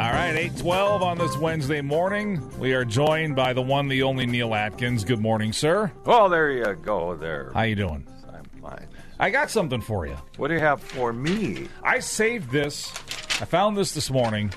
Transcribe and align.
All 0.00 0.12
right, 0.12 0.30
812 0.34 1.02
on 1.02 1.18
this 1.18 1.36
Wednesday 1.36 1.82
morning. 1.82 2.40
We 2.58 2.72
are 2.72 2.86
joined 2.86 3.36
by 3.36 3.52
the 3.52 3.60
one, 3.60 3.86
the 3.86 4.02
only 4.02 4.24
Neill 4.24 4.54
Atkins. 4.54 5.04
Good 5.04 5.20
morning, 5.20 5.52
sir. 5.52 5.92
Well, 6.06 6.30
there 6.30 6.50
you 6.50 6.74
go. 6.76 7.14
There. 7.16 7.50
How 7.52 7.64
you 7.64 7.74
doing? 7.74 8.06
I'm 8.32 8.44
fine. 8.62 8.86
I 9.18 9.28
got 9.28 9.50
something 9.50 9.82
for 9.82 10.06
you. 10.06 10.16
What 10.38 10.48
do 10.48 10.54
you 10.54 10.60
have 10.60 10.80
for 10.80 11.12
me? 11.12 11.68
I 11.82 11.98
saved 11.98 12.50
this. 12.50 12.90
I 13.42 13.44
found 13.44 13.76
this 13.76 13.92
this 13.92 14.10
morning. 14.10 14.50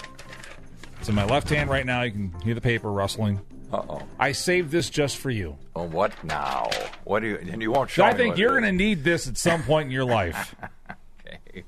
It's 1.01 1.09
in 1.09 1.15
my 1.15 1.25
left 1.25 1.49
hand 1.49 1.69
right 1.69 1.85
now. 1.85 2.03
You 2.03 2.11
can 2.11 2.33
hear 2.45 2.55
the 2.55 2.61
paper 2.61 2.89
rustling. 2.89 3.41
Uh 3.73 3.81
oh. 3.89 4.01
I 4.17 4.31
saved 4.31 4.71
this 4.71 4.89
just 4.89 5.17
for 5.17 5.29
you. 5.29 5.57
Oh, 5.75 5.83
what 5.83 6.23
now? 6.23 6.69
What 7.03 7.19
do 7.19 7.27
you? 7.27 7.35
And 7.51 7.61
you 7.61 7.69
won't 7.69 7.89
show 7.89 8.05
I 8.05 8.13
think 8.13 8.37
you're 8.37 8.51
going 8.51 8.63
to 8.63 8.71
need 8.71 9.03
this 9.03 9.27
at 9.27 9.35
some 9.35 9.61
point 9.63 9.87
in 9.87 9.91
your 9.91 10.05
life. 10.05 10.55
Okay. 11.25 11.63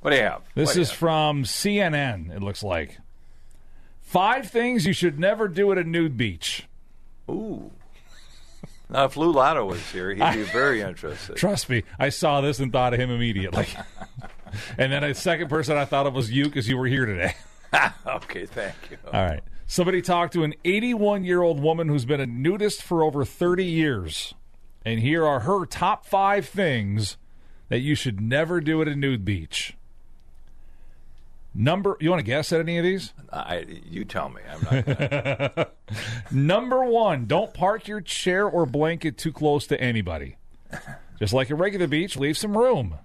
What 0.00 0.10
do 0.10 0.16
you 0.16 0.22
have? 0.22 0.42
This 0.54 0.70
What 0.70 0.76
is 0.76 0.90
have? 0.90 0.98
from 0.98 1.42
CNN, 1.44 2.30
it 2.30 2.42
looks 2.42 2.62
like. 2.62 2.98
Five 4.06 4.48
things 4.48 4.86
you 4.86 4.92
should 4.92 5.18
never 5.18 5.48
do 5.48 5.72
at 5.72 5.78
a 5.78 5.82
nude 5.82 6.16
beach. 6.16 6.68
Ooh. 7.28 7.72
Now, 8.88 9.06
if 9.06 9.16
Lew 9.16 9.32
Latto 9.32 9.66
was 9.66 9.82
here, 9.90 10.14
he'd 10.14 10.32
be 10.32 10.44
very 10.44 10.80
interested. 10.80 11.34
Trust 11.34 11.68
me, 11.68 11.82
I 11.98 12.10
saw 12.10 12.40
this 12.40 12.60
and 12.60 12.72
thought 12.72 12.94
of 12.94 13.00
him 13.00 13.10
immediately. 13.10 13.66
and 14.78 14.92
then 14.92 15.02
a 15.02 15.12
second 15.12 15.48
person 15.48 15.76
I 15.76 15.84
thought 15.84 16.06
of 16.06 16.14
was 16.14 16.30
you 16.30 16.44
because 16.44 16.68
you 16.68 16.78
were 16.78 16.86
here 16.86 17.04
today. 17.04 17.34
okay, 18.06 18.46
thank 18.46 18.76
you. 18.92 18.96
All 19.12 19.26
right. 19.26 19.42
Somebody 19.66 20.02
talked 20.02 20.34
to 20.34 20.44
an 20.44 20.54
81 20.64 21.24
year 21.24 21.42
old 21.42 21.58
woman 21.58 21.88
who's 21.88 22.04
been 22.04 22.20
a 22.20 22.26
nudist 22.26 22.84
for 22.84 23.02
over 23.02 23.24
30 23.24 23.64
years. 23.64 24.34
And 24.84 25.00
here 25.00 25.26
are 25.26 25.40
her 25.40 25.66
top 25.66 26.06
five 26.06 26.46
things 26.46 27.16
that 27.70 27.80
you 27.80 27.96
should 27.96 28.20
never 28.20 28.60
do 28.60 28.80
at 28.82 28.86
a 28.86 28.94
nude 28.94 29.24
beach. 29.24 29.75
Number, 31.58 31.96
you 32.00 32.10
want 32.10 32.20
to 32.20 32.24
guess 32.24 32.52
at 32.52 32.60
any 32.60 32.76
of 32.76 32.84
these? 32.84 33.14
I, 33.32 33.64
you 33.88 34.04
tell 34.04 34.28
me. 34.28 34.42
I'm 34.48 34.62
not. 34.62 34.84
Gonna, 34.84 35.68
Number 36.30 36.84
one, 36.84 37.24
don't 37.24 37.54
park 37.54 37.88
your 37.88 38.02
chair 38.02 38.46
or 38.46 38.66
blanket 38.66 39.16
too 39.16 39.32
close 39.32 39.66
to 39.68 39.80
anybody. 39.80 40.36
Just 41.18 41.32
like 41.32 41.48
a 41.48 41.54
regular 41.54 41.86
beach, 41.86 42.16
leave 42.18 42.36
some 42.36 42.58
room. 42.58 42.96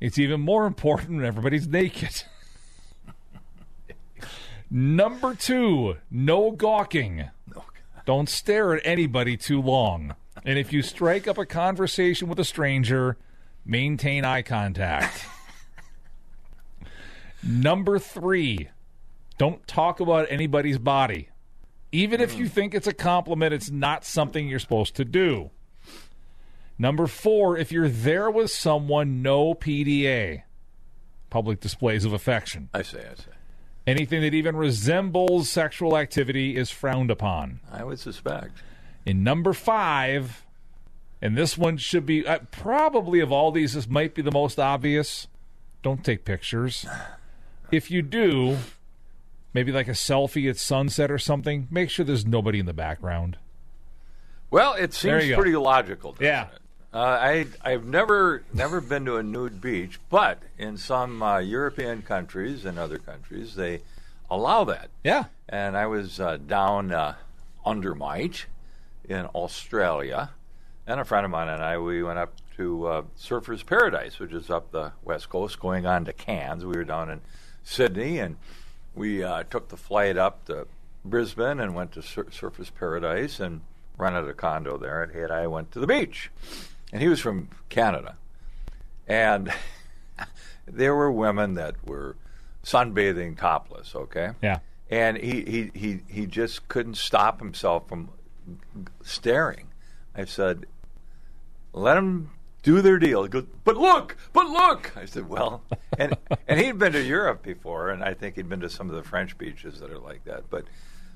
It's 0.00 0.18
even 0.18 0.40
more 0.40 0.66
important 0.66 1.18
when 1.18 1.24
everybody's 1.24 1.68
naked. 1.68 2.24
Number 4.68 5.34
two, 5.34 5.96
no 6.10 6.50
gawking. 6.50 7.30
Don't 8.04 8.28
stare 8.28 8.74
at 8.74 8.82
anybody 8.84 9.36
too 9.36 9.62
long. 9.62 10.16
And 10.44 10.58
if 10.58 10.72
you 10.72 10.82
strike 10.82 11.28
up 11.28 11.38
a 11.38 11.46
conversation 11.46 12.28
with 12.28 12.40
a 12.40 12.44
stranger, 12.44 13.16
maintain 13.64 14.24
eye 14.24 14.42
contact. 14.42 15.24
Number 17.46 17.98
three, 18.00 18.70
don't 19.38 19.66
talk 19.68 20.00
about 20.00 20.26
anybody's 20.30 20.78
body. 20.78 21.28
Even 21.92 22.20
if 22.20 22.36
you 22.36 22.48
think 22.48 22.74
it's 22.74 22.88
a 22.88 22.92
compliment, 22.92 23.54
it's 23.54 23.70
not 23.70 24.04
something 24.04 24.48
you're 24.48 24.58
supposed 24.58 24.96
to 24.96 25.04
do. 25.04 25.50
Number 26.78 27.06
four, 27.06 27.56
if 27.56 27.70
you're 27.70 27.88
there 27.88 28.30
with 28.30 28.50
someone, 28.50 29.22
no 29.22 29.54
PDA, 29.54 30.42
public 31.30 31.60
displays 31.60 32.04
of 32.04 32.12
affection. 32.12 32.68
I 32.74 32.82
say, 32.82 33.00
I 33.00 33.14
say. 33.14 33.30
Anything 33.86 34.22
that 34.22 34.34
even 34.34 34.56
resembles 34.56 35.48
sexual 35.48 35.96
activity 35.96 36.56
is 36.56 36.70
frowned 36.70 37.10
upon. 37.10 37.60
I 37.70 37.84
would 37.84 38.00
suspect. 38.00 38.58
In 39.06 39.22
number 39.22 39.52
five, 39.52 40.44
and 41.22 41.36
this 41.36 41.56
one 41.56 41.76
should 41.76 42.04
be 42.04 42.26
uh, 42.26 42.40
probably 42.50 43.20
of 43.20 43.30
all 43.30 43.52
these, 43.52 43.74
this 43.74 43.88
might 43.88 44.14
be 44.14 44.22
the 44.22 44.32
most 44.32 44.58
obvious. 44.58 45.28
Don't 45.82 46.04
take 46.04 46.24
pictures. 46.24 46.84
If 47.70 47.90
you 47.90 48.02
do, 48.02 48.58
maybe 49.52 49.72
like 49.72 49.88
a 49.88 49.92
selfie 49.92 50.48
at 50.48 50.56
sunset 50.56 51.10
or 51.10 51.18
something, 51.18 51.66
make 51.70 51.90
sure 51.90 52.04
there's 52.04 52.26
nobody 52.26 52.58
in 52.58 52.66
the 52.66 52.72
background. 52.72 53.38
Well, 54.50 54.74
it 54.74 54.94
seems 54.94 55.32
pretty 55.34 55.56
logical. 55.56 56.12
doesn't 56.12 56.24
Yeah. 56.26 56.44
it? 56.46 56.58
Uh, 56.94 56.98
I 56.98 57.46
I've 57.62 57.84
never 57.84 58.42
never 58.54 58.80
been 58.80 59.04
to 59.04 59.16
a 59.16 59.22
nude 59.22 59.60
beach, 59.60 59.98
but 60.08 60.38
in 60.56 60.78
some 60.78 61.22
uh, 61.22 61.38
European 61.38 62.00
countries 62.00 62.64
and 62.64 62.78
other 62.78 62.96
countries 62.98 63.54
they 63.54 63.80
allow 64.30 64.64
that. 64.64 64.88
Yeah. 65.04 65.24
And 65.48 65.76
I 65.76 65.86
was 65.88 66.20
uh, 66.20 66.38
down 66.38 66.92
uh, 66.92 67.16
under 67.66 67.94
Might 67.94 68.46
in 69.06 69.26
Australia, 69.26 70.30
and 70.86 70.98
a 71.00 71.04
friend 71.04 71.24
of 71.26 71.30
mine 71.30 71.48
and 71.48 71.62
I 71.62 71.76
we 71.76 72.02
went 72.02 72.18
up 72.18 72.32
to 72.56 72.86
uh, 72.86 73.02
Surfers 73.18 73.66
Paradise, 73.66 74.18
which 74.18 74.32
is 74.32 74.48
up 74.48 74.70
the 74.70 74.92
west 75.04 75.28
coast, 75.28 75.60
going 75.60 75.84
on 75.84 76.06
to 76.06 76.12
Cairns. 76.14 76.64
We 76.64 76.76
were 76.76 76.84
down 76.84 77.10
in 77.10 77.20
Sydney, 77.76 78.18
and 78.20 78.36
we 78.94 79.22
uh, 79.24 79.42
took 79.50 79.68
the 79.68 79.76
flight 79.76 80.16
up 80.16 80.44
to 80.46 80.66
Brisbane 81.04 81.58
and 81.60 81.74
went 81.74 81.90
to 81.92 82.02
Sur- 82.02 82.24
Surfers 82.26 82.70
Paradise 82.72 83.40
and 83.40 83.60
rented 83.98 84.28
a 84.28 84.32
condo 84.34 84.78
there. 84.78 85.02
And 85.02 85.12
he 85.12 85.18
and 85.20 85.32
I 85.32 85.48
went 85.48 85.72
to 85.72 85.80
the 85.80 85.86
beach, 85.86 86.30
and 86.92 87.02
he 87.02 87.08
was 87.08 87.18
from 87.20 87.48
Canada, 87.68 88.16
and 89.08 89.52
there 90.66 90.94
were 90.94 91.10
women 91.10 91.54
that 91.54 91.74
were 91.84 92.14
sunbathing 92.62 93.36
topless. 93.36 93.94
Okay, 93.96 94.30
Yeah. 94.40 94.60
and 94.88 95.16
he, 95.16 95.42
he, 95.44 95.70
he, 95.74 96.00
he 96.08 96.26
just 96.26 96.68
couldn't 96.68 96.96
stop 96.96 97.40
himself 97.40 97.88
from 97.88 98.10
staring. 99.02 99.68
I 100.14 100.24
said, 100.24 100.66
let 101.72 101.94
them 101.94 102.30
do 102.66 102.82
their 102.82 102.98
deal. 102.98 103.22
He 103.22 103.28
goes, 103.28 103.46
but 103.62 103.76
look, 103.76 104.16
but 104.32 104.48
look. 104.48 104.92
I 104.96 105.04
said, 105.04 105.28
well, 105.28 105.62
and, 105.98 106.16
and 106.48 106.60
he'd 106.60 106.78
been 106.78 106.92
to 106.94 107.02
Europe 107.02 107.44
before, 107.44 107.90
and 107.90 108.02
I 108.02 108.12
think 108.12 108.34
he'd 108.34 108.48
been 108.48 108.60
to 108.60 108.68
some 108.68 108.90
of 108.90 108.96
the 108.96 109.04
French 109.04 109.38
beaches 109.38 109.78
that 109.78 109.92
are 109.92 110.00
like 110.00 110.24
that. 110.24 110.50
But, 110.50 110.64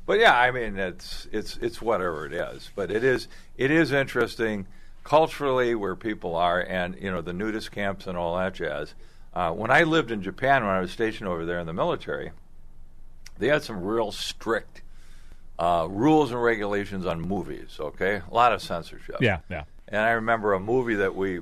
but 0.06 0.21
yeah, 0.21 0.39
I 0.39 0.53
mean, 0.53 0.78
it's, 0.78 1.27
it's, 1.33 1.56
it's 1.56 1.83
whatever 1.83 2.25
it 2.25 2.33
is. 2.33 2.71
But 2.77 2.93
it 2.93 3.03
is, 3.03 3.27
it 3.56 3.72
is 3.72 3.91
interesting 3.91 4.69
culturally 5.03 5.75
where 5.75 5.97
people 5.97 6.37
are 6.37 6.60
and, 6.60 6.97
you 7.00 7.10
know, 7.10 7.21
the 7.21 7.33
nudist 7.33 7.72
camps 7.72 8.06
and 8.06 8.16
all 8.16 8.37
that 8.37 8.55
jazz. 8.55 8.94
Uh, 9.34 9.50
when 9.50 9.72
I 9.72 9.83
lived 9.83 10.12
in 10.12 10.22
Japan, 10.22 10.65
when 10.65 10.72
I 10.72 10.81
was 10.81 10.93
stationed 10.93 11.28
over 11.28 11.44
there 11.44 11.59
in 11.59 11.66
the 11.66 11.72
military, 11.72 12.31
they 13.39 13.49
had 13.49 13.65
some 13.65 13.83
real 13.83 14.12
strict 14.12 14.83
uh, 15.59 15.89
rules 15.91 16.31
and 16.31 16.41
regulations 16.41 17.06
on 17.06 17.21
movies. 17.21 17.77
Okay, 17.81 18.22
a 18.31 18.34
lot 18.34 18.53
of 18.53 18.62
censorship. 18.62 19.16
Yeah. 19.21 19.39
Yeah. 19.50 19.65
And 19.91 20.01
I 20.01 20.11
remember 20.12 20.53
a 20.53 20.61
movie 20.61 20.95
that 20.97 21.15
we, 21.17 21.41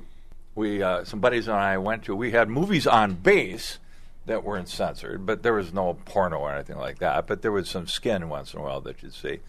we 0.55 0.81
uh, 0.81 1.03
some 1.03 1.19
buddies 1.19 1.47
and 1.47 1.57
I 1.57 1.77
went 1.77 2.03
to. 2.05 2.15
We 2.15 2.31
had 2.31 2.49
movies 2.49 2.87
on 2.87 3.13
base 3.13 3.77
that 4.25 4.43
weren't 4.43 4.69
censored, 4.69 5.25
but 5.25 5.43
there 5.43 5.53
was 5.53 5.73
no 5.73 5.93
porno 6.05 6.37
or 6.37 6.53
anything 6.53 6.77
like 6.77 6.99
that. 6.99 7.27
But 7.27 7.41
there 7.41 7.51
was 7.51 7.69
some 7.69 7.87
skin 7.87 8.29
once 8.29 8.53
in 8.53 8.59
a 8.59 8.63
while 8.63 8.81
that 8.81 9.01
you'd 9.03 9.13
see. 9.13 9.39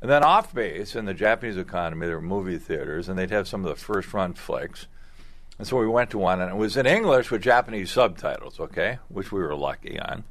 And 0.00 0.10
then 0.10 0.24
off 0.24 0.54
base 0.54 0.96
in 0.96 1.04
the 1.04 1.14
Japanese 1.14 1.56
economy, 1.56 2.06
there 2.06 2.16
were 2.16 2.22
movie 2.22 2.58
theaters, 2.58 3.08
and 3.08 3.18
they'd 3.18 3.30
have 3.30 3.46
some 3.46 3.64
of 3.64 3.68
the 3.68 3.76
first 3.76 4.12
run 4.14 4.32
flicks. 4.32 4.86
And 5.58 5.66
so 5.66 5.76
we 5.76 5.86
went 5.86 6.10
to 6.10 6.18
one, 6.18 6.40
and 6.40 6.50
it 6.50 6.56
was 6.56 6.76
in 6.76 6.86
English 6.86 7.30
with 7.30 7.42
Japanese 7.42 7.90
subtitles, 7.90 8.58
okay, 8.58 8.98
which 9.08 9.30
we 9.30 9.40
were 9.40 9.54
lucky 9.54 10.00
on. 10.00 10.24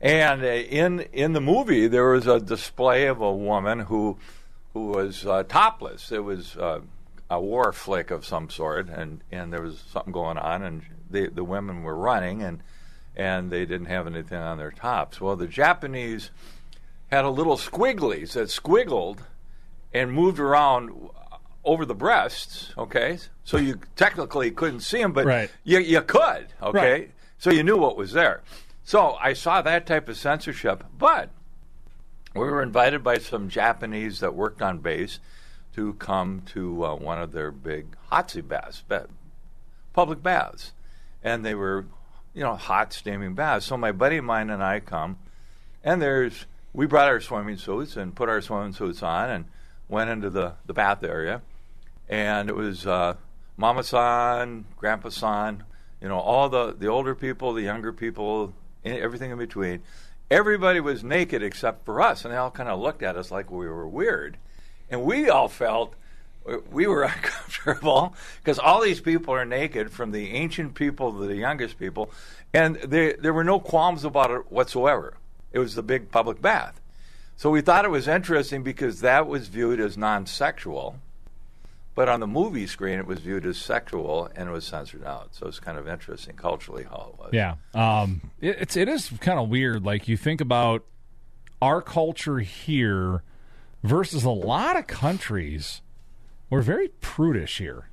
And 0.00 0.42
uh, 0.42 0.46
in 0.46 1.00
in 1.12 1.32
the 1.32 1.40
movie, 1.40 1.88
there 1.88 2.10
was 2.10 2.26
a 2.26 2.40
display 2.40 3.06
of 3.06 3.20
a 3.20 3.32
woman 3.32 3.80
who 3.80 4.16
who 4.72 4.88
was 4.88 5.26
uh, 5.26 5.42
topless. 5.42 6.10
It 6.10 6.24
was 6.24 6.56
uh, 6.56 6.80
a 7.30 7.40
war 7.40 7.72
flick 7.72 8.10
of 8.10 8.24
some 8.24 8.48
sort, 8.50 8.88
and, 8.88 9.20
and 9.32 9.52
there 9.52 9.62
was 9.62 9.82
something 9.90 10.12
going 10.12 10.38
on, 10.38 10.62
and 10.62 10.82
the 11.10 11.28
the 11.28 11.44
women 11.44 11.82
were 11.82 11.96
running, 11.96 12.42
and 12.42 12.62
and 13.16 13.50
they 13.50 13.64
didn't 13.64 13.86
have 13.86 14.06
anything 14.06 14.38
on 14.38 14.58
their 14.58 14.70
tops. 14.70 15.20
Well, 15.20 15.36
the 15.36 15.46
Japanese 15.48 16.30
had 17.10 17.24
a 17.24 17.30
little 17.30 17.56
squigglies 17.56 18.32
that 18.32 18.48
squiggled 18.48 19.18
and 19.92 20.12
moved 20.12 20.38
around 20.38 20.90
over 21.64 21.84
the 21.84 21.94
breasts. 21.94 22.72
Okay, 22.76 23.18
so 23.44 23.56
you 23.56 23.80
technically 23.96 24.50
couldn't 24.50 24.80
see 24.80 24.98
them, 25.00 25.12
but 25.12 25.24
Right. 25.26 25.50
you 25.64 25.78
you 25.78 26.02
could. 26.02 26.48
Okay, 26.62 26.90
Right. 26.92 27.10
so 27.38 27.50
you 27.50 27.62
knew 27.62 27.76
what 27.76 27.96
was 27.96 28.12
there. 28.12 28.42
So 28.84 29.14
I 29.20 29.32
saw 29.32 29.62
that 29.62 29.84
type 29.86 30.08
of 30.08 30.16
censorship, 30.16 30.84
but 30.96 31.30
we 32.34 32.42
were 32.42 32.62
invited 32.62 33.02
by 33.02 33.18
some 33.18 33.48
Japanese 33.48 34.20
that 34.20 34.34
worked 34.34 34.62
on 34.62 34.78
base 34.78 35.18
to 35.76 35.92
come 35.94 36.42
to 36.46 36.84
uh, 36.84 36.94
one 36.94 37.20
of 37.20 37.32
their 37.32 37.50
big 37.50 37.86
hotzi 38.10 38.46
baths, 38.46 38.82
ba- 38.88 39.08
public 39.92 40.22
baths, 40.22 40.72
and 41.22 41.44
they 41.44 41.54
were, 41.54 41.84
you 42.34 42.42
know, 42.42 42.56
hot 42.56 42.94
steaming 42.94 43.34
baths. 43.34 43.66
So 43.66 43.76
my 43.76 43.92
buddy 43.92 44.16
of 44.16 44.24
mine 44.24 44.48
and 44.48 44.62
I 44.62 44.80
come, 44.80 45.18
and 45.84 46.00
there's 46.00 46.46
we 46.72 46.86
brought 46.86 47.08
our 47.08 47.20
swimming 47.20 47.58
suits 47.58 47.96
and 47.96 48.14
put 48.14 48.28
our 48.28 48.40
swimming 48.40 48.72
suits 48.72 49.02
on 49.02 49.28
and 49.30 49.44
went 49.88 50.08
into 50.08 50.30
the 50.30 50.54
the 50.64 50.72
bath 50.72 51.04
area, 51.04 51.42
and 52.08 52.48
it 52.48 52.56
was 52.56 52.86
uh, 52.86 53.14
Mama 53.58 53.84
San, 53.84 54.64
Grandpa 54.78 55.10
San, 55.10 55.62
you 56.00 56.08
know, 56.08 56.18
all 56.18 56.48
the 56.48 56.72
the 56.72 56.86
older 56.86 57.14
people, 57.14 57.52
the 57.52 57.62
younger 57.62 57.92
people, 57.92 58.54
everything 58.82 59.30
in 59.30 59.38
between. 59.38 59.82
Everybody 60.30 60.80
was 60.80 61.04
naked 61.04 61.42
except 61.42 61.84
for 61.84 62.00
us, 62.00 62.24
and 62.24 62.32
they 62.32 62.38
all 62.38 62.50
kind 62.50 62.68
of 62.68 62.80
looked 62.80 63.02
at 63.02 63.16
us 63.16 63.30
like 63.30 63.50
we 63.50 63.68
were 63.68 63.86
weird, 63.86 64.38
and 64.90 65.02
we 65.02 65.28
all 65.28 65.48
felt 65.48 65.94
we 66.70 66.86
were 66.86 67.02
uncomfortable 67.14 68.14
because 68.38 68.58
all 68.58 68.80
these 68.80 69.00
people 69.00 69.34
are 69.34 69.44
naked, 69.44 69.90
from 69.90 70.12
the 70.12 70.32
ancient 70.32 70.74
people 70.74 71.12
to 71.12 71.26
the 71.26 71.36
youngest 71.36 71.78
people, 71.78 72.10
and 72.52 72.76
there 72.76 73.14
there 73.18 73.32
were 73.32 73.44
no 73.44 73.58
qualms 73.58 74.04
about 74.04 74.30
it 74.30 74.50
whatsoever. 74.50 75.14
It 75.52 75.58
was 75.58 75.74
the 75.74 75.82
big 75.82 76.10
public 76.10 76.40
bath. 76.40 76.80
So 77.36 77.50
we 77.50 77.60
thought 77.60 77.84
it 77.84 77.90
was 77.90 78.08
interesting 78.08 78.62
because 78.62 79.00
that 79.00 79.26
was 79.26 79.48
viewed 79.48 79.78
as 79.78 79.98
non-sexual, 79.98 80.96
but 81.94 82.08
on 82.08 82.20
the 82.20 82.26
movie 82.26 82.66
screen 82.66 82.98
it 82.98 83.06
was 83.06 83.20
viewed 83.20 83.44
as 83.44 83.58
sexual 83.58 84.30
and 84.34 84.48
it 84.48 84.52
was 84.52 84.64
censored 84.64 85.04
out. 85.04 85.34
So 85.34 85.46
it's 85.46 85.60
kind 85.60 85.76
of 85.76 85.86
interesting 85.86 86.36
culturally 86.36 86.84
how 86.84 87.12
it 87.12 87.18
was. 87.18 87.30
Yeah, 87.32 87.56
um, 87.74 88.22
it, 88.40 88.56
it's 88.60 88.76
it 88.76 88.88
is 88.88 89.10
kind 89.20 89.38
of 89.38 89.48
weird. 89.48 89.84
Like 89.84 90.08
you 90.08 90.16
think 90.16 90.40
about 90.40 90.84
our 91.60 91.82
culture 91.82 92.38
here 92.38 93.22
versus 93.86 94.24
a 94.24 94.30
lot 94.30 94.76
of 94.76 94.86
countries. 94.86 95.80
We're 96.50 96.62
very 96.62 96.88
prudish 97.00 97.58
here, 97.58 97.88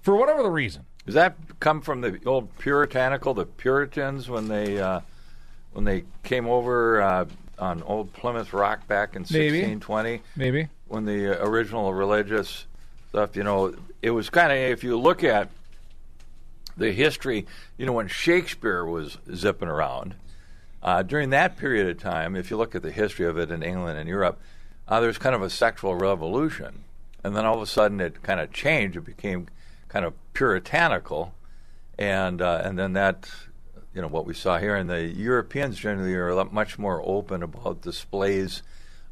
for 0.00 0.16
whatever 0.16 0.42
the 0.42 0.50
reason. 0.50 0.84
Does 1.06 1.14
that 1.14 1.36
come 1.58 1.80
from 1.80 2.00
the 2.00 2.20
old 2.26 2.56
puritanical, 2.58 3.34
the 3.34 3.46
Puritans 3.46 4.28
when 4.28 4.48
they 4.48 4.80
uh, 4.80 5.00
when 5.72 5.84
they 5.84 6.04
came 6.22 6.46
over 6.46 7.00
uh, 7.00 7.24
on 7.58 7.82
old 7.82 8.12
Plymouth 8.12 8.52
Rock 8.52 8.86
back 8.86 9.16
in 9.16 9.22
Maybe. 9.30 9.62
1620? 9.62 10.22
Maybe. 10.36 10.68
when 10.86 11.06
the 11.06 11.40
uh, 11.40 11.46
original 11.48 11.92
religious 11.92 12.66
stuff, 13.08 13.34
you 13.36 13.42
know, 13.42 13.74
it 14.00 14.10
was 14.10 14.30
kind 14.30 14.52
of 14.52 14.58
if 14.58 14.84
you 14.84 14.98
look 14.98 15.24
at 15.24 15.48
the 16.76 16.92
history, 16.92 17.46
you 17.76 17.86
know, 17.86 17.92
when 17.92 18.08
Shakespeare 18.08 18.84
was 18.84 19.18
zipping 19.34 19.68
around 19.68 20.14
uh, 20.84 21.02
during 21.02 21.30
that 21.30 21.56
period 21.56 21.88
of 21.88 21.98
time, 21.98 22.36
if 22.36 22.48
you 22.50 22.56
look 22.56 22.76
at 22.76 22.82
the 22.82 22.92
history 22.92 23.26
of 23.26 23.38
it 23.38 23.50
in 23.50 23.64
England 23.64 23.98
and 23.98 24.08
Europe, 24.08 24.40
uh, 24.92 25.00
there 25.00 25.06
was 25.06 25.16
kind 25.16 25.34
of 25.34 25.40
a 25.40 25.48
sexual 25.48 25.94
revolution, 25.94 26.84
and 27.24 27.34
then 27.34 27.46
all 27.46 27.56
of 27.56 27.62
a 27.62 27.66
sudden 27.66 27.98
it 27.98 28.22
kind 28.22 28.40
of 28.40 28.52
changed. 28.52 28.94
It 28.94 29.06
became 29.06 29.48
kind 29.88 30.04
of 30.04 30.12
puritanical, 30.34 31.34
and 31.98 32.42
uh, 32.42 32.60
and 32.62 32.78
then 32.78 32.92
that. 32.92 33.30
You 33.94 34.00
know 34.00 34.08
what 34.08 34.24
we 34.24 34.32
saw 34.32 34.58
here, 34.58 34.74
and 34.74 34.88
the 34.88 35.02
Europeans 35.02 35.76
generally 35.78 36.14
are 36.14 36.44
much 36.46 36.78
more 36.78 37.02
open 37.04 37.42
about 37.42 37.82
displays 37.82 38.62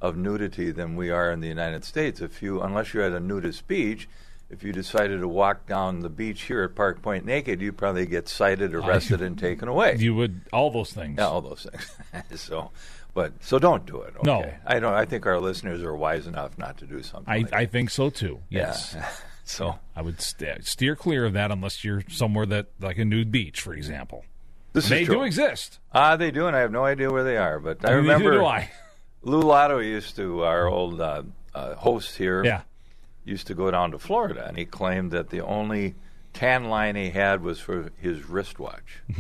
of 0.01 0.17
nudity 0.17 0.71
than 0.71 0.97
we 0.97 1.11
are 1.11 1.31
in 1.31 1.41
the 1.41 1.49
United 1.49 1.85
States. 1.85 2.23
If 2.23 2.41
you, 2.43 2.63
unless 2.63 2.95
you're 2.95 3.03
at 3.03 3.13
a 3.13 3.21
nudist 3.21 3.69
beach, 3.69 4.09
if 4.49 4.65
you 4.65 4.73
decided 4.73 5.21
to 5.21 5.29
walk 5.29 5.67
down 5.67 6.01
the 6.01 6.09
beach 6.09 6.43
here 6.43 6.63
at 6.63 6.75
Park 6.75 7.03
Point 7.03 7.27
naked, 7.27 7.61
you'd 7.61 7.77
probably 7.77 8.07
get 8.07 8.27
cited, 8.27 8.75
arrested, 8.75 9.21
and 9.21 9.39
taken 9.39 9.69
away. 9.69 9.97
You 9.99 10.15
would 10.15 10.41
all 10.53 10.71
those 10.71 10.93
things. 10.93 11.17
yeah, 11.19 11.29
all 11.29 11.41
those 11.41 11.67
things. 11.71 12.41
so, 12.41 12.71
but 13.15 13.33
so 13.41 13.59
don't 13.59 13.87
do 13.87 14.01
it. 14.03 14.15
Okay? 14.17 14.23
No. 14.25 14.53
I 14.67 14.79
don't. 14.81 14.95
I 14.95 15.05
think 15.05 15.27
our 15.27 15.41
listeners 15.41 15.83
are 15.83 15.95
wise 15.95 16.27
enough 16.27 16.57
not 16.59 16.79
to 16.79 16.87
do 16.87 17.03
something. 17.03 17.33
I, 17.33 17.39
like 17.39 17.53
I 17.53 17.67
think 17.67 17.91
so 17.91 18.11
too. 18.11 18.41
Yes. 18.49 18.95
Yeah. 19.01 19.09
so 19.45 19.79
I 19.97 20.03
would 20.03 20.21
st- 20.21 20.65
steer 20.65 20.95
clear 20.95 21.25
of 21.27 21.33
that 21.33 21.51
unless 21.51 21.83
you're 21.83 22.05
somewhere 22.09 22.47
that, 22.47 22.67
like 22.81 22.99
a 22.99 23.05
nude 23.05 23.33
beach, 23.33 23.61
for 23.61 23.75
example. 23.75 24.25
this 24.75 24.89
They 24.89 25.05
do 25.05 25.23
exist. 25.23 25.81
Ah, 25.93 26.15
they 26.17 26.31
do, 26.31 26.47
and 26.47 26.55
I 26.55 26.61
have 26.61 26.71
no 26.71 26.85
idea 26.85 27.11
where 27.11 27.25
they 27.25 27.37
are. 27.37 27.59
But 27.59 27.85
I 27.85 27.93
remember 27.93 28.33
do 28.33 28.45
I. 28.45 28.71
Lew 29.23 29.43
Latto 29.43 29.85
used 29.85 30.17
to 30.17 30.45
our 30.45 30.67
old 30.69 31.01
uh, 31.01 31.23
uh, 31.55 31.75
host 31.75 32.17
here. 32.17 32.45
Yeah. 32.45 32.63
used 33.25 33.49
to 33.49 33.55
go 33.55 33.71
down 33.71 33.91
to 33.91 33.99
Florida, 33.99 34.47
and 34.47 34.57
he 34.57 34.65
claimed 34.65 35.11
that 35.11 35.31
the 35.31 35.41
only 35.41 35.95
tan 36.33 36.67
line 36.67 36.95
he 36.97 37.11
had 37.11 37.43
was 37.43 37.59
for 37.61 37.91
his 37.99 38.25
wristwatch. 38.29 39.01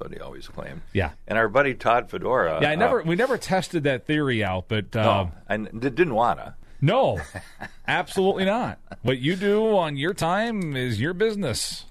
What 0.00 0.12
he 0.12 0.18
always 0.18 0.48
claimed. 0.48 0.80
Yeah. 0.92 1.10
And 1.28 1.36
our 1.38 1.48
buddy 1.48 1.74
Todd 1.74 2.10
Fedora. 2.10 2.58
Yeah, 2.62 2.70
I 2.70 2.74
never 2.74 3.00
Uh, 3.02 3.04
we 3.04 3.14
never 3.16 3.36
tested 3.38 3.84
that 3.84 4.06
theory 4.06 4.42
out, 4.42 4.64
but 4.68 4.96
uh, 4.96 5.02
no, 5.02 5.32
and 5.48 5.66
d- 5.78 5.90
didn't 5.90 6.14
wanna. 6.14 6.56
no, 6.80 7.20
absolutely 7.86 8.44
not. 8.46 8.78
What 9.02 9.18
you 9.18 9.36
do 9.36 9.76
on 9.76 9.96
your 9.96 10.14
time 10.14 10.74
is 10.76 11.00
your 11.00 11.12
business. 11.14 11.84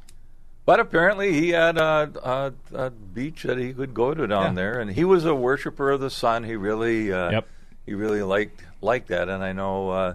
But 0.66 0.80
apparently, 0.80 1.34
he 1.34 1.50
had 1.50 1.78
a, 1.78 2.12
a, 2.74 2.78
a 2.86 2.90
beach 2.92 3.42
that 3.44 3.58
he 3.58 3.74
could 3.74 3.94
go 3.96 4.14
to 4.14 4.28
down 4.28 4.52
Yeah. 4.52 4.54
there, 4.54 4.80
and 4.80 4.92
he 4.92 5.04
was 5.04 5.26
a 5.26 5.34
worshiper 5.34 5.90
of 5.90 6.00
the 6.00 6.12
sun. 6.12 6.44
He 6.44 6.56
really, 6.56 7.12
uh, 7.12 7.32
Yep. 7.32 7.48
he 7.88 7.94
really 7.96 8.22
liked 8.22 8.62
liked 8.82 9.08
that. 9.08 9.30
And 9.30 9.44
I 9.44 9.52
know, 9.52 9.90
uh, 9.90 10.14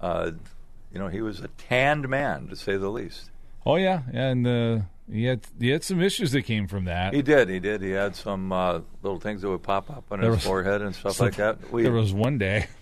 uh, 0.00 0.30
you 0.92 0.98
know, 0.98 1.06
he 1.08 1.20
was 1.22 1.38
a 1.40 1.48
tanned 1.48 2.08
man 2.08 2.48
to 2.48 2.56
say 2.56 2.76
the 2.76 2.88
least. 2.90 3.30
Oh 3.64 3.76
yeah, 3.76 4.02
and 4.12 4.44
uh, 4.46 4.78
he 5.10 5.24
had 5.24 5.40
he 5.58 5.70
had 5.70 5.84
some 5.84 6.00
issues 6.00 6.32
that 6.32 6.42
came 6.42 6.66
from 6.68 6.84
that. 6.84 7.14
He 7.14 7.22
did. 7.22 7.48
He 7.48 7.58
did. 7.60 7.82
He 7.82 7.90
had 7.90 8.14
some 8.16 8.52
uh, 8.52 8.80
little 9.02 9.20
things 9.20 9.42
that 9.42 9.48
would 9.48 9.62
pop 9.62 9.90
up 9.90 10.04
on 10.10 10.20
There 10.20 10.30
his 10.30 10.38
was- 10.38 10.44
forehead 10.44 10.82
and 10.82 10.94
stuff 10.94 11.20
like 11.20 11.36
that. 11.36 11.58
We 11.72 11.82
there 11.82 11.92
was 11.92 12.12
one 12.12 12.38
day. 12.38 12.66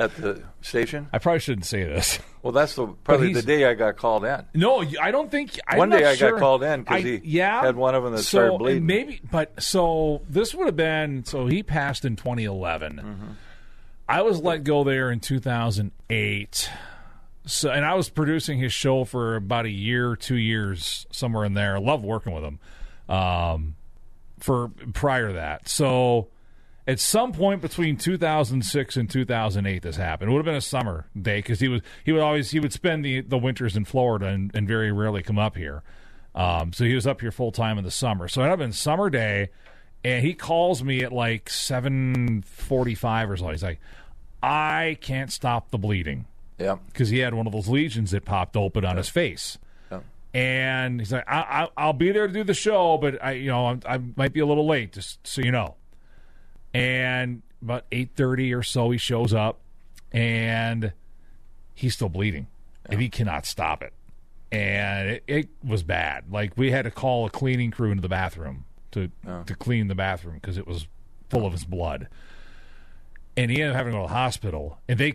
at 0.00 0.12
the 0.16 0.42
station. 0.60 1.08
I 1.12 1.18
probably 1.18 1.38
shouldn't 1.38 1.64
say 1.66 1.84
this. 1.84 2.18
Well, 2.42 2.52
that's 2.52 2.74
the 2.74 2.88
probably 3.04 3.32
the 3.32 3.42
day 3.42 3.64
I 3.64 3.74
got 3.74 3.96
called 3.96 4.24
in. 4.24 4.44
No, 4.54 4.84
I 5.00 5.12
don't 5.12 5.30
think. 5.30 5.58
I'm 5.68 5.78
One 5.78 5.90
day 5.90 6.04
I 6.04 6.16
sure. 6.16 6.32
got 6.32 6.40
called 6.40 6.64
in 6.64 6.80
because 6.82 7.04
he 7.04 7.20
yeah 7.22 7.62
had 7.62 7.76
one 7.76 7.94
of 7.94 8.02
them 8.02 8.12
that 8.12 8.18
so 8.24 8.38
started 8.38 8.58
bleeding. 8.58 8.86
maybe, 8.86 9.20
but 9.30 9.62
so 9.62 10.22
this 10.28 10.52
would 10.54 10.66
have 10.66 10.74
been 10.76 11.24
so 11.24 11.46
he 11.46 11.62
passed 11.62 12.04
in 12.04 12.16
2011. 12.16 12.96
Mm-hmm. 12.96 13.26
I 14.08 14.22
was 14.22 14.40
let 14.42 14.64
go 14.64 14.82
there 14.82 15.12
in 15.12 15.20
2008. 15.20 16.70
So 17.48 17.70
and 17.70 17.84
I 17.84 17.94
was 17.94 18.10
producing 18.10 18.58
his 18.58 18.74
show 18.74 19.04
for 19.04 19.36
about 19.36 19.64
a 19.64 19.70
year, 19.70 20.16
two 20.16 20.36
years, 20.36 21.06
somewhere 21.10 21.46
in 21.46 21.54
there. 21.54 21.76
I 21.76 21.80
love 21.80 22.04
working 22.04 22.34
with 22.34 22.44
him. 22.44 22.58
Um, 23.08 23.74
for 24.38 24.68
prior 24.92 25.28
to 25.28 25.32
that, 25.32 25.66
so 25.68 26.28
at 26.86 27.00
some 27.00 27.32
point 27.32 27.62
between 27.62 27.96
2006 27.96 28.96
and 28.96 29.10
2008 29.10 29.82
this 29.82 29.96
happened. 29.96 30.30
It 30.30 30.32
would 30.32 30.40
have 30.40 30.44
been 30.44 30.54
a 30.54 30.60
summer 30.60 31.06
day 31.20 31.38
because 31.38 31.58
he 31.58 31.68
was 31.68 31.80
he 32.04 32.12
would 32.12 32.20
always 32.20 32.50
he 32.50 32.60
would 32.60 32.72
spend 32.72 33.04
the, 33.04 33.22
the 33.22 33.38
winters 33.38 33.76
in 33.76 33.84
florida 33.86 34.26
and, 34.26 34.50
and 34.54 34.68
very 34.68 34.92
rarely 34.92 35.22
come 35.22 35.38
up 35.38 35.56
here. 35.56 35.82
Um, 36.34 36.72
so 36.74 36.84
he 36.84 36.94
was 36.94 37.06
up 37.06 37.22
here 37.22 37.32
full 37.32 37.50
time 37.50 37.78
in 37.78 37.84
the 37.84 37.90
summer. 37.90 38.28
So 38.28 38.42
it 38.42 38.44
would 38.44 38.50
have 38.50 38.58
been 38.58 38.72
summer 38.72 39.08
day 39.08 39.48
and 40.04 40.24
he 40.24 40.34
calls 40.34 40.84
me 40.84 41.02
at 41.02 41.12
like 41.12 41.46
7.45 41.46 43.28
or 43.28 43.36
so. 43.38 43.48
He's 43.48 43.62
like 43.62 43.80
i 44.40 44.96
can't 45.00 45.32
stop 45.32 45.70
the 45.70 45.78
bleeding 45.78 46.26
yeah. 46.58 46.76
because 46.86 47.08
he 47.08 47.18
had 47.18 47.34
one 47.34 47.46
of 47.46 47.52
those 47.52 47.68
lesions 47.68 48.10
that 48.10 48.24
popped 48.24 48.56
open 48.56 48.84
on 48.84 48.96
his 48.96 49.08
face. 49.08 49.58
Yeah. 49.90 50.00
and 50.34 51.00
he's 51.00 51.12
like 51.12 51.24
I, 51.26 51.40
I, 51.40 51.68
i'll 51.76 51.92
be 51.92 52.12
there 52.12 52.26
to 52.26 52.32
do 52.32 52.44
the 52.44 52.54
show 52.54 52.98
but 52.98 53.22
i 53.24 53.32
you 53.32 53.48
know 53.48 53.66
I'm, 53.66 53.80
i 53.86 53.98
might 54.16 54.32
be 54.32 54.40
a 54.40 54.46
little 54.46 54.66
late 54.66 54.92
just 54.92 55.26
so 55.26 55.40
you 55.40 55.52
know. 55.52 55.76
And 56.74 57.42
about 57.62 57.90
8.30 57.90 58.56
or 58.56 58.62
so 58.62 58.90
he 58.90 58.98
shows 58.98 59.32
up 59.32 59.60
and 60.12 60.92
he's 61.74 61.94
still 61.94 62.08
bleeding 62.08 62.46
and 62.88 63.00
he 63.00 63.08
cannot 63.08 63.46
stop 63.46 63.82
it. 63.82 63.92
And 64.52 65.10
it, 65.10 65.24
it 65.26 65.48
was 65.64 65.82
bad. 65.82 66.24
Like 66.30 66.52
we 66.56 66.70
had 66.70 66.82
to 66.84 66.90
call 66.90 67.26
a 67.26 67.30
cleaning 67.30 67.70
crew 67.70 67.90
into 67.90 68.02
the 68.02 68.08
bathroom 68.08 68.64
to 68.92 69.10
to 69.46 69.54
clean 69.54 69.88
the 69.88 69.94
bathroom 69.94 70.36
because 70.36 70.56
it 70.56 70.66
was 70.66 70.86
full 71.28 71.44
of 71.46 71.52
his 71.52 71.64
blood 71.64 72.08
and 73.38 73.50
he 73.50 73.56
ended 73.62 73.70
up 73.70 73.76
having 73.76 73.92
to 73.92 73.98
go 73.98 74.02
to 74.02 74.08
the 74.08 74.14
hospital 74.14 74.78
and 74.88 74.98
they 74.98 75.14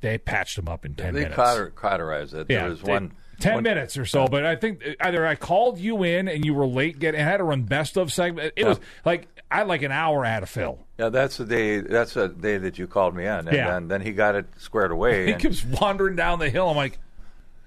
they 0.00 0.18
patched 0.18 0.58
him 0.58 0.68
up 0.68 0.84
in 0.84 0.94
10 0.94 1.14
They 1.14 1.20
minutes 1.20 1.36
cauter- 1.36 1.70
cauterized 1.70 2.34
it. 2.34 2.46
yeah, 2.50 2.60
there 2.60 2.70
was 2.70 2.82
they- 2.82 2.92
one. 2.92 3.12
ten 3.38 3.54
one- 3.54 3.62
minutes 3.62 3.96
or 3.96 4.04
so. 4.04 4.26
But 4.28 4.44
I 4.44 4.56
think 4.56 4.82
either 5.00 5.26
I 5.26 5.34
called 5.34 5.78
you 5.78 6.02
in 6.02 6.28
and 6.28 6.44
you 6.44 6.52
were 6.54 6.66
late 6.66 6.98
getting. 6.98 7.20
I 7.20 7.24
had 7.24 7.38
to 7.38 7.44
run 7.44 7.62
best 7.62 7.96
of 7.96 8.12
segment. 8.12 8.52
It 8.56 8.66
was 8.66 8.78
like 9.04 9.28
I 9.50 9.58
had 9.58 9.68
like 9.68 9.82
an 9.82 9.92
hour 9.92 10.24
out 10.24 10.42
of 10.42 10.48
fill. 10.50 10.78
Yeah, 10.98 11.08
that's 11.08 11.36
the 11.38 11.44
day. 11.46 11.80
That's 11.80 12.14
the 12.14 12.28
day 12.28 12.58
that 12.58 12.78
you 12.78 12.86
called 12.86 13.14
me 13.16 13.24
in, 13.24 13.30
and 13.48 13.52
Yeah. 13.52 13.70
then, 13.70 13.88
then 13.88 14.00
he 14.02 14.12
got 14.12 14.34
it 14.34 14.46
squared 14.58 14.90
away. 14.90 15.26
He 15.26 15.32
and- 15.32 15.40
keeps 15.42 15.64
wandering 15.64 16.16
down 16.16 16.38
the 16.38 16.50
hill. 16.50 16.68
I'm 16.68 16.76
like, 16.76 16.98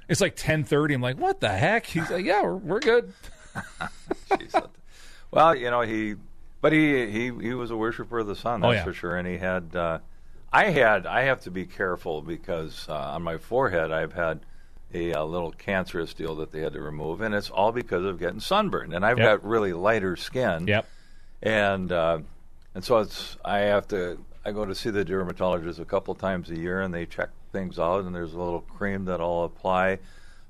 it's 0.08 0.22
like 0.22 0.36
ten 0.36 0.64
thirty. 0.64 0.94
I'm 0.94 1.02
like, 1.02 1.18
what 1.18 1.40
the 1.40 1.50
heck? 1.50 1.86
He's 1.88 2.10
like, 2.12 2.26
yeah, 2.26 2.42
we're, 2.44 2.56
we're 2.56 2.80
good. 2.80 3.12
Well, 5.32 5.56
you 5.56 5.72
know 5.72 5.82
he, 5.82 6.14
but 6.64 6.72
he 6.74 7.06
he 7.12 7.24
he 7.42 7.54
was 7.54 7.70
a 7.70 7.76
worshiper 7.78 8.20
of 8.20 8.28
the 8.28 8.36
sun. 8.36 8.64
Oh, 8.64 8.70
That's 8.72 8.80
yeah. 8.80 8.84
for 8.86 8.94
sure. 8.94 9.16
And 9.18 9.28
he 9.28 9.38
had, 9.38 9.76
uh, 9.76 10.00
I 10.52 10.66
had, 10.72 11.06
I 11.06 11.22
have 11.24 11.42
to 11.42 11.52
be 11.52 11.66
careful 11.66 12.22
because 12.22 12.88
uh, 12.90 12.94
on 12.96 13.22
my 13.22 13.38
forehead 13.38 13.92
I've 13.92 14.14
had 14.14 14.40
a, 14.94 15.14
uh 15.14 15.24
little 15.26 15.52
cancerous 15.52 16.14
deal 16.14 16.36
that 16.38 16.52
they 16.52 16.62
had 16.62 16.74
to 16.74 16.82
remove, 16.82 17.22
and 17.22 17.34
it's 17.36 17.50
all 17.50 17.72
because 17.72 18.06
of 18.06 18.18
getting 18.20 18.40
sunburned. 18.40 18.94
And 18.94 19.06
I've 19.06 19.18
Yep. 19.20 19.42
got 19.42 19.48
really 19.48 19.74
lighter 19.74 20.16
skin. 20.16 20.68
Yep. 20.68 20.86
and 21.42 21.92
uh, 21.92 22.20
and 22.76 22.84
so 22.84 22.98
it's 23.00 23.38
I 23.46 23.60
have 23.60 23.88
to 23.90 24.18
I 24.46 24.52
go 24.52 24.66
to 24.66 24.76
see 24.76 24.90
the 24.90 25.06
dermatologist 25.06 25.80
a 25.80 25.86
couple 25.86 26.16
times 26.16 26.50
a 26.50 26.58
year, 26.58 26.82
and 26.82 26.94
they 26.94 27.06
check 27.06 27.30
things 27.52 27.78
out, 27.80 28.04
and 28.06 28.14
there's 28.16 28.34
a 28.34 28.40
little 28.40 28.62
cream 28.62 29.06
that 29.06 29.20
I'll 29.22 29.44
apply 29.44 30.00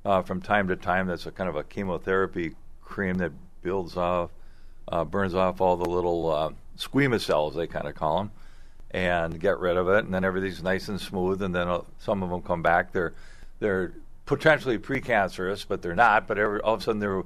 uh, 0.06 0.22
from 0.22 0.42
time 0.42 0.68
to 0.70 0.76
time. 0.76 1.08
That's 1.08 1.26
a 1.26 1.32
kind 1.32 1.50
of 1.50 1.56
a 1.56 1.64
chemotherapy 1.64 2.56
cream 2.84 3.16
that 3.20 3.32
builds 3.62 3.96
off, 3.98 4.30
uh, 4.88 5.04
burns 5.04 5.34
off 5.36 5.62
all 5.62 5.78
the 5.78 5.90
little 5.90 6.30
uh, 6.32 6.50
squamous 6.78 7.22
cells 7.22 7.56
they 7.56 7.68
kind 7.68 7.88
of 7.88 7.96
call 7.96 8.18
them, 8.20 8.32
and 8.92 9.40
get 9.40 9.60
rid 9.60 9.78
of 9.78 9.88
it, 9.90 10.06
and 10.06 10.14
then 10.14 10.24
everything's 10.24 10.62
nice 10.64 10.88
and 10.88 11.00
smooth, 11.00 11.42
and 11.42 11.54
then 11.56 11.68
uh, 11.68 11.82
some 12.00 12.22
of 12.24 12.30
them 12.30 12.42
come 12.42 12.62
back. 12.62 12.92
They're 12.92 13.14
they're 13.60 13.94
potentially 14.26 14.78
precancerous, 14.78 15.66
but 15.68 15.82
they're 15.82 15.96
not. 15.96 16.28
But 16.28 16.38
every, 16.38 16.60
all 16.62 16.76
of 16.76 16.82
a 16.82 16.84
sudden 16.84 17.00
they're 17.00 17.24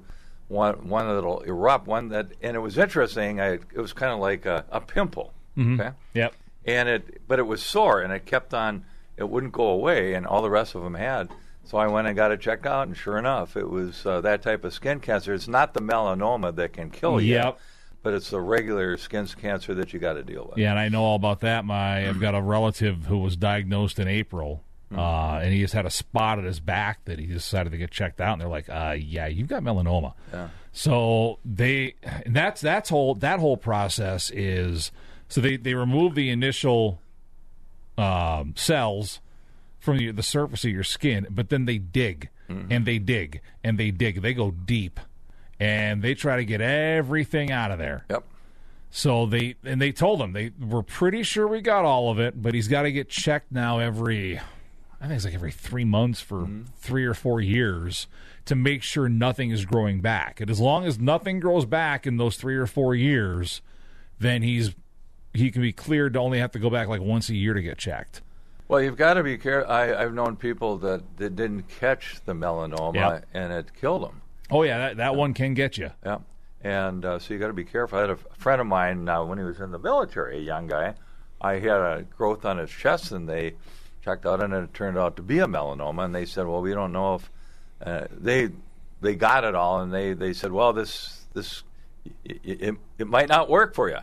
one 0.47 0.87
one 0.87 1.07
that'll 1.07 1.41
erupt, 1.41 1.87
one 1.87 2.09
that, 2.09 2.27
and 2.41 2.55
it 2.55 2.59
was 2.59 2.77
interesting. 2.77 3.39
I 3.41 3.53
it 3.53 3.77
was 3.77 3.93
kind 3.93 4.11
of 4.13 4.19
like 4.19 4.45
a, 4.45 4.65
a 4.71 4.79
pimple, 4.81 5.33
okay, 5.59 5.91
Yep. 6.13 6.33
and 6.65 6.87
it 6.89 7.21
but 7.27 7.39
it 7.39 7.47
was 7.47 7.61
sore, 7.61 8.01
and 8.01 8.13
it 8.13 8.25
kept 8.25 8.53
on. 8.53 8.85
It 9.17 9.27
wouldn't 9.27 9.51
go 9.51 9.65
away, 9.69 10.13
and 10.13 10.27
all 10.27 10.43
the 10.43 10.49
rest 10.49 10.75
of 10.75 10.83
them 10.83 10.93
had. 10.93 11.29
So 11.67 11.77
I 11.77 11.87
went 11.87 12.07
and 12.07 12.15
got 12.15 12.31
it 12.31 12.39
checked 12.39 12.65
out, 12.65 12.87
and 12.87 12.95
sure 12.95 13.17
enough, 13.17 13.57
it 13.57 13.69
was 13.69 14.05
uh, 14.05 14.21
that 14.21 14.41
type 14.41 14.63
of 14.63 14.73
skin 14.73 14.99
cancer. 15.01 15.33
It's 15.33 15.49
not 15.49 15.73
the 15.73 15.81
melanoma 15.81 16.55
that 16.55 16.71
can 16.73 16.89
kill 16.89 17.19
you, 17.19 17.33
Yep. 17.35 17.59
but 18.03 18.13
it's 18.13 18.29
the 18.29 18.39
regular 18.39 18.95
skin 18.95 19.27
cancer 19.27 19.73
that 19.75 19.91
you 19.91 19.99
got 19.99 20.13
to 20.13 20.23
deal 20.23 20.47
with. 20.49 20.57
Yeah, 20.57 20.69
and 20.71 20.79
I 20.79 20.87
know 20.87 21.03
all 21.03 21.15
about 21.17 21.41
that. 21.41 21.65
My 21.65 22.07
I've 22.07 22.21
got 22.21 22.35
a 22.35 22.41
relative 22.41 23.07
who 23.07 23.17
was 23.17 23.35
diagnosed 23.35 23.99
in 23.99 24.07
April, 24.07 24.63
Hmm. 24.89 24.99
uh, 24.99 25.39
and 25.39 25.53
he 25.53 25.59
just 25.59 25.73
had 25.73 25.85
a 25.85 25.89
spot 25.89 26.39
at 26.39 26.45
his 26.45 26.61
back 26.61 27.03
that 27.03 27.19
he 27.19 27.25
decided 27.25 27.71
to 27.71 27.77
get 27.77 27.91
checked 27.91 28.21
out, 28.21 28.31
and 28.33 28.41
they're 28.41 28.47
like, 28.47 28.69
uh, 28.69 28.95
"Yeah, 28.97 29.27
you've 29.27 29.49
got 29.49 29.61
melanoma." 29.61 30.13
Yeah. 30.31 30.47
So 30.71 31.39
they 31.43 31.95
and 32.03 32.33
that's 32.33 32.61
that's 32.61 32.89
whole 32.89 33.13
that 33.15 33.41
whole 33.41 33.57
process 33.57 34.31
is 34.31 34.91
so 35.27 35.41
they 35.41 35.57
they 35.57 35.73
remove 35.73 36.15
the 36.15 36.29
initial 36.29 37.01
um, 37.97 38.53
cells 38.55 39.19
from 39.87 39.97
the, 39.97 40.11
the 40.11 40.21
surface 40.21 40.65
of 40.65 40.71
your 40.71 40.83
skin, 40.83 41.25
but 41.29 41.47
then 41.47 41.63
they 41.63 41.77
dig 41.77 42.29
mm-hmm. 42.49 42.69
and 42.69 42.85
they 42.85 42.99
dig 42.99 43.39
and 43.63 43.77
they 43.77 43.89
dig. 43.89 44.21
They 44.21 44.33
go 44.33 44.51
deep 44.51 44.99
and 45.61 46.01
they 46.01 46.13
try 46.13 46.35
to 46.35 46.43
get 46.43 46.59
everything 46.59 47.53
out 47.53 47.71
of 47.71 47.79
there. 47.79 48.05
Yep. 48.09 48.25
So 48.91 49.25
they 49.25 49.55
and 49.63 49.81
they 49.81 49.93
told 49.93 50.21
him 50.21 50.33
they 50.33 50.51
were 50.59 50.83
pretty 50.83 51.23
sure 51.23 51.47
we 51.47 51.61
got 51.61 51.85
all 51.85 52.11
of 52.11 52.19
it, 52.19 52.41
but 52.41 52.53
he's 52.53 52.67
got 52.67 52.81
to 52.81 52.91
get 52.91 53.07
checked 53.07 53.49
now 53.49 53.79
every 53.79 54.39
I 54.99 55.05
think 55.05 55.13
it's 55.13 55.25
like 55.25 55.35
every 55.35 55.51
3 55.51 55.85
months 55.85 56.19
for 56.19 56.41
mm-hmm. 56.41 56.63
3 56.79 57.05
or 57.05 57.13
4 57.13 57.39
years 57.39 58.07
to 58.43 58.55
make 58.55 58.83
sure 58.83 59.07
nothing 59.07 59.51
is 59.51 59.63
growing 59.63 60.01
back. 60.01 60.41
And 60.41 60.49
as 60.49 60.59
long 60.59 60.85
as 60.85 60.99
nothing 60.99 61.39
grows 61.39 61.65
back 61.65 62.05
in 62.05 62.17
those 62.17 62.35
3 62.35 62.57
or 62.57 62.67
4 62.67 62.93
years, 62.93 63.61
then 64.19 64.41
he's 64.41 64.75
he 65.33 65.49
can 65.49 65.61
be 65.61 65.71
cleared 65.71 66.13
to 66.13 66.19
only 66.19 66.39
have 66.39 66.51
to 66.51 66.59
go 66.59 66.69
back 66.69 66.89
like 66.89 67.01
once 67.01 67.29
a 67.29 67.35
year 67.35 67.53
to 67.53 67.61
get 67.61 67.77
checked. 67.77 68.21
Well, 68.67 68.81
you've 68.81 68.97
got 68.97 69.13
to 69.13 69.23
be 69.23 69.37
careful. 69.37 69.71
I've 69.71 70.13
known 70.13 70.35
people 70.35 70.77
that, 70.79 71.01
that 71.17 71.35
didn't 71.35 71.69
catch 71.69 72.19
the 72.25 72.33
melanoma 72.33 72.95
Yep. 72.95 73.25
and 73.33 73.53
it 73.53 73.73
killed 73.79 74.03
them. 74.03 74.21
Oh 74.51 74.63
yeah, 74.63 74.77
that, 74.79 74.97
that 74.97 75.15
one 75.15 75.33
can 75.33 75.53
get 75.53 75.77
you. 75.77 75.91
Yeah, 76.05 76.19
and 76.61 77.03
uh, 77.05 77.19
so 77.19 77.33
you 77.33 77.39
got 77.39 77.47
to 77.47 77.53
be 77.53 77.65
careful. 77.65 77.97
I 77.97 78.01
had 78.01 78.09
a 78.11 78.17
friend 78.37 78.59
of 78.61 78.67
mine 78.67 79.07
uh, 79.09 79.23
when 79.23 79.37
he 79.37 79.43
was 79.43 79.59
in 79.59 79.71
the 79.71 79.79
military, 79.79 80.37
a 80.37 80.41
young 80.41 80.67
guy. 80.67 80.95
I 81.41 81.53
had 81.59 81.69
a 81.79 82.05
growth 82.17 82.45
on 82.45 82.57
his 82.57 82.69
chest, 82.69 83.11
and 83.11 83.27
they 83.27 83.55
checked 84.03 84.25
out, 84.25 84.41
and 84.41 84.53
it 84.53 84.73
turned 84.73 84.97
out 84.97 85.15
to 85.17 85.21
be 85.21 85.39
a 85.39 85.47
melanoma. 85.47 86.05
And 86.05 86.15
they 86.15 86.25
said, 86.25 86.47
"Well, 86.47 86.61
we 86.61 86.73
don't 86.73 86.93
know 86.93 87.15
if 87.15 87.31
uh, 87.85 88.07
they 88.11 88.49
they 89.01 89.15
got 89.15 89.43
it 89.43 89.53
all." 89.53 89.81
And 89.81 89.93
they 89.93 90.13
they 90.13 90.31
said, 90.33 90.51
"Well, 90.53 90.71
this 90.73 91.25
this 91.33 91.63
it, 92.23 92.39
it, 92.43 92.75
it 92.99 93.07
might 93.07 93.27
not 93.29 93.49
work 93.49 93.75
for 93.75 93.89
you." 93.89 93.99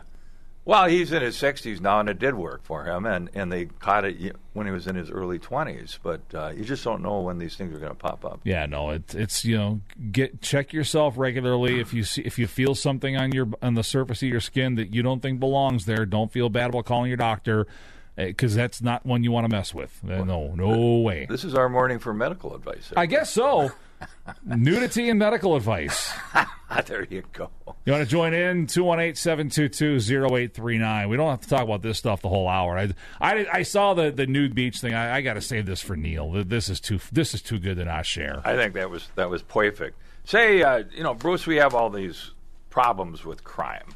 Well, 0.65 0.87
he's 0.87 1.11
in 1.11 1.21
his 1.21 1.37
60s 1.37 1.79
now, 1.79 1.99
and 1.99 2.09
it 2.09 2.17
did 2.17 2.33
work 2.33 2.63
for 2.63 2.85
him, 2.85 3.05
and, 3.05 3.29
and 3.35 3.51
they 3.51 3.65
caught 3.65 4.03
it 4.03 4.35
when 4.53 4.65
he 4.65 4.71
was 4.71 4.87
in 4.87 4.95
his 4.95 5.11
early 5.11 5.37
20s. 5.37 5.99
But 6.01 6.21
uh, 6.33 6.53
you 6.55 6.65
just 6.65 6.83
don't 6.83 7.03
know 7.03 7.21
when 7.21 7.37
these 7.37 7.55
things 7.55 7.75
are 7.75 7.79
going 7.79 7.91
to 7.91 7.97
pop 7.97 8.25
up. 8.25 8.39
Yeah, 8.43 8.65
no, 8.65 8.89
it's 8.89 9.13
it's 9.13 9.45
you 9.45 9.57
know 9.57 9.81
get 10.11 10.41
check 10.41 10.73
yourself 10.73 11.17
regularly 11.17 11.79
if 11.79 11.93
you 11.93 12.03
see 12.03 12.23
if 12.23 12.39
you 12.39 12.47
feel 12.47 12.73
something 12.73 13.15
on 13.15 13.31
your 13.31 13.47
on 13.61 13.75
the 13.75 13.83
surface 13.83 14.23
of 14.23 14.29
your 14.29 14.39
skin 14.39 14.73
that 14.75 14.91
you 14.91 15.03
don't 15.03 15.21
think 15.21 15.39
belongs 15.39 15.85
there. 15.85 16.03
Don't 16.05 16.31
feel 16.31 16.49
bad 16.49 16.71
about 16.71 16.85
calling 16.85 17.09
your 17.09 17.17
doctor 17.17 17.67
because 18.15 18.55
that's 18.55 18.81
not 18.81 19.05
one 19.05 19.23
you 19.23 19.31
want 19.31 19.45
to 19.47 19.55
mess 19.55 19.73
with. 19.73 19.99
Uh, 20.03 20.23
no, 20.23 20.55
no 20.55 20.99
way. 21.01 21.27
This 21.29 21.43
is 21.43 21.53
our 21.53 21.69
morning 21.69 21.99
for 21.99 22.13
medical 22.13 22.55
advice. 22.55 22.91
I 22.97 23.05
guess 23.05 23.29
so. 23.29 23.71
Nudity 24.45 25.09
and 25.09 25.19
medical 25.19 25.55
advice. 25.55 26.11
there 26.85 27.05
you 27.05 27.23
go. 27.33 27.49
You 27.85 27.93
want 27.93 28.03
to 28.03 28.09
join 28.09 28.33
in? 28.33 28.67
218 28.67 29.15
722 29.15 30.25
0839. 30.25 31.09
We 31.09 31.17
don't 31.17 31.29
have 31.29 31.41
to 31.41 31.47
talk 31.47 31.63
about 31.63 31.81
this 31.81 31.97
stuff 31.97 32.21
the 32.21 32.29
whole 32.29 32.47
hour. 32.47 32.77
I, 32.77 32.93
I, 33.21 33.45
I 33.51 33.61
saw 33.63 33.93
the, 33.93 34.11
the 34.11 34.27
nude 34.27 34.55
beach 34.55 34.79
thing. 34.79 34.93
I, 34.93 35.17
I 35.17 35.21
got 35.21 35.35
to 35.35 35.41
save 35.41 35.65
this 35.65 35.81
for 35.81 35.95
Neill. 35.95 36.43
This 36.43 36.69
is 36.69 36.79
too 36.79 36.99
this 37.11 37.33
is 37.33 37.41
too 37.41 37.59
good 37.59 37.77
to 37.77 37.85
not 37.85 38.05
share. 38.05 38.41
I 38.43 38.55
think 38.55 38.73
that 38.73 38.89
was 38.89 39.07
that 39.15 39.29
was 39.29 39.41
perfect. 39.41 39.97
Say, 40.25 40.63
uh, 40.63 40.83
you 40.91 41.03
know, 41.03 41.13
Bruce, 41.13 41.45
we 41.45 41.57
have 41.57 41.75
all 41.75 41.89
these 41.89 42.31
problems 42.69 43.23
with 43.23 43.43
crime, 43.43 43.93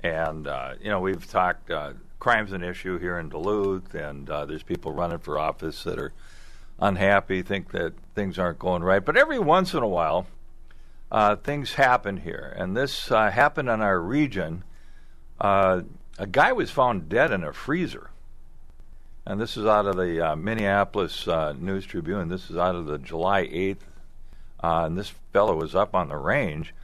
and 0.00 0.46
uh, 0.46 0.74
you 0.80 0.90
know, 0.90 1.00
we've 1.00 1.26
talked. 1.30 1.70
Uh, 1.70 1.92
crime's 2.18 2.52
an 2.52 2.64
issue 2.64 2.98
here 2.98 3.18
in 3.18 3.28
Duluth, 3.28 3.94
and 3.94 4.28
uh, 4.28 4.44
there's 4.44 4.64
people 4.64 4.92
running 4.92 5.18
for 5.18 5.38
office 5.38 5.84
that 5.84 5.98
are 5.98 6.12
unhappy, 6.78 7.42
think 7.42 7.72
that 7.72 7.94
things 8.14 8.38
aren't 8.38 8.58
going 8.58 8.82
right. 8.82 9.04
But 9.04 9.16
every 9.16 9.38
once 9.38 9.74
in 9.74 9.82
a 9.82 9.88
while, 9.88 10.26
uh, 11.10 11.36
things 11.36 11.74
happen 11.74 12.18
here, 12.18 12.54
and 12.56 12.76
this 12.76 13.10
uh, 13.10 13.30
happened 13.30 13.68
in 13.68 13.80
our 13.80 14.00
region. 14.00 14.64
Uh, 15.40 15.82
a 16.18 16.26
guy 16.26 16.52
was 16.52 16.70
found 16.70 17.08
dead 17.08 17.32
in 17.32 17.44
a 17.44 17.52
freezer. 17.52 18.10
And 19.24 19.40
this 19.40 19.56
is 19.56 19.66
out 19.66 19.86
of 19.86 19.96
the 19.96 20.20
uh, 20.20 20.36
Minneapolis 20.36 21.28
uh, 21.28 21.54
News 21.58 21.84
Tribune. 21.84 22.28
This 22.28 22.50
is 22.50 22.56
out 22.56 22.74
of 22.74 22.86
the 22.86 22.98
July 22.98 23.46
8th. 23.46 23.76
Uh, 24.62 24.84
and 24.86 24.98
this 24.98 25.12
fellow 25.32 25.54
was 25.54 25.74
up 25.74 25.94
on 25.94 26.08
the 26.08 26.16
range. 26.16 26.74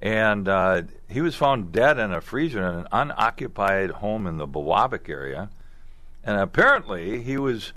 And 0.00 0.88
he 1.08 1.20
was 1.20 1.34
found 1.34 1.72
dead 1.72 1.98
in 1.98 2.12
a 2.12 2.20
freezer 2.20 2.60
in 2.60 2.74
an 2.80 2.88
unoccupied 2.92 3.90
home 3.90 4.26
in 4.26 4.38
the 4.38 4.46
Biwabik 4.46 5.08
area. 5.08 5.50
And 6.22 6.38
apparently 6.38 7.22
he 7.22 7.36
was 7.36 7.72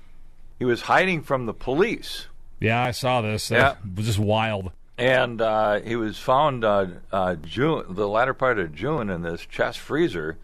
he 0.58 0.64
was 0.64 0.82
hiding 0.82 1.22
from 1.22 1.46
the 1.46 1.54
police. 1.54 2.26
Yeah, 2.60 2.82
I 2.82 2.90
saw 2.90 3.20
this. 3.22 3.50
Yeah. 3.50 3.58
That 3.58 3.78
was 3.96 4.06
just 4.06 4.18
wild. 4.18 4.72
And 4.96 5.40
uh, 5.40 5.80
he 5.80 5.94
was 5.94 6.18
found 6.18 6.64
uh, 6.64 6.86
uh, 7.12 7.36
June, 7.36 7.84
the 7.88 8.08
latter 8.08 8.34
part 8.34 8.58
of 8.58 8.74
June, 8.74 9.10
in 9.10 9.22
this 9.22 9.42
chest 9.46 9.78
freezer. 9.78 10.38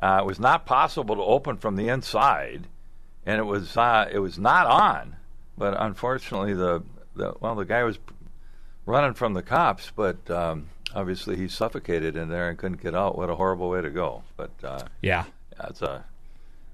Uh, 0.00 0.20
it 0.22 0.26
was 0.26 0.38
not 0.38 0.64
possible 0.66 1.16
to 1.16 1.22
open 1.22 1.56
from 1.56 1.74
the 1.74 1.88
inside, 1.88 2.68
and 3.26 3.40
it 3.40 3.44
was 3.44 3.76
uh, 3.76 4.08
it 4.12 4.20
was 4.20 4.38
not 4.38 4.66
on. 4.68 5.16
But 5.56 5.74
unfortunately, 5.80 6.54
the, 6.54 6.84
the 7.16 7.34
well, 7.40 7.56
the 7.56 7.64
guy 7.64 7.82
was 7.82 7.98
running 8.86 9.14
from 9.14 9.34
the 9.34 9.42
cops, 9.42 9.90
but 9.96 10.30
um, 10.30 10.68
obviously 10.94 11.34
he 11.34 11.48
suffocated 11.48 12.16
in 12.16 12.28
there 12.28 12.48
and 12.48 12.56
couldn't 12.56 12.80
get 12.80 12.94
out. 12.94 13.18
What 13.18 13.28
a 13.30 13.34
horrible 13.34 13.68
way 13.68 13.82
to 13.82 13.90
go! 13.90 14.22
But 14.36 14.50
uh, 14.62 14.84
Yeah. 15.02 15.24
that's 15.58 15.82
a 15.82 16.04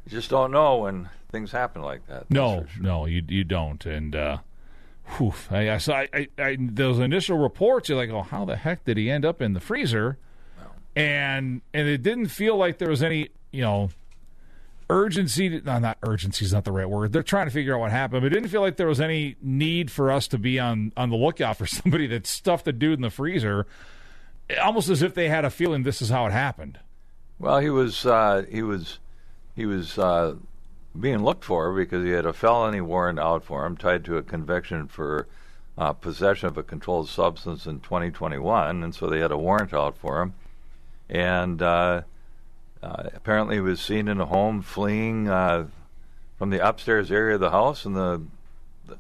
you 0.07 0.11
just 0.11 0.31
don't 0.31 0.51
know 0.51 0.79
when 0.79 1.09
things 1.31 1.53
happen 1.53 1.83
like 1.83 2.07
that. 2.07 2.31
No, 2.31 2.67
sure. 2.73 2.83
no, 2.83 3.07
you 3.07 3.23
you 3.29 3.45
don't. 3.45 3.85
And 3.87 4.15
uh, 4.15 4.39
whew, 5.17 5.35
I, 5.51 5.71
I 5.71 5.79
saw 5.79 6.05
I, 6.13 6.29
I, 6.39 6.57
those 6.59 6.99
initial 6.99 7.39
reports. 7.39 7.89
You're 7.89 7.99
like, 7.99 8.11
oh, 8.11 8.23
how 8.23 8.45
the 8.45 8.57
heck 8.57 8.85
did 8.85 8.97
he 8.97 9.11
end 9.11 9.25
up 9.25 9.41
in 9.43 9.53
the 9.53 9.61
freezer? 9.61 10.19
And 10.97 11.61
and 11.73 11.89
it 11.89 12.03
didn't 12.03 12.29
feel 12.29 12.57
like 12.57 12.79
there 12.79 12.89
was 12.89 13.03
any, 13.03 13.31
you 13.51 13.63
know, 13.63 13.91
urgency. 14.89 15.49
To, 15.49 15.61
no, 15.61 15.79
not 15.81 15.99
urgency 16.03 16.45
is 16.45 16.53
not 16.53 16.65
the 16.65 16.71
right 16.71 16.89
word. 16.89 17.13
They're 17.13 17.25
trying 17.25 17.47
to 17.47 17.51
figure 17.51 17.75
out 17.75 17.81
what 17.81 17.91
happened, 17.91 18.23
but 18.23 18.27
it 18.27 18.35
didn't 18.35 18.51
feel 18.51 18.61
like 18.61 18.77
there 18.77 18.87
was 18.87 19.01
any 19.01 19.35
need 19.43 19.91
for 19.91 20.13
us 20.13 20.29
to 20.29 20.39
be 20.39 20.61
on 20.61 20.93
on 20.97 21.11
the 21.11 21.17
lookout 21.17 21.57
for 21.57 21.67
somebody 21.67 22.07
that 22.09 22.29
stuffed 22.29 22.69
a 22.69 22.73
dude 22.73 22.99
in 22.99 23.03
the 23.03 23.11
freezer. 23.11 23.67
Almost 24.63 24.89
as 24.89 25.03
if 25.03 25.15
they 25.15 25.29
had 25.29 25.45
a 25.45 25.51
feeling 25.51 25.83
this 25.83 26.01
is 26.01 26.11
how 26.11 26.27
it 26.27 26.33
happened. 26.33 26.79
Well, 27.41 27.59
he 27.59 27.71
was 27.71 28.07
uh, 28.07 28.45
he 28.49 28.63
was 28.63 28.99
he 29.55 29.67
was 29.67 29.99
uh, 29.99 30.35
being 30.99 31.23
looked 31.23 31.45
for 31.45 31.73
because 31.75 32.05
he 32.05 32.11
had 32.11 32.27
a 32.27 32.33
felony 32.33 32.81
warrant 32.81 33.19
out 33.19 33.45
for 33.45 33.67
him, 33.67 33.77
tied 33.77 34.05
to 34.05 34.17
a 34.17 34.23
conviction 34.23 34.89
for 34.89 35.27
uh, 35.77 35.93
possession 35.93 36.49
of 36.49 36.57
a 36.57 36.63
controlled 36.63 37.09
substance 37.09 37.67
in 37.67 37.81
2021, 37.81 38.83
and 38.83 38.95
so 38.95 39.09
they 39.09 39.21
had 39.21 39.33
a 39.33 39.39
warrant 39.39 39.73
out 39.73 39.97
for 39.97 40.23
him. 40.23 40.35
And 41.09 41.61
uh, 41.61 42.03
uh, 42.83 43.05
apparently, 43.15 43.57
he 43.57 43.61
was 43.61 43.81
seen 43.81 44.09
in 44.09 44.21
a 44.21 44.27
home 44.27 44.63
fleeing 44.63 45.29
uh, 45.29 45.67
from 46.39 46.51
the 46.51 46.67
upstairs 46.67 47.11
area 47.11 47.35
of 47.35 47.41
the 47.41 47.51
house, 47.51 47.85
and 47.85 47.97
the, 47.97 48.23
the 48.87 48.99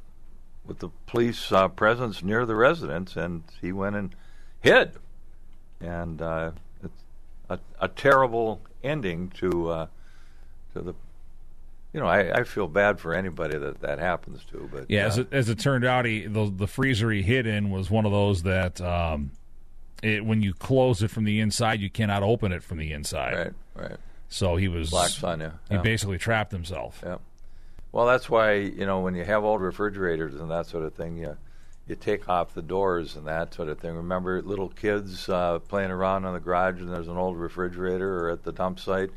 with 0.65 0.81
the 0.81 0.91
police 1.07 1.53
uh, 1.53 1.69
presence 1.69 2.23
near 2.23 2.45
the 2.45 2.57
residence, 2.57 3.17
and 3.17 3.45
he 3.61 3.73
went 3.73 3.97
and 3.97 4.15
hid. 4.61 4.93
And 5.81 6.21
it's 6.83 7.03
a, 7.49 7.59
a 7.81 7.89
terrible 7.89 8.61
ending 8.83 9.31
to 9.37 9.89
to 10.75 10.81
the. 10.83 10.95
You 11.93 12.01
know, 12.01 12.07
I, 12.07 12.41
I 12.41 12.43
feel 12.43 12.67
bad 12.67 12.99
for 12.99 13.15
anybody 13.15 13.57
that 13.57 13.81
that 13.83 13.99
happens 14.01 14.45
to, 14.51 14.69
but 14.73 14.87
Yeah, 14.91 15.05
uh, 15.05 15.09
as 15.09 15.19
it, 15.19 15.29
as 15.33 15.49
it 15.49 15.59
turned 15.61 15.85
out, 15.85 16.05
he 16.05 16.27
the, 16.27 16.53
the 16.55 16.67
freezer 16.67 17.11
he 17.13 17.23
hid 17.23 17.47
in 17.47 17.71
was 17.71 17.89
one 17.89 18.05
of 18.05 18.11
those 18.11 18.43
that 18.43 18.81
um, 18.81 19.31
it, 20.03 20.25
when 20.25 20.43
you 20.43 20.53
close 20.55 21.03
it 21.05 21.09
from 21.13 21.23
the 21.25 21.39
inside, 21.39 21.81
you 21.81 21.89
cannot 21.89 22.25
open 22.25 22.51
it 22.51 22.65
from 22.65 22.79
the 22.79 22.93
inside. 22.93 23.55
right, 23.77 23.89
right, 23.91 23.97
So 24.29 24.57
he 24.57 24.67
was 24.67 24.93
on 25.23 25.41
you. 25.41 25.53
he 25.69 25.77
Yeah. 25.77 25.83
basically 25.83 26.19
trapped 26.19 26.51
himself. 26.51 27.01
Yeah. 27.07 27.19
Well, 27.93 28.07
that's 28.07 28.29
why 28.29 28.55
you 28.55 28.87
know 28.87 28.99
when 29.01 29.15
you 29.15 29.25
have 29.25 29.45
old 29.45 29.61
refrigerators 29.61 30.35
and 30.35 30.51
that 30.51 30.67
sort 30.67 30.85
of 30.85 30.95
thing, 30.95 31.17
you 31.17 31.37
you 31.87 31.95
take 31.95 32.29
off 32.29 32.55
the 32.55 32.63
doors 32.63 33.15
and 33.15 33.25
that 33.29 33.55
sort 33.55 33.69
of 33.69 33.79
thing. 33.79 33.95
Remember 33.95 34.43
little 34.43 34.69
kids 34.71 35.29
uh, 35.29 35.61
playing 35.61 35.93
around 35.93 36.25
in 36.25 36.33
the 36.33 36.41
garage 36.41 36.81
and 36.81 36.89
there's 36.93 37.07
an 37.07 37.17
old 37.17 37.37
refrigerator 37.37 38.27
or 38.27 38.31
at 38.31 38.43
the 38.43 38.51
dump 38.51 38.81
site, 38.81 39.11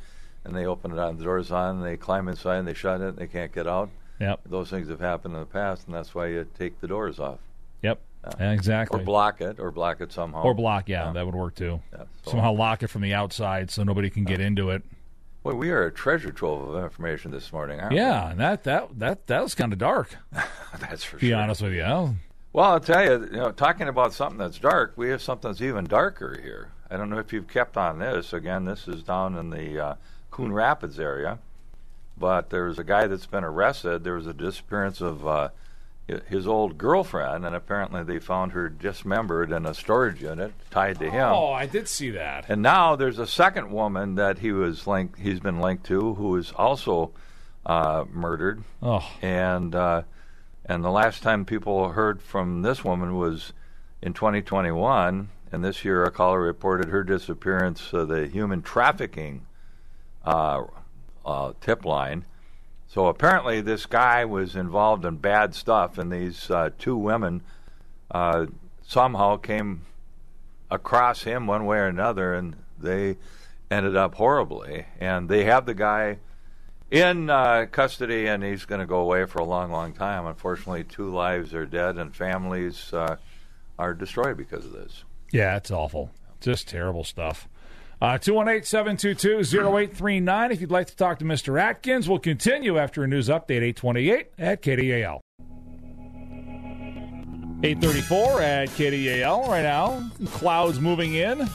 and 0.48 0.56
they 0.56 0.66
open 0.66 0.92
it 0.92 0.98
on 1.00 1.18
the 1.18 1.24
doors 1.24 1.52
on 1.52 1.78
and 1.78 1.86
they 1.86 1.98
climb 1.98 2.28
inside 2.28 2.58
and 2.58 2.68
they 2.68 2.74
shut 2.74 3.02
it 3.02 3.10
and 3.10 3.18
they 3.18 3.28
can't 3.28 3.54
get 3.54 3.68
out. 3.68 3.90
Yep, 4.20 4.42
Those 4.48 4.70
things 4.72 4.90
have 4.90 5.00
happened 5.00 5.36
in 5.36 5.40
the 5.42 5.46
past, 5.46 5.86
and 5.86 5.96
that's 5.96 6.16
why 6.16 6.28
you 6.28 6.48
take 6.58 6.82
the 6.82 6.88
doors 6.88 7.20
off 7.20 7.38
yep, 7.84 8.00
Yeah, 8.40 8.52
exactly. 8.52 9.00
or 9.00 9.04
block 9.04 9.42
it 9.42 9.60
or 9.60 9.70
block 9.72 10.02
it 10.02 10.12
somehow. 10.12 10.42
Or 10.42 10.56
block, 10.56 10.90
yeah, 10.90 11.12
that 11.12 11.24
would 11.24 11.36
work 11.36 11.54
too. 11.54 11.82
Yeah, 11.94 12.06
so- 12.24 12.32
Somehow 12.32 12.54
lock 12.54 12.82
it 12.82 12.88
from 12.88 13.02
the 13.04 13.14
outside 13.14 13.70
so 13.70 13.84
nobody 13.84 14.10
can 14.10 14.24
get 14.24 14.40
into 14.42 14.72
it. 14.72 14.82
Well, 15.44 15.56
we 15.56 15.70
are 15.70 15.86
a 15.86 15.92
treasure 15.92 16.32
trove 16.32 16.68
of 16.76 16.84
information 16.84 17.30
this 17.32 17.54
morning, 17.54 17.80
aren't 17.80 17.94
Yeah, 17.94 18.32
and 18.32 18.40
that 18.40 18.64
that 18.64 18.98
that 19.00 19.28
that 19.28 19.44
was 19.44 19.54
kind 19.56 19.72
of 19.72 19.78
dark. 19.80 20.16
that's 20.80 21.04
for 21.04 21.18
To 21.18 21.22
be 21.22 21.30
sure. 21.30 21.38
honest 21.38 21.62
with 21.62 21.74
you, 21.74 21.84
Oh, 21.84 22.16
Well, 22.54 22.66
I'll 22.72 22.80
tell 22.80 23.04
you, 23.06 23.26
you 23.32 23.38
know, 23.38 23.52
talking 23.52 23.88
about 23.88 24.14
something 24.14 24.40
that's 24.40 24.58
dark, 24.58 24.94
we 24.96 25.10
have 25.10 25.22
something 25.22 25.52
that's 25.52 25.62
even 25.62 25.86
darker 25.86 26.40
here. 26.42 26.70
I 26.90 26.98
don't 26.98 27.10
know 27.12 27.20
if 27.20 27.32
you've 27.32 27.48
kept 27.48 27.78
on 27.78 28.00
this. 28.00 28.34
Again, 28.34 28.66
this 28.66 28.88
is 28.88 29.04
down 29.04 29.38
in 29.38 29.52
the 29.52 29.80
uh, 29.80 29.96
Coon 30.38 30.54
Rapids 30.54 31.00
area. 31.00 31.40
But 32.16 32.52
there's 32.52 32.78
a 32.78 32.84
guy 32.84 33.08
that's 33.08 33.26
been 33.26 33.44
arrested. 33.44 34.04
There 34.04 34.14
was 34.14 34.28
a 34.28 34.34
disappearance 34.34 35.02
of 35.02 35.28
uh, 35.28 35.50
his 36.28 36.48
old 36.48 36.78
girlfriend, 36.78 37.44
and 37.44 37.56
apparently 37.56 38.04
they 38.04 38.20
found 38.20 38.52
her 38.52 38.70
dismembered 38.70 39.52
in 39.52 39.66
a 39.66 39.74
storage 39.74 40.22
unit 40.22 40.54
tied 40.70 41.00
to 41.00 41.10
him. 41.10 41.28
Oh, 41.32 41.52
I 41.52 41.66
did 41.66 41.88
see 41.88 42.12
that. 42.12 42.46
And 42.50 42.62
now 42.62 42.96
there's 42.96 43.18
a 43.20 43.26
second 43.28 43.72
woman 43.72 44.16
that 44.16 44.40
he 44.40 44.52
was 44.52 44.86
linked. 44.86 45.20
He's 45.20 45.40
been 45.40 45.60
linked 45.60 45.86
to, 45.88 46.14
who 46.14 46.36
is 46.38 46.52
also 46.52 47.12
uh, 47.66 48.06
murdered. 48.12 48.64
Oh, 48.82 49.08
And 49.22 49.74
uh, 49.74 50.04
and 50.66 50.84
the 50.84 50.92
last 50.92 51.24
time 51.24 51.46
people 51.46 51.90
heard 51.90 52.22
from 52.22 52.62
this 52.62 52.84
woman 52.84 53.18
was 53.18 53.54
in 54.04 54.14
2021. 54.14 55.30
And 55.52 55.64
this 55.64 55.84
year, 55.84 56.04
a 56.04 56.12
caller 56.12 56.42
reported 56.42 56.90
her 56.90 57.04
disappearance. 57.04 57.94
Uh, 57.94 58.06
the 58.06 58.28
human 58.28 58.62
trafficking 58.62 59.47
uh, 60.28 60.66
uh, 61.26 61.54
tip 61.62 61.86
line. 61.86 62.26
So 62.88 63.08
apparently, 63.08 63.62
this 63.62 63.86
guy 63.86 64.26
was 64.26 64.56
involved 64.56 65.06
in 65.06 65.18
bad 65.18 65.56
stuff, 65.56 65.98
and 65.98 66.12
these 66.12 66.52
uh, 66.52 66.70
two 66.78 66.98
women 66.98 67.42
uh, 68.12 68.48
somehow 68.86 69.38
came 69.38 69.86
across 70.70 71.24
him 71.24 71.48
one 71.48 71.66
way 71.66 71.78
or 71.78 71.88
another, 71.88 72.34
and 72.34 72.56
they 72.78 73.18
ended 73.72 73.96
up 73.96 74.16
horribly. 74.16 74.86
And 75.00 75.30
they 75.30 75.46
have 75.46 75.66
the 75.66 75.74
guy 75.74 76.18
in 76.92 77.30
uh, 77.30 77.68
custody, 77.72 78.28
and 78.28 78.44
he's 78.44 78.66
going 78.66 78.82
to 78.82 78.88
go 78.88 79.00
away 79.00 79.26
for 79.26 79.40
a 79.40 79.46
long, 79.46 79.72
long 79.72 79.94
time. 79.94 80.26
Unfortunately, 80.26 80.84
two 80.84 81.10
lives 81.10 81.54
are 81.54 81.66
dead, 81.66 81.98
and 81.98 82.16
families 82.16 82.92
uh, 82.94 83.18
are 83.80 83.94
destroyed 83.94 84.38
because 84.38 84.66
of 84.66 84.74
this. 84.74 85.04
yeah, 85.32 85.56
it's 85.56 85.72
awful. 85.72 86.12
Just 86.40 86.68
terrible 86.68 87.04
stuff. 87.04 87.48
Uh, 88.00 88.18
218 88.18 88.64
722 88.64 89.40
0839. 89.40 90.52
If 90.52 90.62
you'd 90.62 90.72
like 90.72 90.88
to 90.88 90.96
talk 90.96 91.18
to 91.20 91.26
Mr. 91.26 91.60
Atkins, 91.60 92.08
we'll 92.08 92.20
continue 92.20 92.78
after 92.78 93.04
a 93.04 93.08
news 93.08 93.28
update, 93.28 93.64
828 93.64 94.28
at 94.38 94.62
KDAL. 94.62 95.20
834 97.64 98.42
at 98.42 98.70
KDAL 98.70 99.48
right 99.48 99.64
now. 99.64 100.08
Clouds 100.28 100.80
moving 100.80 101.16
in. 101.16 101.48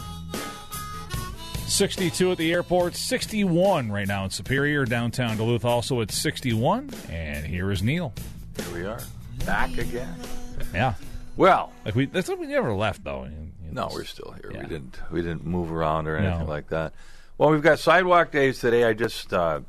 62 1.67 2.33
at 2.33 2.39
the 2.39 2.53
airport, 2.53 2.95
61 2.97 3.91
right 3.91 4.07
now 4.07 4.25
in 4.25 4.31
Superior, 4.31 4.85
downtown 4.85 5.37
Duluth 5.39 5.65
also 5.65 6.01
at 6.03 6.11
61. 6.11 6.91
And 7.09 7.47
here 7.47 7.71
is 7.71 7.83
Neill. 7.83 8.13
Here 8.57 8.75
we 8.75 8.85
are, 8.85 9.01
back 9.47 9.79
again. 9.79 10.15
Yeah. 10.75 10.95
Well, 11.37 11.73
Like 11.85 11.95
we 11.95 12.07
that's 12.07 12.29
we 12.29 12.47
never 12.47 12.73
left 12.75 13.05
though. 13.05 13.27
no, 13.71 13.89
we're 13.93 14.05
still 14.05 14.33
here. 14.41 14.51
Yeah. 14.53 14.63
We 14.63 14.67
didn't 14.69 14.99
we 15.11 15.23
didn't 15.23 15.45
move 15.47 15.73
around 15.73 16.07
or 16.09 16.17
anything 16.17 16.41
No. 16.41 16.45
like 16.47 16.69
that. 16.69 16.93
Well, 17.39 17.51
we've 17.51 17.63
got 17.63 17.79
sidewalk 17.79 18.31
days 18.31 18.59
today. 18.61 18.85
I 18.85 18.93
just 18.93 19.33
uh, 19.33 19.61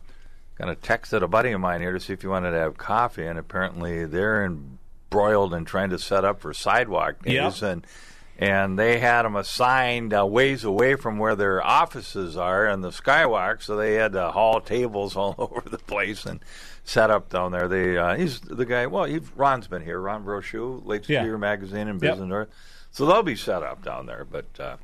kind 0.58 0.70
of 0.70 0.82
texted 0.82 1.22
a 1.22 1.28
buddy 1.28 1.52
of 1.52 1.62
mine 1.62 1.82
here 1.82 1.94
to 1.94 2.00
see 2.00 2.14
if 2.14 2.22
he 2.22 2.28
wanted 2.28 2.52
to 2.52 2.58
have 2.58 2.78
coffee, 2.78 3.26
and 3.26 3.40
apparently 3.40 4.06
they're 4.06 4.46
embroiled 4.46 5.54
in 5.54 5.64
trying 5.66 5.90
to 5.92 5.98
set 6.00 6.26
up 6.26 6.42
for 6.42 6.54
sidewalk 6.54 7.24
days, 7.24 7.62
Yep. 7.62 7.62
and 7.64 7.88
and 8.38 8.78
they 8.80 9.00
had 9.00 9.24
them 9.24 9.36
assigned 9.36 10.14
uh, 10.14 10.26
ways 10.26 10.64
away 10.64 10.96
from 10.96 11.18
where 11.18 11.36
their 11.36 11.64
offices 11.66 12.36
are 12.36 12.68
in 12.68 12.82
the 12.82 12.90
skywalk, 12.90 13.62
so 13.62 13.76
they 13.76 13.94
had 13.94 14.14
to 14.14 14.32
haul 14.32 14.60
tables 14.62 15.16
all 15.18 15.36
over 15.38 15.62
the 15.70 15.78
place 15.78 16.26
and 16.26 16.40
set 16.84 17.10
up 17.10 17.30
down 17.30 17.52
there. 17.52 17.68
They 17.68 17.98
uh, 17.98 18.16
he's 18.16 18.40
the 18.42 18.66
guy. 18.66 18.88
Well, 18.88 19.08
Ron's 19.36 19.68
been 19.68 19.84
here. 19.84 20.00
Ron 20.00 20.26
Brochu, 20.26 20.86
Lake 20.86 21.08
Yeah. 21.08 21.20
Superior 21.22 21.38
Magazine 21.38 21.88
and 21.88 22.02
Yep. 22.02 22.12
Business 22.14 22.30
North. 22.30 22.50
So 22.92 23.06
they'll 23.06 23.24
be 23.24 23.36
set 23.36 23.64
up 23.64 23.84
down 23.84 24.06
there, 24.06 24.26
but 24.26 24.46
uh, 24.60 24.78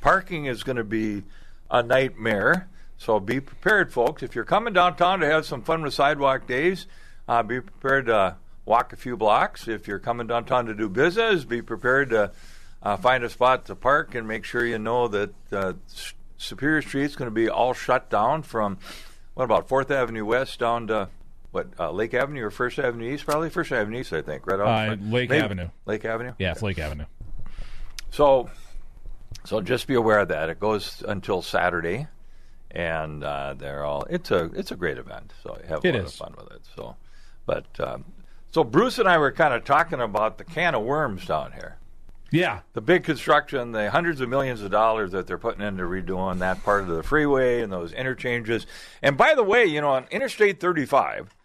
parking 0.00 0.46
is 0.46 0.62
going 0.62 0.76
to 0.76 0.84
be 0.84 1.22
a 1.70 1.82
nightmare. 1.82 2.68
So 2.98 3.18
be 3.20 3.40
prepared, 3.40 3.92
folks. 3.92 4.22
If 4.22 4.34
you're 4.34 4.44
coming 4.44 4.72
downtown 4.74 5.20
to 5.20 5.26
have 5.26 5.44
some 5.46 5.62
fun 5.62 5.82
with 5.82 5.94
sidewalk 5.94 6.46
days, 6.46 6.86
uh, 7.28 7.42
be 7.42 7.60
prepared 7.60 8.06
to 8.06 8.36
walk 8.64 8.92
a 8.92 8.96
few 8.96 9.16
blocks. 9.16 9.66
If 9.68 9.86
you're 9.88 9.98
coming 9.98 10.26
downtown 10.26 10.66
to 10.66 10.74
do 10.74 10.88
business, 10.88 11.44
be 11.44 11.62
prepared 11.62 12.10
to 12.10 12.30
uh, 12.82 12.96
find 12.96 13.22
a 13.24 13.30
spot 13.30 13.66
to 13.66 13.74
park 13.74 14.14
and 14.14 14.26
make 14.26 14.44
sure 14.44 14.64
you 14.64 14.78
know 14.78 15.08
that 15.08 15.30
uh, 15.52 15.72
Superior 16.36 16.82
Street's 16.82 17.16
going 17.16 17.26
to 17.30 17.34
be 17.34 17.48
all 17.48 17.72
shut 17.74 18.10
down 18.10 18.42
from 18.42 18.78
what 19.34 19.44
about 19.44 19.68
Fourth 19.68 19.90
Avenue 19.90 20.24
West 20.24 20.58
down 20.58 20.88
to 20.88 21.08
what 21.52 21.68
uh, 21.78 21.90
Lake 21.90 22.14
Avenue 22.14 22.42
or 22.44 22.50
First 22.50 22.78
Avenue 22.78 23.12
East? 23.12 23.24
Probably 23.24 23.50
First 23.50 23.72
Avenue 23.72 24.00
East, 24.00 24.12
I 24.12 24.22
think. 24.22 24.46
Right 24.46 24.58
off 24.60 24.68
Uh. 24.68 24.90
Lake 25.04 25.28
Maybe- 25.30 25.36
Avenue. 25.36 25.68
Lake 25.86 26.04
Avenue. 26.04 26.32
Yeah, 26.38 26.52
it's 26.52 26.62
Lake 26.62 26.78
Avenue. 26.78 27.04
So, 28.10 28.50
so 29.44 29.60
just 29.60 29.86
be 29.86 29.94
aware 29.94 30.18
of 30.18 30.28
that. 30.28 30.50
It 30.50 30.60
goes 30.60 31.02
until 31.06 31.40
Saturday, 31.42 32.08
and 32.70 33.24
uh, 33.24 33.54
they're 33.56 33.84
all. 33.84 34.04
It's 34.10 34.30
a 34.30 34.44
it's 34.54 34.70
a 34.70 34.76
great 34.76 34.98
event. 34.98 35.32
So 35.42 35.58
have 35.68 35.84
a 35.84 35.88
It 35.88 35.94
lot 35.94 36.04
is. 36.04 36.10
of 36.10 36.14
fun 36.14 36.34
with 36.36 36.52
it. 36.52 36.62
So, 36.76 36.96
but 37.46 37.66
um, 37.80 38.04
so 38.50 38.64
Bruce 38.64 38.98
and 38.98 39.08
I 39.08 39.18
were 39.18 39.32
kind 39.32 39.54
of 39.54 39.64
talking 39.64 40.00
about 40.00 40.38
the 40.38 40.44
can 40.44 40.74
of 40.74 40.82
worms 40.82 41.24
down 41.26 41.52
here. 41.52 41.76
Yeah. 42.32 42.60
The 42.72 42.80
big 42.80 43.04
construction, 43.04 43.72
the 43.72 43.90
hundreds 43.90 44.22
of 44.22 44.28
millions 44.30 44.62
of 44.62 44.70
dollars 44.70 45.12
that 45.12 45.26
they're 45.26 45.36
putting 45.36 45.60
into 45.60 45.84
redoing 45.84 46.38
that 46.38 46.64
part 46.64 46.80
of 46.80 46.88
the 46.88 47.02
freeway 47.02 47.60
and 47.60 47.70
those 47.70 47.92
interchanges. 47.92 48.66
And 49.02 49.18
by 49.18 49.34
the 49.34 49.42
way, 49.42 49.66
you 49.66 49.82
know, 49.82 49.90
on 49.90 50.06
Interstate 50.10 50.58
35, 50.58 51.36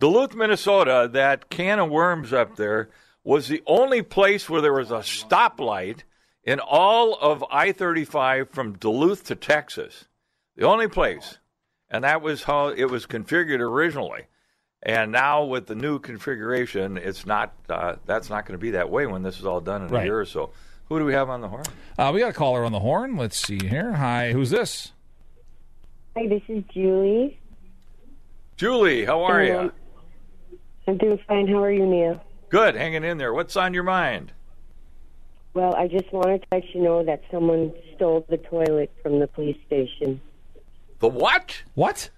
Duluth, 0.00 0.34
Minnesota, 0.34 1.08
that 1.12 1.48
can 1.48 1.78
of 1.78 1.90
worms 1.90 2.32
up 2.32 2.56
there 2.56 2.90
was 3.22 3.46
the 3.46 3.62
only 3.66 4.02
place 4.02 4.50
where 4.50 4.60
there 4.60 4.72
was 4.72 4.90
a 4.90 4.98
stoplight 4.98 6.00
in 6.42 6.58
all 6.58 7.14
of 7.14 7.44
I 7.48 7.70
35 7.70 8.50
from 8.50 8.78
Duluth 8.78 9.24
to 9.26 9.36
Texas. 9.36 10.06
The 10.56 10.66
only 10.66 10.88
place. 10.88 11.38
And 11.88 12.02
that 12.02 12.20
was 12.20 12.42
how 12.42 12.68
it 12.68 12.86
was 12.86 13.06
configured 13.06 13.60
originally. 13.60 14.24
And 14.82 15.12
now 15.12 15.44
with 15.44 15.66
the 15.66 15.74
new 15.74 15.98
configuration, 15.98 16.96
it's 16.96 17.26
not. 17.26 17.52
Uh, 17.68 17.96
that's 18.06 18.30
not 18.30 18.46
going 18.46 18.58
to 18.58 18.62
be 18.62 18.70
that 18.72 18.88
way 18.90 19.06
when 19.06 19.22
this 19.22 19.38
is 19.38 19.44
all 19.44 19.60
done 19.60 19.82
in 19.82 19.88
Right. 19.88 20.02
a 20.02 20.04
year 20.06 20.20
or 20.20 20.24
so. 20.24 20.50
Who 20.88 20.98
do 20.98 21.04
we 21.04 21.12
have 21.12 21.28
on 21.28 21.40
the 21.42 21.48
horn? 21.48 21.64
Uh, 21.98 22.10
we 22.14 22.20
got 22.20 22.30
a 22.30 22.32
caller 22.32 22.64
on 22.64 22.72
the 22.72 22.80
horn. 22.80 23.16
Let's 23.16 23.36
see 23.36 23.58
here. 23.64 23.92
Hi, 23.92 24.32
who's 24.32 24.50
this? 24.50 24.92
Hi, 26.16 26.26
this 26.26 26.42
is 26.48 26.64
Julie. 26.72 27.38
Julie, 28.56 29.04
how 29.04 29.22
are 29.22 29.42
you? 29.44 29.72
I'm 30.88 30.96
doing 30.98 31.18
fine. 31.28 31.46
How 31.46 31.62
are 31.62 31.70
you, 31.70 31.86
Neill? 31.86 32.20
Good, 32.48 32.74
hanging 32.74 33.04
in 33.04 33.18
there. 33.18 33.32
What's 33.32 33.56
on 33.56 33.72
your 33.74 33.84
mind? 33.84 34.32
Well, 35.54 35.74
I 35.74 35.86
just 35.88 36.12
wanted 36.12 36.42
to 36.42 36.46
let 36.52 36.74
you 36.74 36.82
know 36.82 37.04
that 37.04 37.22
someone 37.30 37.72
stole 37.94 38.24
the 38.28 38.36
toilet 38.38 38.90
from 39.02 39.20
the 39.20 39.26
police 39.28 39.56
station. 39.66 40.20
The 40.98 41.08
what? 41.08 41.62
What? 41.74 42.10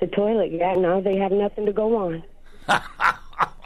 The 0.00 0.06
toilet, 0.06 0.50
yeah, 0.52 0.74
now 0.74 1.00
they 1.00 1.16
have 1.16 1.32
nothing 1.32 1.66
to 1.66 1.72
go 1.72 1.96
on. 1.96 2.22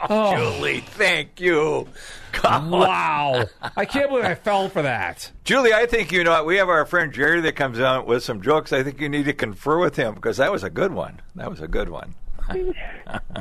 Oh, 0.07 0.35
Julie, 0.35 0.81
thank 0.81 1.39
you. 1.41 1.87
Come 2.31 2.69
wow. 2.69 3.45
I 3.75 3.85
can't 3.85 4.09
believe 4.09 4.25
I 4.25 4.35
fell 4.35 4.69
for 4.69 4.83
that. 4.83 5.31
Julie, 5.45 5.73
I 5.73 5.87
think 5.87 6.11
you 6.11 6.23
know 6.23 6.29
what, 6.31 6.45
we 6.45 6.57
have 6.57 6.69
our 6.69 6.85
friend 6.85 7.11
Jerry 7.11 7.41
that 7.41 7.55
comes 7.55 7.79
on 7.79 8.05
with 8.05 8.23
some 8.23 8.39
jokes. 8.41 8.71
I 8.71 8.83
think 8.83 9.01
you 9.01 9.09
need 9.09 9.25
to 9.25 9.33
confer 9.33 9.79
with 9.79 9.95
him 9.95 10.13
because 10.13 10.37
that 10.37 10.51
was 10.51 10.63
a 10.63 10.69
good 10.69 10.93
one. 10.93 11.21
That 11.35 11.49
was 11.49 11.59
a 11.59 11.67
good 11.67 11.89
one. 11.89 12.13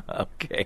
okay. 0.08 0.64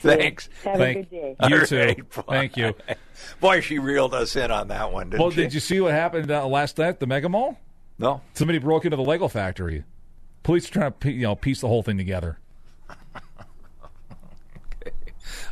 Thanks. 0.00 0.50
Have 0.64 0.76
Thank 0.76 0.96
a 0.98 1.02
good 1.02 1.10
day. 1.10 1.36
you 1.48 1.56
All 1.60 1.66
too. 1.66 1.94
boy. 2.14 2.22
Thank 2.28 2.56
you. 2.58 2.74
Boy, 3.40 3.60
she 3.62 3.78
reeled 3.78 4.12
us 4.12 4.36
in 4.36 4.50
on 4.50 4.68
that 4.68 4.92
one, 4.92 5.08
didn't 5.08 5.22
Well, 5.22 5.30
she? 5.30 5.36
did 5.42 5.54
you 5.54 5.60
see 5.60 5.80
what 5.80 5.92
happened 5.92 6.30
uh, 6.30 6.46
last 6.46 6.76
night 6.76 6.88
at 6.88 7.00
the 7.00 7.06
Mega 7.06 7.30
Mall? 7.30 7.58
No. 7.98 8.20
Somebody 8.34 8.58
broke 8.58 8.84
into 8.84 8.96
the 8.98 9.02
Lego 9.04 9.28
factory. 9.28 9.84
Police 10.42 10.68
are 10.68 10.72
trying 10.72 10.92
to 11.00 11.10
you 11.12 11.22
know 11.22 11.34
piece 11.36 11.60
the 11.60 11.68
whole 11.68 11.82
thing 11.82 11.98
together. 11.98 12.38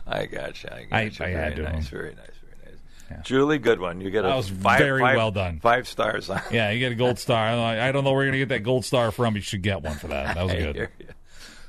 I 0.07 0.27
got 0.27 0.63
you. 0.63 0.71
I, 0.71 0.85
got 0.85 0.93
I- 0.97 1.03
you. 1.03 1.09
I 1.09 1.11
very 1.11 1.33
had 1.35 1.57
to. 1.57 1.63
nice. 1.63 1.89
Very 1.89 2.15
nice. 2.15 2.27
Very 2.41 3.17
nice. 3.19 3.27
Julie, 3.27 3.59
good 3.59 3.81
one. 3.81 4.01
You 4.01 4.11
get 4.11 4.25
a 4.25 4.29
That 4.29 4.37
was 4.37 4.49
five, 4.49 4.79
very 4.79 5.01
five- 5.01 5.17
well 5.17 5.31
done. 5.31 5.61
Five 5.61 5.87
stars 5.89 6.29
on. 6.31 6.41
Yeah, 6.51 6.71
you 6.71 6.79
get 6.79 6.93
a 6.93 6.95
gold 6.95 7.19
star. 7.19 7.47
I 7.49 7.89
I 7.89 7.93
don't 7.93 8.05
know 8.05 8.13
where 8.13 8.23
you're 8.25 8.33
gonna 8.33 8.39
get 8.43 8.49
that 8.51 8.63
gold 8.63 8.85
star 8.85 9.11
from. 9.13 9.35
You 9.35 9.41
should 9.43 9.63
get 9.63 9.83
one 9.83 9.97
for 9.97 10.09
that. 10.09 10.35
That 10.35 10.45
was 10.45 10.55
good. 10.75 10.89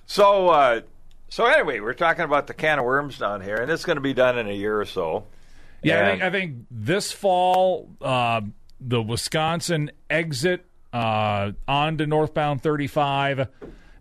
So, 0.05 0.49
uh, 0.49 0.81
so 1.29 1.45
anyway, 1.45 1.79
we're 1.81 1.93
talking 1.93 2.23
about 2.25 2.47
the 2.47 2.53
can 2.53 2.79
of 2.79 2.85
worms 2.85 3.17
down 3.19 3.41
here, 3.41 3.57
and 3.57 3.69
it's 3.71 3.85
going 3.85 3.97
to 3.97 4.01
be 4.01 4.13
done 4.13 4.37
in 4.39 4.47
a 4.47 4.53
year 4.53 4.79
or 4.81 4.85
so. 4.85 5.25
Yeah, 5.83 6.01
I 6.03 6.09
think, 6.09 6.23
I 6.23 6.29
think 6.31 6.55
this 6.71 7.11
fall, 7.11 7.89
uh, 8.01 8.41
the 8.81 9.01
Wisconsin 9.03 9.91
exit 10.09 10.65
uh, 10.93 11.51
onto 11.67 12.05
northbound 12.05 12.61
35 12.61 13.47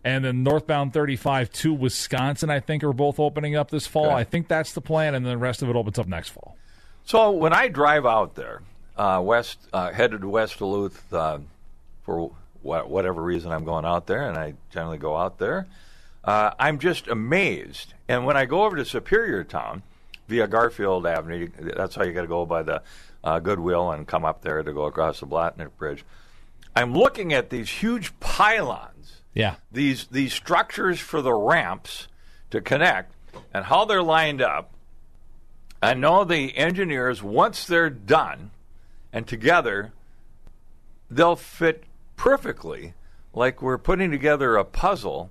and 0.04 0.24
then 0.24 0.42
northbound 0.42 0.92
35 0.92 1.50
to 1.50 1.74
Wisconsin, 1.74 2.50
I 2.50 2.60
think, 2.60 2.84
are 2.84 2.92
both 2.92 3.18
opening 3.18 3.56
up 3.56 3.70
this 3.70 3.86
fall. 3.86 4.10
I 4.10 4.24
think 4.24 4.48
that's 4.48 4.72
the 4.72 4.80
plan, 4.80 5.14
and 5.14 5.26
then 5.26 5.32
the 5.32 5.38
rest 5.38 5.60
of 5.62 5.68
it 5.68 5.76
opens 5.76 5.98
up 5.98 6.06
next 6.06 6.28
fall. 6.30 6.56
So 7.04 7.30
when 7.32 7.52
I 7.52 7.68
drive 7.68 8.06
out 8.06 8.34
there, 8.34 8.62
uh, 8.96 9.20
west 9.22 9.58
uh, 9.72 9.92
headed 9.92 10.22
to 10.22 10.28
West 10.28 10.58
Duluth 10.58 11.12
uh, 11.12 11.38
for 12.04 12.30
wha- 12.62 12.84
whatever 12.84 13.22
reason 13.22 13.50
I'm 13.50 13.64
going 13.64 13.84
out 13.84 14.06
there, 14.06 14.28
and 14.28 14.38
I 14.38 14.54
generally 14.70 14.98
go 14.98 15.16
out 15.16 15.38
there, 15.38 15.66
uh, 16.24 16.52
I'm 16.58 16.78
just 16.78 17.08
amazed. 17.08 17.94
And 18.08 18.24
when 18.24 18.36
I 18.36 18.46
go 18.46 18.64
over 18.64 18.76
to 18.76 18.84
Superior 18.84 19.44
Town, 19.44 19.82
via 20.28 20.46
Garfield 20.46 21.06
Avenue. 21.06 21.48
That's 21.58 21.94
how 21.94 22.04
you 22.04 22.12
got 22.12 22.22
to 22.22 22.28
go 22.28 22.46
by 22.46 22.62
the 22.62 22.82
uh, 23.24 23.40
Goodwill 23.40 23.90
and 23.90 24.06
come 24.06 24.24
up 24.24 24.42
there 24.42 24.62
to 24.62 24.72
go 24.72 24.84
across 24.84 25.20
the 25.20 25.26
Blatnik 25.26 25.70
Bridge. 25.78 26.04
I'm 26.76 26.94
looking 26.94 27.32
at 27.32 27.50
these 27.50 27.68
huge 27.68 28.18
pylons, 28.20 29.22
Yeah. 29.34 29.56
these 29.72 30.06
these 30.06 30.32
structures 30.32 31.00
for 31.00 31.20
the 31.22 31.34
ramps 31.34 32.08
to 32.50 32.60
connect, 32.60 33.14
and 33.52 33.64
how 33.66 33.84
they're 33.84 34.02
lined 34.02 34.40
up. 34.42 34.70
I 35.82 35.94
know 35.94 36.24
the 36.24 36.56
engineers 36.56 37.22
once 37.22 37.66
they're 37.66 37.90
done 37.90 38.50
and 39.12 39.26
together, 39.26 39.92
they'll 41.10 41.36
fit 41.36 41.84
perfectly, 42.16 42.94
like 43.32 43.62
we're 43.62 43.78
putting 43.78 44.10
together 44.10 44.56
a 44.56 44.64
puzzle. 44.64 45.30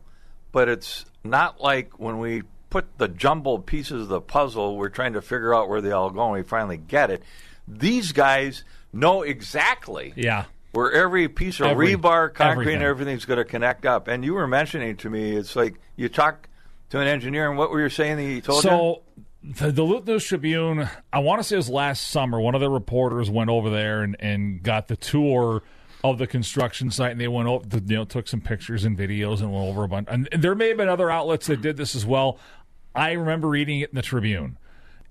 But 0.51 0.69
it's 0.69 1.05
not 1.23 1.61
like 1.61 1.99
when 1.99 2.19
we 2.19 2.43
put 2.69 2.97
the 2.97 3.07
jumbled 3.07 3.65
pieces 3.65 4.03
of 4.03 4.07
the 4.07 4.21
puzzle, 4.21 4.77
we're 4.77 4.89
trying 4.89 5.13
to 5.13 5.21
figure 5.21 5.53
out 5.53 5.69
where 5.69 5.81
they 5.81 5.91
all 5.91 6.09
go, 6.09 6.23
and 6.25 6.33
we 6.33 6.43
finally 6.43 6.77
get 6.77 7.11
it. 7.11 7.21
These 7.67 8.11
guys 8.13 8.63
know 8.93 9.21
exactly 9.23 10.13
Yeah. 10.15 10.45
Where 10.77 10.91
every 10.91 11.27
piece 11.27 11.59
of 11.59 11.65
Every- 11.65 11.95
rebar, 11.95 12.31
concrete, 12.31 12.51
everything. 12.61 12.75
and 12.75 12.83
everything's 12.83 13.25
going 13.25 13.39
to 13.39 13.43
connect 13.45 13.83
up. 13.83 14.07
And 14.07 14.23
you 14.23 14.35
were 14.35 14.45
mentioning 14.45 14.95
to 14.97 15.09
me, 15.09 15.35
it's 15.35 15.55
like 15.55 15.73
you 15.95 16.07
talk 16.07 16.47
to 16.91 16.99
an 16.99 17.07
engineer, 17.07 17.49
and 17.49 17.57
what 17.57 17.71
were 17.71 17.81
you 17.81 17.89
saying 17.89 18.17
that 18.17 18.21
he 18.21 18.41
told 18.41 18.63
you? 18.63 18.69
So 18.69 19.01
the 19.43 19.71
Duluth 19.71 20.05
News 20.05 20.23
Tribune, 20.23 20.87
I 21.11 21.17
want 21.17 21.39
to 21.39 21.43
say 21.43 21.55
it 21.55 21.57
was 21.57 21.69
last 21.71 22.09
summer. 22.09 22.39
One 22.39 22.53
of 22.53 22.61
the 22.61 22.69
reporters 22.69 23.27
went 23.27 23.49
over 23.49 23.71
there 23.71 24.03
and, 24.03 24.15
and 24.19 24.61
got 24.61 24.87
the 24.87 24.95
tour 24.95 25.63
of 26.03 26.19
the 26.19 26.27
construction 26.27 26.91
site, 26.91 27.09
and 27.09 27.19
they 27.19 27.27
went 27.27 27.47
over, 27.47 27.65
you 27.83 27.95
know, 27.95 28.05
took 28.05 28.27
some 28.27 28.39
pictures 28.39 28.85
and 28.85 28.95
videos 28.95 29.39
and 29.41 29.51
went 29.51 29.65
over 29.65 29.83
a 29.83 29.87
bunch. 29.87 30.07
And 30.11 30.29
there 30.31 30.53
may 30.53 30.67
have 30.67 30.77
been 30.77 30.89
other 30.89 31.09
outlets 31.09 31.47
that 31.47 31.59
did 31.59 31.77
this 31.77 31.95
as 31.95 32.05
well. 32.05 32.37
I 32.93 33.13
remember 33.13 33.47
reading 33.47 33.79
it 33.79 33.89
in 33.89 33.95
the 33.95 34.03
Tribune. 34.03 34.59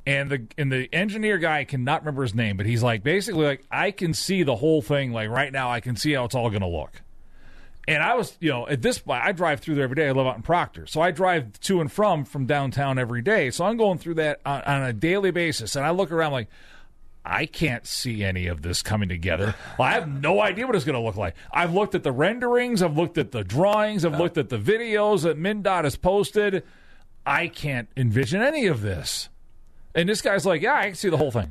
And 0.06 0.30
the 0.30 0.46
and 0.56 0.70
the 0.70 0.88
engineer 0.92 1.36
guy 1.38 1.58
I 1.58 1.64
cannot 1.64 2.02
remember 2.02 2.22
his 2.22 2.34
name, 2.34 2.56
but 2.56 2.64
he's 2.64 2.82
like 2.82 3.02
basically 3.02 3.44
like 3.44 3.64
I 3.70 3.90
can 3.90 4.14
see 4.14 4.44
the 4.44 4.54
whole 4.54 4.80
thing 4.80 5.12
like 5.12 5.28
right 5.28 5.52
now. 5.52 5.70
I 5.70 5.80
can 5.80 5.96
see 5.96 6.12
how 6.12 6.24
it's 6.24 6.34
all 6.34 6.48
going 6.48 6.62
to 6.62 6.68
look. 6.68 7.02
And 7.88 8.02
I 8.02 8.14
was, 8.14 8.36
you 8.40 8.50
know, 8.50 8.66
at 8.66 8.82
this 8.82 8.98
point, 8.98 9.22
I 9.22 9.32
drive 9.32 9.60
through 9.60 9.76
there 9.76 9.84
every 9.84 9.94
day. 9.94 10.08
I 10.08 10.12
live 10.12 10.26
out 10.26 10.36
in 10.36 10.42
Proctor, 10.42 10.86
so 10.86 11.00
I 11.00 11.12
drive 11.12 11.58
to 11.60 11.80
and 11.80 11.90
from 11.90 12.24
from 12.24 12.46
downtown 12.46 12.98
every 12.98 13.22
day. 13.22 13.50
So 13.50 13.64
I'm 13.64 13.76
going 13.76 13.98
through 13.98 14.14
that 14.14 14.40
on, 14.46 14.62
on 14.62 14.82
a 14.82 14.92
daily 14.92 15.30
basis, 15.30 15.76
and 15.76 15.84
I 15.84 15.90
look 15.90 16.12
around 16.12 16.32
like 16.32 16.48
I 17.24 17.46
can't 17.46 17.84
see 17.86 18.22
any 18.22 18.46
of 18.46 18.62
this 18.62 18.82
coming 18.82 19.08
together. 19.08 19.54
Well, 19.78 19.88
I 19.88 19.92
have 19.92 20.08
no 20.08 20.40
idea 20.40 20.66
what 20.66 20.76
it's 20.76 20.84
going 20.84 20.94
to 20.94 21.04
look 21.04 21.16
like. 21.16 21.34
I've 21.52 21.74
looked 21.74 21.96
at 21.96 22.04
the 22.04 22.12
renderings, 22.12 22.82
I've 22.82 22.96
looked 22.96 23.18
at 23.18 23.32
the 23.32 23.42
drawings, 23.42 24.04
I've 24.04 24.18
looked 24.18 24.38
at 24.38 24.48
the 24.48 24.58
videos 24.58 25.22
that 25.22 25.36
MnDOT 25.36 25.84
has 25.84 25.96
posted. 25.96 26.62
I 27.24 27.48
can't 27.48 27.88
envision 27.96 28.42
any 28.42 28.66
of 28.66 28.82
this. 28.82 29.28
And 29.96 30.08
this 30.08 30.20
guy's 30.22 30.44
like, 30.44 30.60
yeah, 30.62 30.74
I 30.74 30.84
can 30.86 30.94
see 30.94 31.08
the 31.08 31.16
whole 31.16 31.30
thing. 31.32 31.50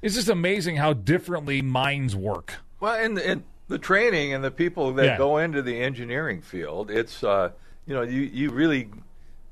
It's 0.00 0.14
just 0.14 0.28
amazing 0.28 0.76
how 0.76 0.94
differently 0.94 1.60
minds 1.60 2.16
work. 2.16 2.54
Well, 2.80 2.94
and, 2.94 3.18
and 3.18 3.44
the 3.68 3.78
training 3.78 4.32
and 4.32 4.42
the 4.42 4.50
people 4.50 4.92
that 4.94 5.04
Yeah. 5.04 5.18
go 5.18 5.36
into 5.38 5.60
the 5.60 5.78
engineering 5.80 6.40
field, 6.40 6.90
it's 6.90 7.22
uh, 7.22 7.50
you 7.86 7.94
know 7.94 8.02
you 8.02 8.22
you 8.22 8.50
really 8.50 8.88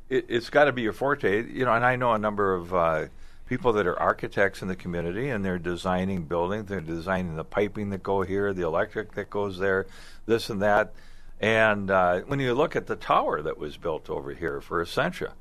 it, 0.09 0.25
it's 0.29 0.49
got 0.51 0.65
to 0.65 0.73
be 0.73 0.83
your 0.83 0.93
forte. 0.95 1.45
You 1.47 1.65
know, 1.67 1.73
and 1.75 1.85
I 1.85 1.97
know 1.97 2.13
a 2.13 2.19
number 2.19 2.55
of 2.55 2.73
uh, 2.73 3.05
people 3.47 3.73
that 3.75 3.87
are 3.87 3.99
architects 3.99 4.63
in 4.63 4.69
the 4.69 4.77
community, 4.77 5.29
and 5.29 5.45
they're 5.45 5.59
designing 5.59 6.23
buildings. 6.25 6.69
They're 6.69 6.81
designing 6.81 7.37
the 7.37 7.45
piping 7.45 7.91
that 7.91 8.03
go 8.03 8.23
here, 8.23 8.55
the 8.55 8.63
electric 8.63 9.13
that 9.15 9.29
goes 9.29 9.59
there, 9.59 9.87
this 10.25 10.49
and 10.49 10.63
that. 10.63 10.95
And 11.39 11.91
uh, 11.91 12.21
when 12.21 12.41
you 12.41 12.55
look 12.55 12.77
at 12.77 12.87
the 12.87 12.97
tower 12.97 13.43
that 13.43 13.59
was 13.59 13.77
built 13.77 14.09
over 14.09 14.33
here 14.33 14.61
for 14.63 14.81
Essentia, 14.81 15.35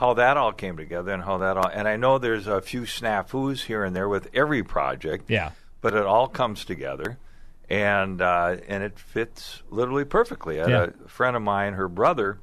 how 0.00 0.14
that 0.14 0.36
all 0.38 0.50
came 0.52 0.76
together 0.78 1.12
and 1.12 1.22
how 1.22 1.36
that 1.38 1.56
all 1.58 1.68
and 1.72 1.86
I 1.86 1.96
know 1.96 2.18
there's 2.18 2.46
a 2.46 2.60
few 2.62 2.82
snafus 2.82 3.64
here 3.64 3.84
and 3.84 3.94
there 3.94 4.08
with 4.08 4.28
every 4.34 4.62
project 4.62 5.26
Yeah. 5.28 5.50
but 5.82 5.94
it 5.94 6.04
all 6.04 6.26
comes 6.26 6.64
together, 6.64 7.18
and 7.68 8.20
uh, 8.22 8.56
and 8.66 8.82
it 8.82 8.98
fits 8.98 9.62
literally 9.70 10.04
perfectly. 10.06 10.58
I 10.60 10.62
had 10.62 10.70
Yeah. 10.70 11.04
A 11.04 11.08
friend 11.08 11.36
of 11.36 11.42
mine, 11.42 11.74
her 11.74 11.88
brother, 11.88 12.38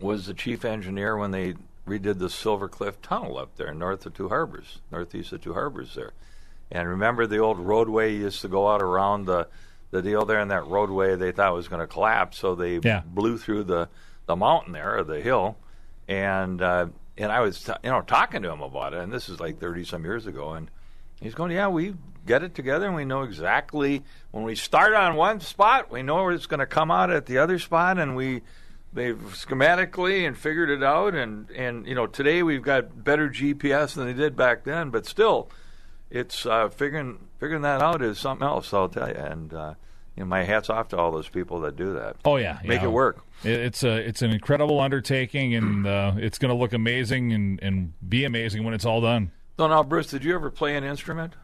was 0.00 0.26
the 0.26 0.34
chief 0.34 0.64
engineer 0.64 1.16
when 1.16 1.30
they 1.32 1.54
redid 1.86 2.18
the 2.18 2.30
Silver 2.30 2.68
Cliff 2.68 3.00
Tunnel 3.02 3.36
up 3.36 3.56
there 3.56 3.74
north 3.74 4.06
of 4.06 4.14
Two 4.14 4.28
Harbors, 4.28 4.80
northeast 4.90 5.32
of 5.32 5.40
Two 5.42 5.54
Harbors 5.54 5.94
there. 5.94 6.12
And 6.70 6.88
remember 6.88 7.26
the 7.26 7.38
old 7.38 7.58
roadway 7.58 8.14
used 8.14 8.40
to 8.42 8.48
go 8.48 8.68
out 8.68 8.80
around 8.82 9.26
the 9.26 9.48
the 9.90 10.00
deal 10.02 10.24
there, 10.24 10.38
and 10.38 10.52
that 10.52 10.64
roadway 10.68 11.16
they 11.16 11.32
thought 11.32 11.52
was 11.52 11.66
going 11.66 11.80
to 11.80 11.86
collapse, 11.88 12.38
so 12.38 12.54
they 12.54 12.78
Yeah. 12.78 13.02
blew 13.04 13.36
through 13.38 13.64
the 13.64 13.88
the 14.26 14.36
mountain 14.36 14.72
there 14.74 14.96
or 14.98 15.02
the 15.02 15.20
hill, 15.20 15.56
and 16.10 16.60
uh, 16.60 16.88
and 17.16 17.30
I 17.30 17.40
was 17.40 17.62
t- 17.62 17.72
you 17.84 17.90
know 17.90 18.02
talking 18.02 18.42
to 18.42 18.50
him 18.50 18.60
about 18.60 18.92
it, 18.92 19.00
and 19.00 19.12
this 19.12 19.28
is 19.28 19.40
like 19.40 19.60
thirty 19.60 19.84
some 19.84 20.04
years 20.04 20.26
ago, 20.26 20.52
and 20.52 20.68
he's 21.20 21.34
going, 21.34 21.52
yeah, 21.52 21.68
we 21.68 21.94
get 22.26 22.42
it 22.42 22.54
together, 22.54 22.86
and 22.86 22.96
we 22.96 23.04
know 23.04 23.22
exactly 23.22 24.02
when 24.32 24.42
we 24.44 24.56
start 24.56 24.92
on 24.92 25.14
one 25.14 25.40
spot, 25.40 25.90
we 25.90 26.02
know 26.02 26.16
where 26.16 26.32
it's 26.32 26.46
going 26.46 26.60
to 26.60 26.66
come 26.66 26.90
out 26.90 27.10
at 27.10 27.26
the 27.26 27.38
other 27.38 27.58
spot, 27.60 27.98
and 27.98 28.16
we 28.16 28.42
they've 28.92 29.16
schematically 29.16 30.26
and 30.26 30.36
figured 30.36 30.68
it 30.68 30.82
out, 30.82 31.14
and 31.14 31.48
and 31.52 31.86
you 31.86 31.94
know 31.94 32.08
today 32.08 32.42
we've 32.42 32.62
got 32.62 33.04
better 33.04 33.30
GPS 33.30 33.94
than 33.94 34.06
they 34.06 34.12
did 34.12 34.34
back 34.34 34.64
then, 34.64 34.90
but 34.90 35.06
still, 35.06 35.48
it's 36.10 36.44
uh, 36.44 36.68
figuring 36.70 37.20
figuring 37.38 37.62
that 37.62 37.80
out 37.80 38.02
is 38.02 38.18
something 38.18 38.46
else. 38.46 38.74
I'll 38.74 38.88
tell 38.88 39.08
you, 39.08 39.14
and 39.14 39.54
uh, 39.54 39.74
know, 40.20 40.26
my 40.26 40.44
hats 40.44 40.70
off 40.70 40.88
to 40.88 40.98
all 40.98 41.10
those 41.10 41.28
people 41.28 41.60
that 41.60 41.76
do 41.76 41.94
that. 41.94 42.16
Oh 42.24 42.36
yeah, 42.36 42.58
make 42.64 42.80
yeah. 42.80 42.88
it 42.88 42.90
work. 42.92 43.24
It's 43.42 43.82
a 43.82 43.96
it's 43.96 44.22
an 44.22 44.30
incredible 44.30 44.80
undertaking, 44.80 45.54
and 45.54 45.86
uh, 45.86 46.12
it's 46.16 46.38
going 46.38 46.50
to 46.50 46.54
look 46.54 46.72
amazing 46.72 47.32
and, 47.32 47.62
and 47.62 47.92
be 48.08 48.24
amazing 48.24 48.64
when 48.64 48.74
it's 48.74 48.84
all 48.84 49.00
done. 49.00 49.32
So 49.56 49.66
now, 49.66 49.82
Bruce, 49.82 50.08
did 50.08 50.24
you 50.24 50.34
ever 50.34 50.50
play 50.50 50.76
an 50.76 50.84
instrument? 50.84 51.34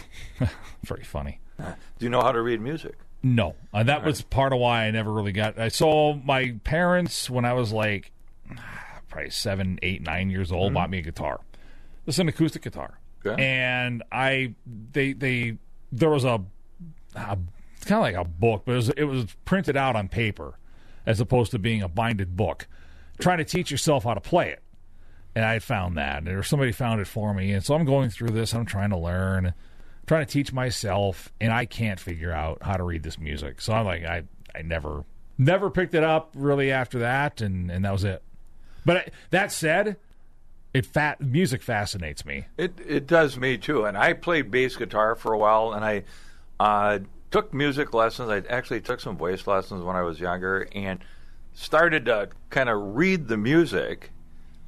Very 0.84 1.04
funny. 1.04 1.40
Do 1.58 1.74
you 2.00 2.08
know 2.08 2.20
how 2.20 2.32
to 2.32 2.42
read 2.42 2.60
music? 2.60 2.96
No, 3.22 3.54
uh, 3.72 3.84
that 3.84 4.04
was 4.04 4.22
part 4.22 4.52
of 4.52 4.58
why 4.58 4.84
I 4.84 4.90
never 4.90 5.12
really 5.12 5.30
got. 5.32 5.58
I 5.58 5.68
saw 5.68 6.14
my 6.14 6.56
parents 6.64 7.30
when 7.30 7.44
I 7.44 7.52
was 7.52 7.72
like 7.72 8.10
probably 9.08 9.30
seven, 9.30 9.78
eight, 9.82 10.02
nine 10.02 10.28
years 10.28 10.50
old 10.50 10.74
bought 10.74 10.90
me 10.90 10.98
a 10.98 11.02
guitar. 11.02 11.40
This 12.04 12.16
is 12.16 12.18
an 12.18 12.28
acoustic 12.28 12.62
guitar, 12.62 12.98
Okay. 13.24 13.40
and 13.40 14.02
I 14.10 14.54
they 14.66 15.12
they 15.12 15.58
there 15.92 16.10
was 16.10 16.24
a, 16.24 16.40
a 17.14 17.38
kind 17.86 17.98
of 17.98 18.02
like 18.02 18.26
a 18.26 18.28
book, 18.28 18.62
but 18.64 18.72
it 18.72 18.76
was 18.76 18.88
it 18.90 19.04
was 19.04 19.26
printed 19.44 19.76
out 19.76 19.96
on 19.96 20.08
paper 20.08 20.58
as 21.06 21.20
opposed 21.20 21.50
to 21.50 21.58
being 21.58 21.82
a 21.82 21.88
binded 21.88 22.36
book, 22.36 22.66
trying 23.20 23.38
to 23.38 23.44
teach 23.44 23.70
yourself 23.70 24.04
how 24.04 24.14
to 24.14 24.20
play 24.20 24.50
it. 24.50 24.62
And 25.34 25.44
I 25.44 25.58
found 25.58 25.96
that, 25.96 26.28
or 26.28 26.42
somebody 26.42 26.72
found 26.72 27.00
it 27.00 27.06
for 27.06 27.32
me, 27.32 27.52
and 27.52 27.64
so 27.64 27.74
I'm 27.74 27.84
going 27.86 28.10
through 28.10 28.30
this. 28.30 28.54
I'm 28.54 28.66
trying 28.66 28.90
to 28.90 28.98
learn, 28.98 29.54
trying 30.06 30.26
to 30.26 30.30
teach 30.30 30.52
myself, 30.52 31.32
and 31.40 31.52
I 31.52 31.64
can't 31.64 31.98
figure 31.98 32.32
out 32.32 32.58
how 32.62 32.76
to 32.76 32.82
read 32.82 33.02
this 33.02 33.18
music. 33.18 33.60
So 33.62 33.72
I'm 33.72 33.86
like, 33.86 34.04
I, 34.04 34.24
I 34.54 34.60
never, 34.60 35.04
never 35.38 35.70
picked 35.70 35.94
it 35.94 36.04
up 36.04 36.32
really 36.34 36.70
after 36.70 36.98
that, 36.98 37.40
and 37.40 37.70
and 37.70 37.84
that 37.84 37.92
was 37.92 38.04
it. 38.04 38.22
But 38.84 38.96
I, 38.96 39.08
that 39.30 39.52
said, 39.52 39.96
it 40.74 40.84
fat 40.84 41.20
music 41.20 41.62
fascinates 41.62 42.26
me. 42.26 42.46
It 42.58 42.74
it 42.86 43.06
does 43.06 43.38
me 43.38 43.56
too, 43.56 43.86
and 43.86 43.96
I 43.96 44.12
played 44.12 44.50
bass 44.50 44.76
guitar 44.76 45.14
for 45.14 45.32
a 45.32 45.38
while, 45.38 45.72
and 45.72 45.82
I 45.82 46.04
uh, 46.60 46.98
took 47.32 47.52
music 47.52 47.92
lessons. 47.92 48.30
I 48.30 48.42
actually 48.52 48.80
took 48.82 49.00
some 49.00 49.16
voice 49.16 49.46
lessons 49.46 49.82
when 49.82 49.96
I 49.96 50.02
was 50.02 50.20
younger, 50.20 50.68
and 50.72 51.00
started 51.54 52.04
to 52.06 52.28
kind 52.50 52.68
of 52.68 52.94
read 52.94 53.28
the 53.28 53.36
music, 53.36 54.10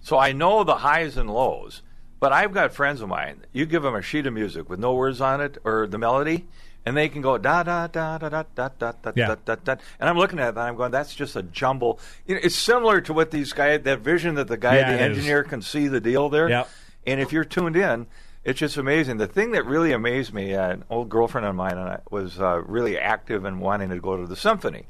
so 0.01 0.19
I 0.19 0.33
know 0.33 0.65
the 0.65 0.77
highs 0.77 1.17
and 1.17 1.31
lows. 1.33 1.83
But 2.21 2.33
I've 2.33 2.53
got 2.53 2.73
friends 2.73 3.01
of 3.03 3.09
mine. 3.09 3.45
You 3.53 3.67
give 3.67 3.83
them 3.83 3.95
a 3.95 4.01
sheet 4.03 4.27
of 4.27 4.33
music 4.33 4.69
with 4.71 4.81
no 4.81 4.95
words 4.95 5.21
on 5.21 5.41
it 5.43 5.59
or 5.63 5.87
the 5.87 5.99
melody, 5.99 6.47
and 6.87 6.97
they 6.97 7.09
can 7.11 7.21
go 7.21 7.37
da 7.37 7.63
da 7.63 7.87
da 7.87 8.17
da 8.19 8.29
da 8.29 8.43
da 8.55 8.69
da 8.79 8.93
da 9.03 9.11
da 9.13 9.35
da 9.45 9.55
da. 9.57 9.77
And 10.01 10.09
I'm 10.09 10.17
looking 10.17 10.39
at 10.39 10.47
it, 10.49 10.51
and 10.51 10.61
I'm 10.61 10.77
going, 10.77 10.91
that's 10.91 11.15
just 11.15 11.37
a 11.37 11.43
jumble. 11.43 12.01
You 12.27 12.37
know, 12.37 12.41
it's 12.43 12.57
similar 12.57 13.01
to 13.03 13.13
what 13.13 13.31
these 13.31 13.53
guys, 13.53 13.83
that 13.83 14.01
vision 14.01 14.37
that 14.37 14.49
the 14.49 14.57
guy, 14.57 14.77
Yeah, 14.77 14.89
the 14.97 15.03
it 15.05 15.11
is. 15.11 15.19
engineer, 15.19 15.45
can 15.45 15.61
see 15.61 15.87
the 15.89 16.01
deal 16.01 16.31
there. 16.31 16.49
Yep. 16.49 16.69
And 17.07 17.21
if 17.21 17.31
you're 17.33 17.45
tuned 17.45 17.77
in, 17.77 18.07
it's 18.45 18.59
just 18.59 18.77
amazing. 18.77 19.17
The 19.17 19.27
thing 19.27 19.53
that 19.53 19.65
really 19.65 19.93
amazed 19.93 20.35
me, 20.35 20.55
uh, 20.55 20.71
an 20.71 20.85
old 20.91 21.09
girlfriend 21.09 21.47
of 21.47 21.55
mine 21.55 21.79
and 21.79 21.89
I 21.89 22.01
was 22.11 22.41
uh, 22.41 22.63
really 22.67 22.99
active 22.99 23.45
in 23.45 23.59
wanting 23.61 23.89
to 23.91 23.99
go 24.01 24.17
to 24.17 24.27
the 24.27 24.37
symphony, 24.37 24.87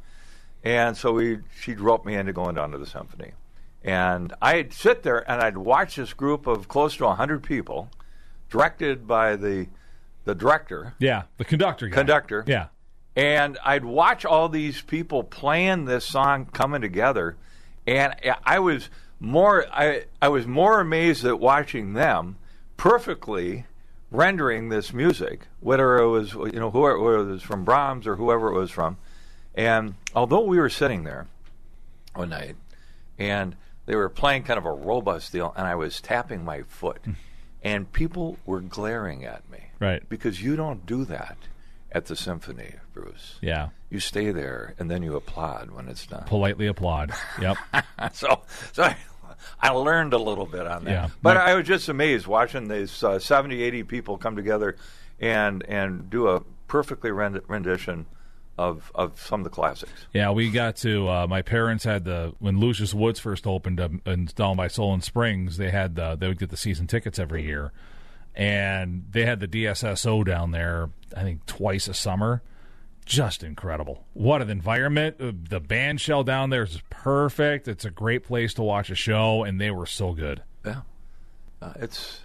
and 0.62 0.96
so 0.96 1.12
we 1.12 1.38
she 1.60 1.74
roped 1.74 2.04
me 2.06 2.14
into 2.14 2.32
going 2.32 2.56
down 2.56 2.72
to 2.72 2.78
the 2.78 2.86
symphony, 2.86 3.32
and 3.82 4.32
I'd 4.42 4.72
sit 4.72 5.02
there 5.02 5.28
and 5.30 5.40
I'd 5.40 5.56
watch 5.56 5.96
this 5.96 6.12
group 6.12 6.46
of 6.46 6.68
close 6.68 6.96
to 6.96 7.08
hundred 7.08 7.42
people, 7.42 7.90
directed 8.50 9.06
by 9.06 9.36
the 9.36 9.68
the 10.24 10.34
director, 10.34 10.94
Yeah, 10.98 11.24
the 11.36 11.44
conductor. 11.44 11.88
Guy. 11.88 11.94
Conductor. 11.96 12.44
Yeah, 12.46 12.66
and 13.14 13.58
I'd 13.64 13.84
watch 13.84 14.24
all 14.24 14.48
these 14.48 14.80
people 14.80 15.22
playing 15.22 15.84
this 15.84 16.04
song 16.04 16.46
coming 16.46 16.80
together, 16.80 17.36
and 17.86 18.14
I 18.44 18.58
was 18.58 18.88
more 19.20 19.66
I 19.72 20.06
I 20.20 20.28
was 20.28 20.46
more 20.46 20.80
amazed 20.80 21.24
at 21.24 21.38
watching 21.38 21.92
them 21.92 22.36
perfectly 22.76 23.66
rendering 24.10 24.68
this 24.68 24.92
music, 24.92 25.46
whether 25.60 25.98
it 25.98 26.08
was 26.08 26.32
you 26.34 26.52
know 26.60 26.70
whoever 26.70 26.98
whether 26.98 27.18
it 27.18 27.24
was 27.26 27.42
from 27.42 27.64
Brahms 27.64 28.06
or 28.06 28.16
whoever 28.16 28.48
it 28.48 28.54
was 28.58 28.70
from, 28.70 28.96
and 29.54 29.94
although 30.14 30.42
we 30.42 30.58
were 30.58 30.70
sitting 30.70 31.04
there 31.04 31.26
one 32.14 32.28
night, 32.30 32.56
and 33.18 33.56
they 33.86 33.96
were 33.96 34.08
playing 34.08 34.44
kind 34.44 34.58
of 34.58 34.64
a 34.66 34.72
robust 34.72 35.32
deal, 35.32 35.52
and 35.56 35.66
I 35.66 35.74
was 35.74 36.00
tapping 36.00 36.44
my 36.44 36.62
foot, 36.62 37.00
Hmm. 37.04 37.12
and 37.62 37.92
people 37.92 38.38
were 38.46 38.60
glaring 38.60 39.24
at 39.24 39.48
me. 39.50 39.58
Right. 39.80 40.06
Because 40.08 40.40
you 40.42 40.56
don't 40.56 40.86
do 40.86 41.04
that 41.06 41.36
at 41.92 42.06
the 42.06 42.16
symphony, 42.16 42.74
Bruce. 42.92 43.38
Yeah. 43.42 43.68
You 43.90 44.00
stay 44.00 44.30
there 44.32 44.74
and 44.78 44.90
then 44.90 45.02
you 45.02 45.14
applaud 45.16 45.70
when 45.70 45.88
it's 45.88 46.06
done. 46.06 46.24
Politely 46.24 46.66
applaud. 46.66 47.12
Yep. 47.40 47.56
so, 48.12 48.40
so 48.72 48.92
I, 49.60 49.70
learned 49.70 50.12
a 50.12 50.18
little 50.18 50.46
bit 50.46 50.66
on 50.66 50.84
that. 50.84 50.90
Yeah. 50.90 51.08
But 51.22 51.36
I 51.36 51.54
was 51.54 51.66
just 51.66 51.88
amazed 51.88 52.26
watching 52.26 52.68
these 52.68 53.02
uh, 53.02 53.18
70, 53.18 53.62
80 53.62 53.82
people 53.84 54.18
come 54.18 54.36
together 54.36 54.76
and 55.20 55.64
and 55.68 56.10
do 56.10 56.28
a 56.28 56.42
perfectly 56.66 57.10
rend- 57.10 57.40
rendition 57.48 58.06
of 58.56 58.92
of 58.94 59.20
some 59.20 59.40
of 59.40 59.44
the 59.44 59.50
classics. 59.50 60.06
Yeah, 60.12 60.30
we 60.30 60.50
got 60.50 60.76
to. 60.76 61.08
Uh, 61.08 61.26
my 61.26 61.42
parents 61.42 61.84
had 61.84 62.04
the 62.04 62.34
when 62.38 62.58
Lucius 62.58 62.94
Woods 62.94 63.20
first 63.20 63.46
opened 63.46 63.80
up 63.80 63.92
in 64.06 64.26
down 64.26 64.56
by 64.56 64.68
Solon 64.68 65.00
Springs. 65.00 65.56
They 65.56 65.70
had 65.70 65.96
the, 65.96 66.16
they 66.16 66.28
would 66.28 66.38
get 66.38 66.50
the 66.50 66.56
season 66.56 66.86
tickets 66.86 67.18
every 67.18 67.44
year, 67.44 67.72
and 68.34 69.06
they 69.10 69.24
had 69.24 69.40
the 69.40 69.48
DSSO 69.48 70.24
down 70.24 70.52
there. 70.52 70.90
I 71.16 71.22
think 71.22 71.46
twice 71.46 71.88
a 71.88 71.94
summer. 71.94 72.42
Just 73.04 73.42
incredible! 73.42 74.04
What 74.14 74.40
an 74.42 74.48
environment! 74.50 75.16
Uh, 75.20 75.32
The 75.50 75.60
band 75.60 76.00
shell 76.00 76.24
down 76.24 76.50
there 76.50 76.62
is 76.62 76.80
perfect. 76.90 77.68
It's 77.68 77.84
a 77.84 77.90
great 77.90 78.24
place 78.24 78.54
to 78.54 78.62
watch 78.62 78.88
a 78.90 78.94
show, 78.94 79.44
and 79.44 79.60
they 79.60 79.70
were 79.70 79.86
so 79.86 80.12
good. 80.14 80.42
Yeah, 80.64 80.80
uh, 81.60 81.72
it's 81.76 82.20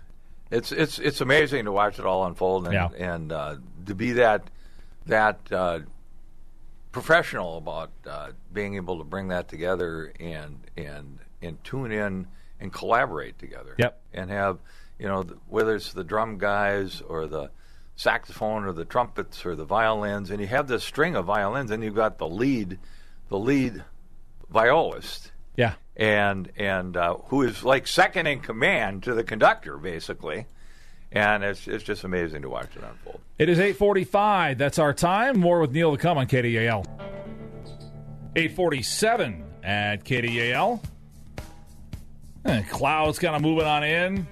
it's 0.51 0.71
it's 0.71 0.97
it's 0.99 1.19
amazing 1.21 1.65
to 1.65 1.71
watch 1.71 1.99
it 1.99 2.05
all 2.05 2.25
unfold 2.25 2.65
and 2.65 2.73
Yeah. 2.73 2.89
and 2.97 3.31
uh, 3.31 3.55
to 3.87 3.93
be 3.95 4.13
that 4.13 4.49
that 5.05 5.39
uh, 5.51 5.79
professional 6.91 7.57
about 7.57 7.91
uh, 8.07 8.29
being 8.53 8.75
able 8.75 8.97
to 8.99 9.03
bring 9.03 9.27
that 9.29 9.47
together 9.47 10.13
and 10.19 10.59
and 10.77 11.19
and 11.41 11.63
tune 11.63 11.91
in 11.91 12.27
and 12.59 12.73
collaborate 12.73 13.37
together. 13.39 13.75
Yep. 13.77 14.01
and 14.13 14.29
have 14.31 14.59
you 14.97 15.07
know 15.07 15.23
th- 15.23 15.37
whether 15.47 15.75
it's 15.75 15.93
the 15.93 16.03
drum 16.03 16.37
guys 16.37 17.01
or 17.01 17.27
the 17.27 17.51
saxophone 17.99 18.63
or 18.63 18.71
the 18.71 18.85
trumpets 18.85 19.45
or 19.45 19.57
the 19.57 19.65
violins, 19.65 20.31
and 20.31 20.39
you 20.39 20.47
have 20.47 20.69
this 20.69 20.85
string 20.85 21.17
of 21.17 21.25
violins, 21.25 21.69
and 21.69 21.83
you've 21.83 21.95
got 21.95 22.17
the 22.17 22.27
lead, 22.27 22.79
the 23.27 23.38
lead 23.38 23.83
violist 24.49 25.33
Yeah, 25.57 25.73
and 25.97 26.49
and 26.55 26.95
uh, 26.95 27.15
who 27.25 27.43
is 27.43 27.65
like 27.65 27.88
second 27.88 28.25
in 28.25 28.39
command 28.39 29.03
to 29.03 29.13
the 29.13 29.23
conductor, 29.23 29.77
basically. 29.77 30.45
And 31.12 31.43
it's 31.43 31.67
it's 31.67 31.83
just 31.83 32.03
amazing 32.03 32.43
to 32.43 32.49
watch 32.49 32.69
it 32.75 32.83
unfold. 32.83 33.19
It 33.39 33.49
is 33.49 33.57
845. 33.59 34.57
That's 34.59 34.77
our 34.77 34.93
time. 34.93 35.39
More 35.39 35.59
with 35.59 35.71
Neill 35.71 35.91
to 35.91 35.97
come 35.97 36.19
on 36.19 36.27
KDAL. 36.27 36.85
847 38.35 39.43
at 39.63 40.05
KDAL. 40.05 40.79
Eh, 42.45 42.62
clouds 42.69 43.17
kind 43.17 43.35
of 43.35 43.41
moving 43.41 43.65
on 43.65 43.83
in. 43.83 44.27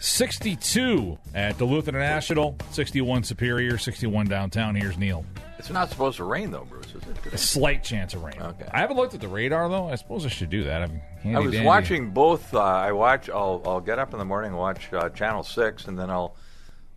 62 0.00 1.18
at 1.34 1.58
Duluth 1.58 1.86
International, 1.86 2.56
61 2.72 3.22
Superior, 3.24 3.78
61 3.78 4.26
downtown. 4.26 4.74
Here's 4.74 4.96
Neill. 4.98 5.24
It's 5.58 5.68
not 5.70 5.90
supposed 5.90 6.16
to 6.16 6.24
rain 6.24 6.50
though, 6.50 6.64
Bruce, 6.64 6.86
is 6.94 7.02
it? 7.02 7.32
A 7.34 7.38
slight 7.38 7.84
chance 7.84 8.14
of 8.14 8.22
rain. 8.24 8.40
Okay. 8.40 8.66
I 8.72 8.78
haven't 8.80 8.96
looked 8.96 9.12
at 9.14 9.20
the 9.20 9.28
radar 9.28 9.68
though. 9.68 9.88
I 9.90 9.96
suppose 9.96 10.24
I 10.24 10.30
should 10.30 10.48
do 10.50 10.64
that. 10.64 10.82
I'm 10.82 11.02
I 11.36 11.38
was 11.38 11.52
dandy. 11.52 11.66
watching 11.66 12.10
both. 12.12 12.54
Uh, 12.54 12.60
I 12.62 12.92
watch. 12.92 13.28
I'll 13.28 13.60
I'll 13.66 13.80
get 13.82 13.98
up 13.98 14.12
in 14.14 14.18
the 14.18 14.24
morning 14.24 14.52
and 14.52 14.58
watch 14.58 14.90
uh, 14.92 15.10
Channel 15.10 15.42
Six, 15.42 15.86
and 15.86 15.98
then 15.98 16.08
I'll 16.08 16.34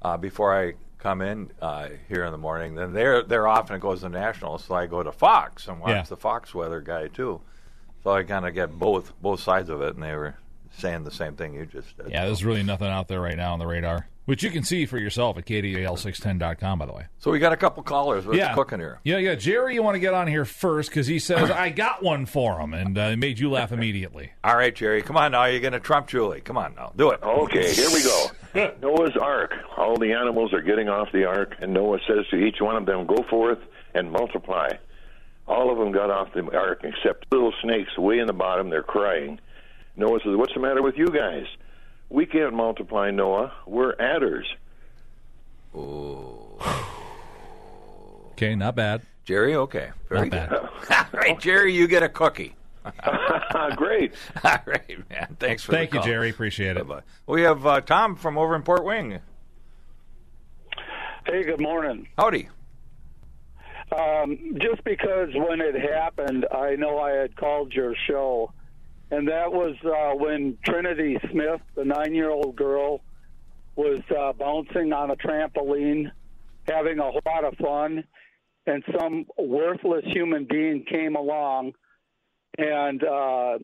uh, 0.01 0.15
before 0.15 0.57
I 0.57 0.75
come 0.97 1.21
in 1.21 1.51
uh, 1.61 1.89
here 2.07 2.23
in 2.23 2.31
the 2.31 2.37
morning. 2.37 2.75
Then 2.75 2.93
they're 2.93 3.21
they're 3.21 3.49
off 3.49 3.69
and 3.69 3.75
it 3.75 3.81
goes 3.81 3.99
to 4.01 4.09
national, 4.09 4.59
so 4.59 4.75
I 4.75 4.85
go 4.87 5.03
to 5.03 5.11
Fox 5.11 5.67
and 5.67 5.81
watch 5.81 5.89
Yeah. 5.89 6.03
the 6.03 6.15
Fox 6.15 6.55
weather 6.55 6.79
guy 6.79 7.09
too. 7.09 7.41
So 8.05 8.11
I 8.11 8.23
kind 8.23 8.47
of 8.47 8.53
get 8.53 8.71
both 8.79 9.11
both 9.21 9.41
sides 9.41 9.67
of 9.69 9.81
it, 9.81 9.95
and 9.95 10.03
they 10.03 10.15
were 10.15 10.35
saying 10.77 11.03
the 11.03 11.11
same 11.11 11.35
thing 11.35 11.53
you 11.53 11.65
just 11.65 11.95
did. 11.97 12.09
Yeah, 12.09 12.25
there's 12.25 12.43
really 12.43 12.63
nothing 12.63 12.87
out 12.87 13.07
there 13.07 13.21
right 13.21 13.37
now 13.37 13.53
on 13.53 13.59
the 13.59 13.67
radar, 13.67 14.07
which 14.25 14.43
you 14.43 14.49
can 14.49 14.63
see 14.63 14.85
for 14.85 14.97
yourself 14.97 15.37
at 15.37 15.45
KDAL610.com, 15.45 16.79
by 16.79 16.85
the 16.85 16.93
way. 16.93 17.05
So 17.19 17.31
we 17.31 17.39
got 17.39 17.53
a 17.53 17.57
couple 17.57 17.83
callers. 17.83 18.25
What's 18.25 18.37
yeah. 18.37 18.53
cooking 18.53 18.79
here? 18.79 18.99
Yeah, 19.03 19.17
yeah. 19.17 19.35
Jerry, 19.35 19.75
you 19.75 19.83
want 19.83 19.95
to 19.95 19.99
get 19.99 20.13
on 20.13 20.27
here 20.27 20.45
first 20.45 20.89
because 20.89 21.07
he 21.07 21.19
says, 21.19 21.51
I 21.51 21.69
got 21.69 22.01
one 22.01 22.25
for 22.25 22.59
him, 22.59 22.73
and 22.73 22.97
uh, 22.97 23.01
it 23.13 23.17
made 23.17 23.39
you 23.39 23.49
laugh 23.49 23.71
immediately. 23.71 24.31
All 24.43 24.55
right, 24.55 24.75
Jerry, 24.75 25.01
come 25.01 25.17
on 25.17 25.31
now. 25.31 25.45
You're 25.45 25.59
going 25.61 25.73
to 25.73 25.79
trump 25.79 26.07
Julie. 26.07 26.41
Come 26.41 26.57
on 26.57 26.75
now. 26.75 26.91
Do 26.95 27.11
it. 27.11 27.21
Okay, 27.21 27.73
here 27.73 27.89
we 27.89 28.03
go. 28.03 28.27
Noah's 28.81 29.17
Ark. 29.19 29.53
All 29.77 29.97
the 29.97 30.13
animals 30.13 30.53
are 30.53 30.61
getting 30.61 30.87
off 30.89 31.11
the 31.11 31.25
ark, 31.25 31.55
and 31.59 31.73
Noah 31.73 31.99
says 32.07 32.27
to 32.29 32.37
each 32.37 32.57
one 32.61 32.75
of 32.75 32.85
them, 32.85 33.07
Go 33.07 33.23
forth 33.29 33.59
and 33.95 34.11
multiply. 34.11 34.69
All 35.47 35.71
of 35.71 35.77
them 35.77 35.91
got 35.91 36.09
off 36.09 36.33
the 36.33 36.49
ark 36.55 36.81
except 36.83 37.25
little 37.31 37.53
snakes 37.61 37.97
way 37.97 38.19
in 38.19 38.27
the 38.27 38.33
bottom. 38.33 38.69
They're 38.69 38.83
crying. 38.83 39.39
Noah 39.95 40.19
says, 40.23 40.35
What's 40.35 40.53
the 40.53 40.59
matter 40.59 40.81
with 40.81 40.97
you 40.97 41.07
guys? 41.07 41.45
We 42.09 42.25
can't 42.25 42.53
multiply, 42.53 43.11
Noah. 43.11 43.51
We're 43.65 43.93
adders. 43.99 44.47
Okay, 48.31 48.55
not 48.55 48.75
bad. 48.75 49.01
Jerry, 49.25 49.55
okay. 49.55 49.91
Very 50.09 50.29
Not 50.29 50.31
bad. 50.31 50.49
good. 50.49 50.59
All 50.91 51.05
right, 51.13 51.39
Jerry, 51.39 51.73
you 51.73 51.87
get 51.87 52.03
a 52.03 52.09
cookie. 52.09 52.55
Great. 53.75 54.13
All 54.43 54.57
right, 54.65 55.09
man. 55.09 55.37
Thanks 55.39 55.63
for 55.63 55.71
Thank 55.71 55.91
the 55.91 55.95
you, 55.97 56.01
call. 56.01 56.07
Jerry. 56.07 56.29
Appreciate 56.29 56.75
it. 56.77 56.87
Bye-bye. 56.87 57.01
We 57.27 57.43
have 57.43 57.65
uh, 57.65 57.81
Tom 57.81 58.15
from 58.15 58.37
over 58.37 58.55
in 58.55 58.63
Port 58.63 58.83
Wing. 58.83 59.19
Hey, 61.25 61.43
good 61.43 61.61
morning. 61.61 62.07
Howdy. 62.17 62.49
Um, 63.95 64.57
just 64.59 64.83
because 64.83 65.29
when 65.33 65.61
it 65.61 65.75
happened, 65.75 66.45
I 66.51 66.75
know 66.75 66.99
I 66.99 67.11
had 67.11 67.35
called 67.37 67.73
your 67.73 67.95
show, 68.07 68.51
and 69.13 69.27
that 69.27 69.53
was 69.53 69.75
uh, 69.85 70.15
when 70.15 70.57
Trinity 70.65 71.19
Smith, 71.29 71.61
the 71.75 71.85
nine-year-old 71.85 72.55
girl, 72.55 73.01
was 73.75 74.01
uh, 74.09 74.33
bouncing 74.33 74.91
on 74.91 75.11
a 75.11 75.15
trampoline, 75.15 76.11
having 76.67 76.97
a 76.97 77.09
lot 77.09 77.43
of 77.45 77.55
fun, 77.57 78.03
and 78.65 78.83
some 78.97 79.27
worthless 79.37 80.03
human 80.05 80.47
being 80.49 80.83
came 80.89 81.15
along 81.15 81.73
and 82.57 83.03
uh, 83.03 83.59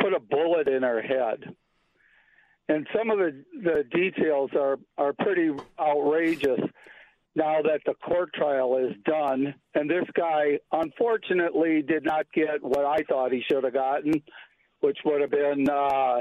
put 0.00 0.14
a 0.14 0.20
bullet 0.20 0.66
in 0.66 0.82
her 0.82 1.02
head. 1.02 1.54
And 2.66 2.86
some 2.96 3.10
of 3.10 3.18
the, 3.18 3.44
the 3.62 3.84
details 3.92 4.50
are, 4.54 4.78
are 4.96 5.12
pretty 5.12 5.50
outrageous 5.78 6.60
now 7.34 7.60
that 7.60 7.80
the 7.84 7.94
court 7.94 8.32
trial 8.32 8.78
is 8.78 8.94
done. 9.04 9.54
And 9.74 9.90
this 9.90 10.04
guy, 10.14 10.60
unfortunately, 10.72 11.82
did 11.82 12.04
not 12.04 12.26
get 12.32 12.62
what 12.62 12.86
I 12.86 13.02
thought 13.06 13.30
he 13.30 13.42
should 13.46 13.64
have 13.64 13.74
gotten, 13.74 14.22
which 14.84 14.98
would 15.04 15.20
have 15.22 15.30
been 15.30 15.68
uh, 15.68 16.20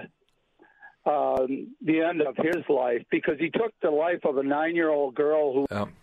um, 1.05 1.75
the 1.83 1.99
end 2.01 2.21
of 2.21 2.35
his 2.37 2.63
life 2.69 3.03
because 3.11 3.35
he 3.39 3.49
took 3.49 3.73
the 3.81 3.89
life 3.91 4.21
of 4.23 4.37
a 4.37 4.43
nine 4.43 4.75
year 4.75 4.89
old 4.89 5.15
girl 5.15 5.53
who 5.53 5.67
Um, 5.75 5.93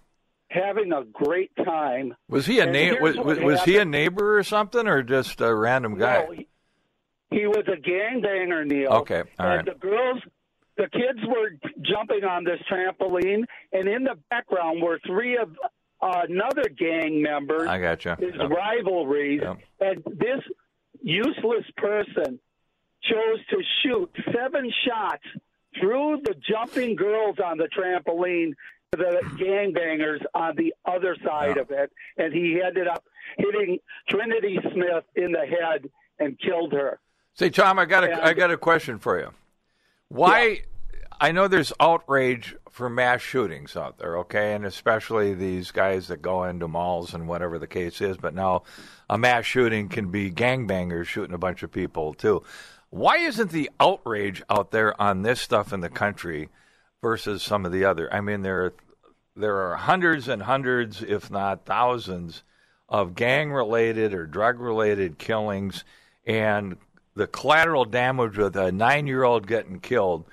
having 0.50 0.92
a 0.92 1.04
great 1.04 1.50
time. 1.56 2.14
was 2.28 2.44
he 2.46 2.60
a 2.60 2.66
na- 2.66 3.00
was, 3.00 3.16
was, 3.16 3.38
was 3.38 3.62
he 3.64 3.78
a 3.78 3.84
neighbor 3.84 4.36
or 4.38 4.42
something, 4.42 4.86
or 4.86 5.02
just 5.02 5.40
a 5.40 5.54
random 5.54 5.96
guy? 5.98 6.24
No, 6.26 6.32
he, 6.32 6.48
he 7.30 7.46
was 7.46 7.64
a 7.68 7.76
gangbanger, 7.80 8.66
Neill. 8.66 8.92
Okay, 9.02 9.22
all 9.38 9.46
and 9.46 9.56
right. 9.56 9.64
the 9.64 9.74
girls, 9.80 10.20
the 10.76 10.88
kids 10.92 11.20
were 11.26 11.50
jumping 11.82 12.24
on 12.24 12.44
this 12.44 12.60
trampoline, 12.70 13.44
and 13.72 13.88
in 13.88 14.04
the 14.04 14.16
background 14.28 14.82
were 14.82 14.98
three 15.06 15.38
of 15.38 15.56
uh, 16.02 16.22
another 16.28 16.68
gang 16.76 17.22
member. 17.22 17.66
I 17.68 17.78
gotcha. 17.80 18.16
His 18.20 18.34
Yep. 18.38 18.50
rivalries, 18.50 19.40
Yep. 19.42 19.58
and 19.80 20.04
this 20.18 20.40
useless 21.02 21.64
person 21.78 22.38
chose 23.02 23.38
to 23.50 23.62
shoot 23.82 24.10
seven 24.34 24.70
shots 24.86 25.24
through 25.80 26.20
the 26.24 26.34
jumping 26.34 26.96
girls 26.96 27.36
on 27.44 27.58
the 27.58 27.68
trampoline 27.68 28.52
to 28.92 28.98
the 28.98 29.20
gangbangers 29.36 30.20
on 30.34 30.56
the 30.56 30.74
other 30.84 31.16
side 31.24 31.56
Yeah. 31.56 31.62
of 31.62 31.70
it, 31.70 31.92
and 32.16 32.32
he 32.32 32.60
ended 32.60 32.88
up 32.88 33.04
hitting 33.38 33.78
Trinity 34.08 34.58
Smith 34.72 35.04
in 35.14 35.32
the 35.32 35.46
head 35.46 35.88
and 36.18 36.38
killed 36.40 36.72
her. 36.72 36.98
Say, 37.34 37.50
Tom, 37.50 37.78
I 37.78 37.84
got 37.84 38.02
a 38.04 38.10
And- 38.12 38.20
I 38.22 38.34
got 38.34 38.50
a 38.50 38.56
question 38.56 38.98
for 38.98 39.18
you. 39.18 39.30
Why? 40.08 40.62
I 41.22 41.32
know 41.32 41.48
there's 41.48 41.72
outrage 41.78 42.56
for 42.70 42.88
mass 42.88 43.20
shootings 43.20 43.76
out 43.76 43.98
there, 43.98 44.16
okay, 44.20 44.54
and 44.54 44.64
especially 44.64 45.34
these 45.34 45.70
guys 45.70 46.08
that 46.08 46.22
go 46.22 46.44
into 46.44 46.66
malls 46.66 47.12
and 47.14 47.28
whatever 47.28 47.58
the 47.58 47.66
case 47.66 48.00
is. 48.00 48.16
But 48.16 48.34
now, 48.34 48.62
a 49.08 49.18
mass 49.18 49.44
shooting 49.44 49.88
can 49.88 50.10
be 50.10 50.30
gangbangers 50.30 51.06
shooting 51.06 51.34
a 51.34 51.38
bunch 51.38 51.62
of 51.62 51.70
people 51.70 52.14
too. 52.14 52.42
Why 52.90 53.18
isn't 53.18 53.53
the 53.53 53.70
outrage 53.79 54.42
out 54.50 54.72
there 54.72 55.00
on 55.00 55.22
this 55.22 55.40
stuff 55.40 55.72
in 55.72 55.81
the 55.81 55.88
country 55.88 56.48
versus 57.00 57.42
some 57.42 57.64
of 57.64 57.72
the 57.72 57.85
other? 57.85 58.12
I 58.12 58.20
mean, 58.20 58.42
there 58.42 58.64
are, 58.64 58.74
there 59.37 59.57
are 59.57 59.76
hundreds 59.76 60.29
and 60.29 60.42
hundreds, 60.42 61.03
if 61.03 61.31
not 61.31 61.64
thousands, 61.64 62.42
of 62.88 63.14
gang 63.14 63.53
related 63.53 64.12
or 64.12 64.26
drug 64.26 64.59
related 64.59 65.18
killings 65.18 65.85
and 66.26 66.76
the 67.14 67.29
collateral 67.29 67.85
damage 67.85 68.37
with 68.37 68.57
a 68.57 68.72
nine 68.72 69.07
year 69.07 69.22
old 69.22 69.46
getting 69.46 69.79
killed. 69.79 70.24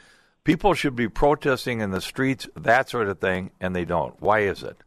People 0.43 0.73
should 0.73 0.95
be 0.95 1.09
protesting 1.09 1.81
in 1.81 1.91
the 1.91 2.01
streets, 2.01 2.47
that 2.55 2.89
sort 2.89 3.09
of 3.09 3.19
thing, 3.19 3.51
and 3.59 3.75
they 3.75 3.85
don't. 3.85 4.19
Why 4.21 4.39
is 4.39 4.63
it? 4.63 4.77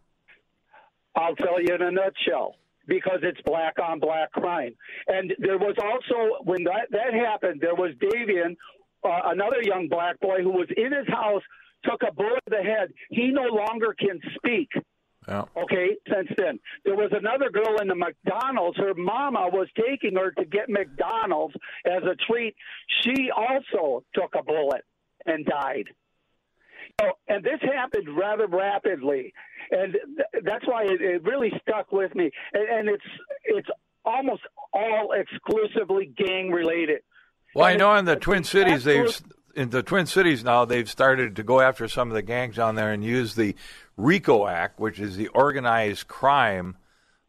I'll 1.14 1.36
tell 1.36 1.60
you 1.60 1.74
in 1.74 1.82
a 1.82 1.90
nutshell. 1.90 2.56
Because 2.90 3.20
it's 3.22 3.40
black 3.46 3.76
on 3.78 4.00
black 4.00 4.32
crime. 4.32 4.74
And 5.06 5.32
there 5.38 5.56
was 5.56 5.76
also 5.80 6.42
when 6.42 6.64
that 6.64 6.88
that 6.90 7.14
happened, 7.14 7.60
there 7.62 7.76
was 7.76 7.92
Davian, 8.02 8.56
uh, 9.04 9.30
another 9.30 9.62
young 9.62 9.88
black 9.88 10.20
boy 10.20 10.42
who 10.42 10.50
was 10.50 10.68
in 10.76 10.92
his 10.92 11.06
house, 11.08 11.42
took 11.84 12.02
a 12.06 12.12
bullet 12.12 12.42
to 12.48 12.50
the 12.50 12.62
head. 12.62 12.92
He 13.08 13.28
no 13.28 13.44
longer 13.44 13.94
can 13.98 14.20
speak. 14.34 14.68
Yeah. 15.28 15.44
Okay, 15.56 15.96
since 16.12 16.28
then. 16.36 16.58
There 16.84 16.96
was 16.96 17.10
another 17.12 17.50
girl 17.50 17.76
in 17.80 17.88
the 17.88 17.94
McDonald's. 17.94 18.78
Her 18.78 18.94
mama 18.94 19.48
was 19.52 19.68
taking 19.76 20.16
her 20.16 20.32
to 20.32 20.44
get 20.44 20.68
McDonald's 20.68 21.54
as 21.86 22.02
a 22.02 22.16
treat. 22.28 22.56
She 23.02 23.30
also 23.30 24.02
took 24.14 24.34
a 24.36 24.42
bullet 24.42 24.82
and 25.26 25.46
died. 25.46 25.84
So, 27.00 27.12
and 27.28 27.44
this 27.44 27.60
happened 27.62 28.08
rather 28.16 28.46
rapidly, 28.46 29.32
and 29.70 29.92
th- 29.92 30.44
that's 30.44 30.66
why 30.66 30.84
it, 30.84 31.00
it 31.00 31.22
really 31.24 31.52
stuck 31.62 31.92
with 31.92 32.14
me. 32.14 32.30
And, 32.52 32.68
and 32.68 32.88
it's 32.88 33.04
it's 33.44 33.68
almost 34.04 34.42
all 34.72 35.12
exclusively 35.12 36.12
gang 36.16 36.50
related. 36.50 37.00
Well, 37.54 37.66
I 37.66 37.76
know 37.76 37.94
in 37.96 38.04
the 38.04 38.16
Twin 38.16 38.44
Cities, 38.44 38.84
they've 38.84 39.20
in 39.54 39.70
the 39.70 39.82
Twin 39.82 40.06
Cities 40.06 40.44
now 40.44 40.64
they've 40.64 40.88
started 40.88 41.36
to 41.36 41.42
go 41.42 41.60
after 41.60 41.88
some 41.88 42.08
of 42.08 42.14
the 42.14 42.22
gangs 42.22 42.56
down 42.56 42.76
there 42.76 42.92
and 42.92 43.04
use 43.04 43.34
the 43.34 43.56
RICO 43.96 44.46
Act, 44.46 44.78
which 44.78 45.00
is 45.00 45.16
the 45.16 45.28
Organized 45.28 46.06
Crime 46.06 46.76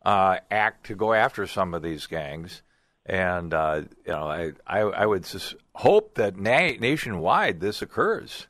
uh, 0.04 0.38
Act, 0.50 0.86
to 0.88 0.96
go 0.96 1.14
after 1.14 1.48
some 1.48 1.74
of 1.74 1.82
these 1.82 2.08
gangs. 2.08 2.62
And 3.06 3.54
uh, 3.54 3.82
you 4.06 4.12
know, 4.12 4.28
I 4.28 4.52
I, 4.68 4.80
I 4.82 5.06
would 5.06 5.26
sus- 5.26 5.56
hope 5.74 6.16
that 6.16 6.38
na- 6.38 6.78
nationwide 6.80 7.60
this 7.60 7.82
occurs. 7.82 8.48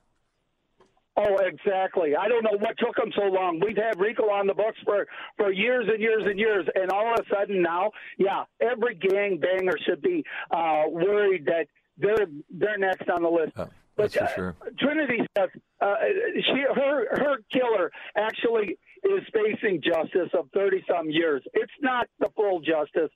Oh, 1.23 1.37
exactly. 1.45 2.15
I 2.15 2.27
don't 2.27 2.43
know 2.43 2.57
what 2.57 2.77
took 2.77 2.95
them 2.95 3.11
so 3.15 3.23
long. 3.23 3.59
We've 3.63 3.77
had 3.77 3.99
Rico 3.99 4.23
on 4.29 4.47
the 4.47 4.53
books 4.53 4.77
for 4.83 5.05
for 5.37 5.51
years 5.51 5.87
and 5.91 6.01
years 6.01 6.23
and 6.25 6.39
years, 6.39 6.65
and 6.75 6.89
all 6.91 7.13
of 7.13 7.19
a 7.19 7.35
sudden 7.35 7.61
now, 7.61 7.91
yeah, 8.17 8.43
every 8.61 8.95
gang 8.95 9.37
banger 9.37 9.77
should 9.85 10.01
be 10.01 10.23
uh, 10.51 10.83
worried 10.87 11.45
that 11.45 11.67
they're 11.97 12.27
they're 12.49 12.77
next 12.77 13.09
on 13.09 13.23
the 13.23 13.29
list. 13.29 13.53
That's 13.97 14.15
for 14.15 14.23
uh, 14.23 14.35
sure. 14.35 14.55
Trinity 14.79 15.17
Smith, 15.35 15.49
uh, 15.81 15.95
she 16.35 16.63
her 16.73 17.17
her 17.17 17.37
killer 17.51 17.91
actually 18.15 18.77
is 19.03 19.23
facing 19.33 19.81
justice 19.81 20.29
of 20.33 20.49
thirty 20.53 20.83
some 20.89 21.09
years. 21.09 21.43
It's 21.53 21.73
not 21.81 22.07
the 22.19 22.29
full 22.35 22.61
justice. 22.61 23.11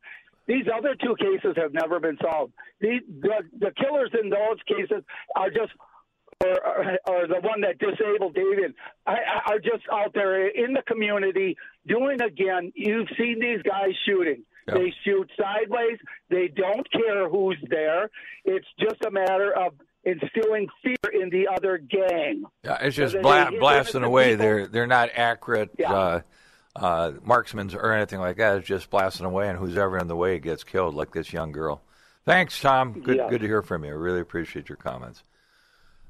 These 0.48 0.65
other 0.72 0.96
two 0.96 1.15
cases 1.15 1.56
have 1.58 1.74
never 1.74 2.00
been 2.00 2.18
solved. 2.22 2.54
The 2.82 3.00
the, 3.22 3.41
the 3.58 3.72
killers 3.82 4.12
in 4.22 4.30
those 4.30 4.58
cases 4.68 5.04
are 5.36 5.50
just 5.50 5.72
or, 6.43 6.50
or, 6.67 6.98
or 7.08 7.28
the 7.28 7.39
one 7.41 7.62
that 7.62 7.78
disabled 7.80 8.36
David 8.36 8.74
are 9.06 9.60
just 9.60 9.84
out 9.91 10.13
there 10.13 10.48
in 10.48 10.74
the 10.74 10.82
community 10.88 11.58
doing 11.88 12.21
again. 12.21 12.71
You've 12.76 13.08
seen 13.17 13.39
these 13.39 13.62
guys 13.63 13.91
shooting. 14.06 14.43
They 14.67 14.91
shoot 15.04 15.30
sideways. 15.39 16.00
They 16.30 16.48
don't 16.48 16.91
care 16.91 17.30
who's 17.30 17.58
there. 17.69 18.10
It's 18.45 18.65
just 18.80 18.95
a 19.06 19.12
matter 19.12 19.54
of 19.56 19.74
instilling 20.04 20.67
fear 20.84 21.21
in 21.21 21.30
the 21.30 21.48
other 21.56 21.78
gang. 21.78 22.43
Yeah, 22.63 22.80
it's 22.82 22.95
just 22.95 23.19
bla- 23.21 23.50
they- 23.52 23.60
blasting 23.60 24.04
away. 24.04 24.32
people- 24.32 24.45
They're 24.45 24.67
they're 24.67 24.88
not 24.88 25.10
accurate 25.15 25.69
Yeah. 25.78 25.93
uh, 25.93 26.21
uh, 26.76 27.12
marksmen 27.24 27.74
or 27.76 27.93
anything 27.93 28.19
like 28.19 28.38
that. 28.38 28.58
It's 28.58 28.67
just 28.67 28.89
blasting 28.89 29.26
away, 29.28 29.50
and 29.50 29.58
who's 29.58 29.78
ever 29.78 29.98
in 30.00 30.08
the 30.08 30.15
way 30.15 30.39
gets 30.39 30.63
killed, 30.63 30.95
like 30.95 31.12
this 31.12 31.32
young 31.32 31.52
girl. 31.52 31.84
Thanks, 32.26 32.60
Tom. 32.60 32.93
Good 33.02 33.17
Yeah. 33.17 33.30
good 33.30 33.41
to 33.41 33.48
hear 33.48 33.62
from 33.62 33.84
you. 33.86 33.91
I 33.91 33.93
really 33.93 34.19
appreciate 34.19 34.67
your 34.67 34.78
comments. 34.78 35.24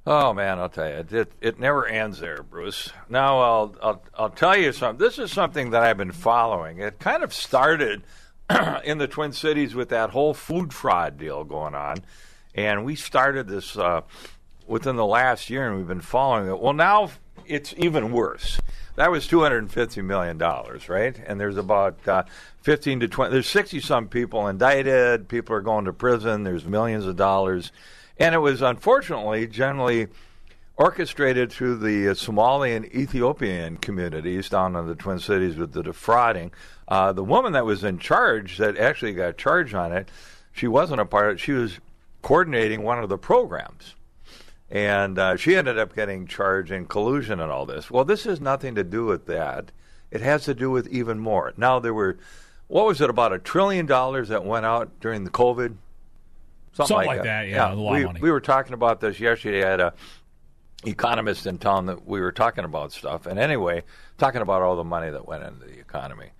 Oh 0.07 0.33
man, 0.33 0.59
I'll 0.59 0.69
tell 0.69 0.87
you, 0.87 1.19
it, 1.19 1.31
it 1.41 1.59
never 1.59 1.87
ends 1.87 2.19
there, 2.19 2.43
Bruce. 2.43 2.91
Now 3.09 3.39
I'll 3.39 3.75
I'll 3.81 4.03
I'll 4.13 4.29
tell 4.29 4.55
you 4.55 4.71
something. 4.71 5.03
This 5.03 5.17
is 5.17 5.31
something 5.31 5.71
that 5.71 5.81
I've 5.81 5.97
been 5.97 6.11
following. 6.11 6.77
It 6.77 6.99
kind 6.99 7.23
of 7.23 7.33
started 7.33 8.03
in 8.83 8.99
the 8.99 9.07
Twin 9.07 9.31
Cities 9.31 9.73
with 9.73 9.89
that 9.89 10.11
whole 10.11 10.35
food 10.35 10.73
fraud 10.73 11.17
deal 11.17 11.43
going 11.43 11.73
on, 11.73 11.97
and 12.53 12.85
we 12.85 12.95
started 12.95 13.47
this 13.47 13.75
uh, 13.77 14.01
within 14.67 14.95
the 14.95 15.05
last 15.05 15.49
year, 15.49 15.67
and 15.67 15.77
we've 15.77 15.87
been 15.87 16.01
following 16.01 16.49
it. 16.49 16.59
Well, 16.59 16.73
now 16.73 17.09
it's 17.47 17.73
even 17.77 18.11
worse. 18.11 18.59
That 18.97 19.09
was 19.09 19.25
two 19.25 19.41
hundred 19.41 19.57
and 19.57 19.71
fifty 19.71 20.03
million 20.03 20.37
dollars, 20.37 20.87
right? 20.87 21.19
And 21.25 21.39
there's 21.39 21.57
about 21.57 22.07
uh, 22.07 22.23
fifteen 22.61 22.99
to 22.99 23.07
twenty. 23.07 23.33
There's 23.33 23.49
sixty 23.49 23.79
some 23.79 24.07
people 24.07 24.47
indicted. 24.47 25.27
People 25.29 25.55
are 25.55 25.61
going 25.61 25.85
to 25.85 25.93
prison. 25.93 26.43
There's 26.43 26.65
millions 26.65 27.07
of 27.07 27.15
dollars, 27.15 27.71
and 28.17 28.35
it 28.35 28.39
was 28.39 28.61
unfortunately 28.61 29.47
generally 29.47 30.07
orchestrated 30.77 31.51
through 31.51 31.77
the 31.77 32.09
uh, 32.09 32.13
Somali 32.13 32.73
and 32.73 32.85
Ethiopian 32.93 33.77
communities 33.77 34.49
down 34.49 34.75
in 34.75 34.87
the 34.87 34.95
Twin 34.95 35.19
Cities 35.19 35.55
with 35.55 35.71
the 35.71 35.83
defrauding. 35.83 36.51
Uh, 36.87 37.13
the 37.13 37.23
woman 37.23 37.53
that 37.53 37.65
was 37.65 37.83
in 37.83 37.97
charge, 37.97 38.57
that 38.57 38.77
actually 38.77 39.13
got 39.13 39.37
charged 39.37 39.73
on 39.73 39.93
it, 39.93 40.09
she 40.51 40.67
wasn't 40.67 41.01
a 41.01 41.05
part 41.05 41.29
of 41.29 41.35
it. 41.35 41.39
She 41.39 41.53
was 41.53 41.79
coordinating 42.21 42.83
one 42.83 42.99
of 42.99 43.09
the 43.09 43.17
programs. 43.17 43.95
And 44.69 45.19
uh, 45.19 45.35
she 45.37 45.55
ended 45.55 45.77
up 45.77 45.95
getting 45.95 46.27
charged 46.27 46.71
in 46.71 46.87
collusion 46.87 47.39
and 47.39 47.51
all 47.51 47.65
this. 47.65 47.91
Well, 47.91 48.03
this 48.03 48.23
has 48.23 48.41
nothing 48.41 48.75
to 48.75 48.83
do 48.83 49.05
with 49.05 49.27
that. 49.27 49.71
It 50.11 50.21
has 50.21 50.43
to 50.45 50.53
do 50.53 50.71
with 50.71 50.87
even 50.87 51.19
more. 51.19 51.53
Now, 51.55 51.79
there 51.79 51.93
were, 51.93 52.17
what 52.67 52.85
was 52.85 52.99
it, 52.99 53.09
about 53.09 53.31
a 53.31 53.39
trillion 53.39 53.85
dollars 53.85 54.29
that 54.29 54.43
went 54.43 54.65
out 54.65 54.99
during 54.99 55.23
the 55.23 55.29
COVID? 55.29 55.75
Something 56.75 57.07
like 57.07 57.23
that, 57.23 57.47
yeah, 57.47 57.73
a 57.73 57.75
lot 57.75 57.93
of 57.93 57.97
we, 57.97 58.05
money. 58.05 58.19
we 58.21 58.31
were 58.31 58.41
talking 58.41 58.73
about 58.73 58.99
this 58.99 59.19
yesterday. 59.19 59.63
I 59.63 59.69
had 59.69 59.79
a 59.79 59.93
economist 60.85 61.45
in 61.45 61.57
town 61.57 61.85
that 61.87 62.05
we 62.05 62.19
were 62.19 62.31
talking 62.31 62.65
about 62.65 62.91
stuff. 62.91 63.25
And 63.25 63.39
anyway, 63.39 63.83
talking 64.17 64.41
about 64.41 64.61
all 64.61 64.75
the 64.75 64.83
money 64.83 65.09
that 65.09 65.27
went 65.27 65.43
into 65.43 65.65
the 65.65 65.79
economy. 65.79 66.31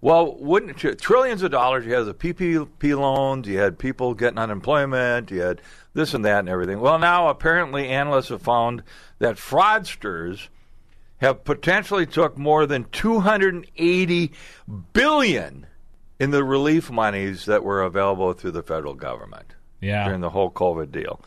Well, 0.00 0.36
wouldn't 0.36 0.82
you, 0.82 0.94
trillions 0.94 1.42
of 1.42 1.50
dollars? 1.50 1.86
You 1.86 1.94
had 1.94 2.04
the 2.04 2.14
PPP 2.14 2.98
loans, 2.98 3.48
you 3.48 3.58
had 3.58 3.78
people 3.78 4.12
getting 4.14 4.38
unemployment, 4.38 5.30
you 5.30 5.40
had 5.40 5.62
this 5.94 6.12
and 6.12 6.24
that 6.24 6.40
and 6.40 6.48
everything. 6.48 6.80
Well, 6.80 6.98
now 6.98 7.28
apparently 7.28 7.88
analysts 7.88 8.28
have 8.28 8.42
found 8.42 8.82
that 9.18 9.36
fraudsters 9.36 10.48
have 11.18 11.44
potentially 11.44 12.04
took 12.04 12.36
more 12.36 12.66
than 12.66 12.84
280 12.92 14.32
billion 14.92 15.66
in 16.20 16.30
the 16.32 16.44
relief 16.44 16.90
monies 16.90 17.46
that 17.46 17.64
were 17.64 17.82
available 17.82 18.34
through 18.34 18.50
the 18.50 18.62
federal 18.62 18.94
government 18.94 19.54
Yeah. 19.84 20.04
during 20.04 20.20
the 20.20 20.30
whole 20.30 20.50
COVID 20.50 20.90
deal. 20.90 21.20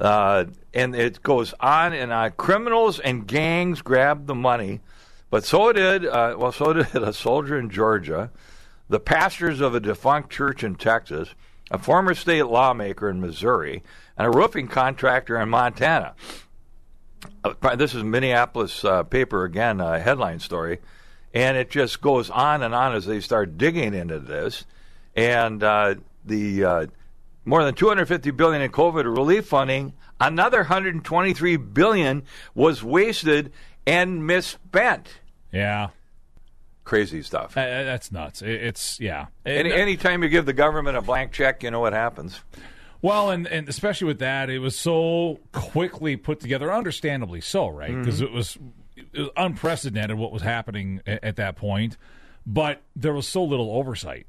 Uh, 0.00 0.46
and 0.74 0.94
it 0.96 1.22
goes 1.22 1.54
on 1.60 1.92
and 1.92 2.12
on. 2.12 2.32
Criminals 2.32 2.98
and 2.98 3.26
gangs 3.26 3.82
grabbed 3.82 4.26
the 4.26 4.34
money, 4.34 4.80
but 5.30 5.44
so 5.44 5.72
did 5.72 6.04
uh, 6.04 6.34
well, 6.36 6.52
so 6.52 6.72
did 6.72 6.94
a 6.96 7.12
soldier 7.12 7.58
in 7.58 7.70
Georgia, 7.70 8.30
the 8.88 8.98
pastors 9.00 9.60
of 9.60 9.74
a 9.74 9.80
defunct 9.80 10.30
church 10.30 10.64
in 10.64 10.74
Texas, 10.74 11.34
a 11.70 11.78
former 11.78 12.14
state 12.14 12.46
lawmaker 12.46 13.08
in 13.08 13.20
Missouri, 13.20 13.82
and 14.16 14.26
a 14.26 14.30
roofing 14.30 14.66
contractor 14.66 15.40
in 15.40 15.48
Montana. 15.48 16.14
Uh, 17.44 17.76
this 17.76 17.94
is 17.94 18.02
Minneapolis 18.02 18.84
uh, 18.84 19.04
paper 19.04 19.44
again, 19.44 19.80
a 19.80 20.00
headline 20.00 20.40
story, 20.40 20.80
and 21.32 21.56
it 21.56 21.70
just 21.70 22.00
goes 22.00 22.28
on 22.28 22.62
and 22.62 22.74
on 22.74 22.94
as 22.94 23.06
they 23.06 23.20
start 23.20 23.56
digging 23.56 23.94
into 23.94 24.18
this, 24.18 24.64
and 25.14 25.62
uh, 25.62 25.94
the 26.24 26.64
uh, 26.64 26.86
more 27.44 27.64
than 27.64 27.74
250 27.74 28.30
billion 28.32 28.62
in 28.62 28.70
COVID 28.70 29.04
relief 29.04 29.46
funding, 29.46 29.92
another 30.20 30.58
123 30.58 31.56
billion 31.56 32.22
was 32.54 32.82
wasted 32.82 33.52
and 33.86 34.26
misspent. 34.26 35.08
Yeah. 35.52 35.88
Crazy 36.84 37.22
stuff. 37.22 37.56
Uh, 37.56 37.60
that's 37.84 38.10
nuts. 38.10 38.42
It, 38.42 38.50
it's 38.62 38.98
yeah. 39.00 39.26
Any, 39.46 39.70
And- 39.70 39.80
anytime 39.80 40.22
you 40.22 40.28
give 40.28 40.46
the 40.46 40.52
government 40.52 40.96
a 40.96 41.02
blank 41.02 41.32
check, 41.32 41.62
you 41.62 41.70
know 41.70 41.80
what 41.80 41.92
happens. 41.92 42.40
Well, 43.00 43.30
and, 43.30 43.48
and 43.48 43.68
especially 43.68 44.06
with 44.06 44.20
that, 44.20 44.48
it 44.48 44.60
was 44.60 44.78
so 44.78 45.40
quickly 45.50 46.16
put 46.16 46.38
together, 46.38 46.72
understandably 46.72 47.40
so, 47.40 47.66
right? 47.68 47.92
Because 47.96 48.20
it, 48.20 48.30
was, 48.30 48.56
it 48.96 49.18
was 49.20 49.28
unprecedented 49.36 50.16
what 50.16 50.30
was 50.30 50.42
happening 50.42 51.00
at, 51.04 51.24
at 51.24 51.36
that 51.36 51.56
point, 51.56 51.96
but 52.46 52.80
there 52.94 53.12
was 53.12 53.26
so 53.26 53.42
little 53.42 53.72
oversight. 53.72 54.26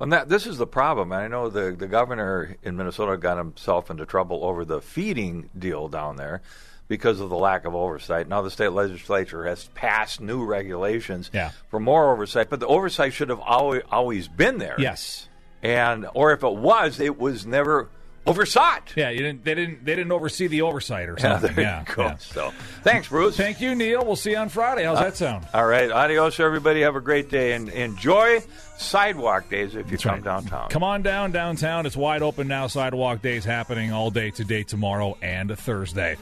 And 0.00 0.12
that 0.12 0.28
this 0.28 0.46
is 0.46 0.58
the 0.58 0.66
problem. 0.66 1.12
And 1.12 1.22
I 1.22 1.28
know 1.28 1.48
the 1.48 1.72
the 1.72 1.86
governor 1.86 2.56
in 2.62 2.76
Minnesota 2.76 3.16
got 3.16 3.38
himself 3.38 3.90
into 3.90 4.04
trouble 4.06 4.44
over 4.44 4.64
the 4.64 4.80
feeding 4.80 5.48
deal 5.58 5.88
down 5.88 6.16
there 6.16 6.42
because 6.88 7.18
of 7.20 7.30
the 7.30 7.36
lack 7.36 7.64
of 7.64 7.74
oversight. 7.74 8.28
Now 8.28 8.42
the 8.42 8.50
state 8.50 8.68
legislature 8.72 9.44
has 9.46 9.68
passed 9.74 10.20
new 10.20 10.44
regulations 10.44 11.30
Yeah. 11.32 11.50
for 11.68 11.80
more 11.80 12.12
oversight, 12.12 12.48
but 12.50 12.60
the 12.60 12.66
oversight 12.66 13.12
should 13.14 13.28
have 13.30 13.40
always 13.40 13.82
always 13.90 14.28
been 14.28 14.58
there. 14.58 14.76
Yes. 14.78 15.28
And 15.62 16.06
or 16.14 16.32
if 16.32 16.44
it 16.44 16.54
was, 16.54 17.00
it 17.00 17.18
was 17.18 17.46
never 17.46 17.88
oversought. 18.26 18.94
Yeah, 18.96 19.10
you 19.10 19.18
didn't. 19.18 19.44
They 19.44 19.54
didn't. 19.54 19.84
They 19.84 19.94
didn't 19.94 20.12
oversee 20.12 20.46
the 20.46 20.62
oversight 20.62 21.08
or 21.08 21.16
Yeah, 21.18 21.38
something. 21.38 21.56
yeah, 21.62 21.84
go. 21.94 22.02
yeah. 22.02 22.16
So, 22.16 22.52
thanks, 22.82 23.08
Bruce. 23.08 23.36
Thank 23.36 23.60
you, 23.60 23.74
Neill. 23.74 24.04
We'll 24.04 24.16
see 24.16 24.32
you 24.32 24.36
on 24.36 24.48
Friday. 24.48 24.84
How's 24.84 24.98
that 24.98 25.12
uh, 25.12 25.14
sound? 25.14 25.46
All 25.54 25.66
right, 25.66 25.90
adios, 25.90 26.38
everybody. 26.40 26.82
Have 26.82 26.96
a 26.96 27.00
great 27.00 27.30
day 27.30 27.52
and 27.52 27.68
enjoy 27.70 28.42
sidewalk 28.78 29.48
days 29.48 29.74
if 29.74 29.90
you 29.90 29.98
come 29.98 30.14
right. 30.16 30.24
downtown. 30.24 30.68
Come 30.68 30.82
on 30.82 31.02
down 31.02 31.32
downtown. 31.32 31.86
It's 31.86 31.96
wide 31.96 32.22
open 32.22 32.48
now. 32.48 32.66
Sidewalk 32.66 33.22
days 33.22 33.44
happening 33.44 33.92
all 33.92 34.10
day 34.10 34.30
today, 34.30 34.62
tomorrow, 34.62 35.16
and 35.22 35.56
Thursday. 35.58 36.16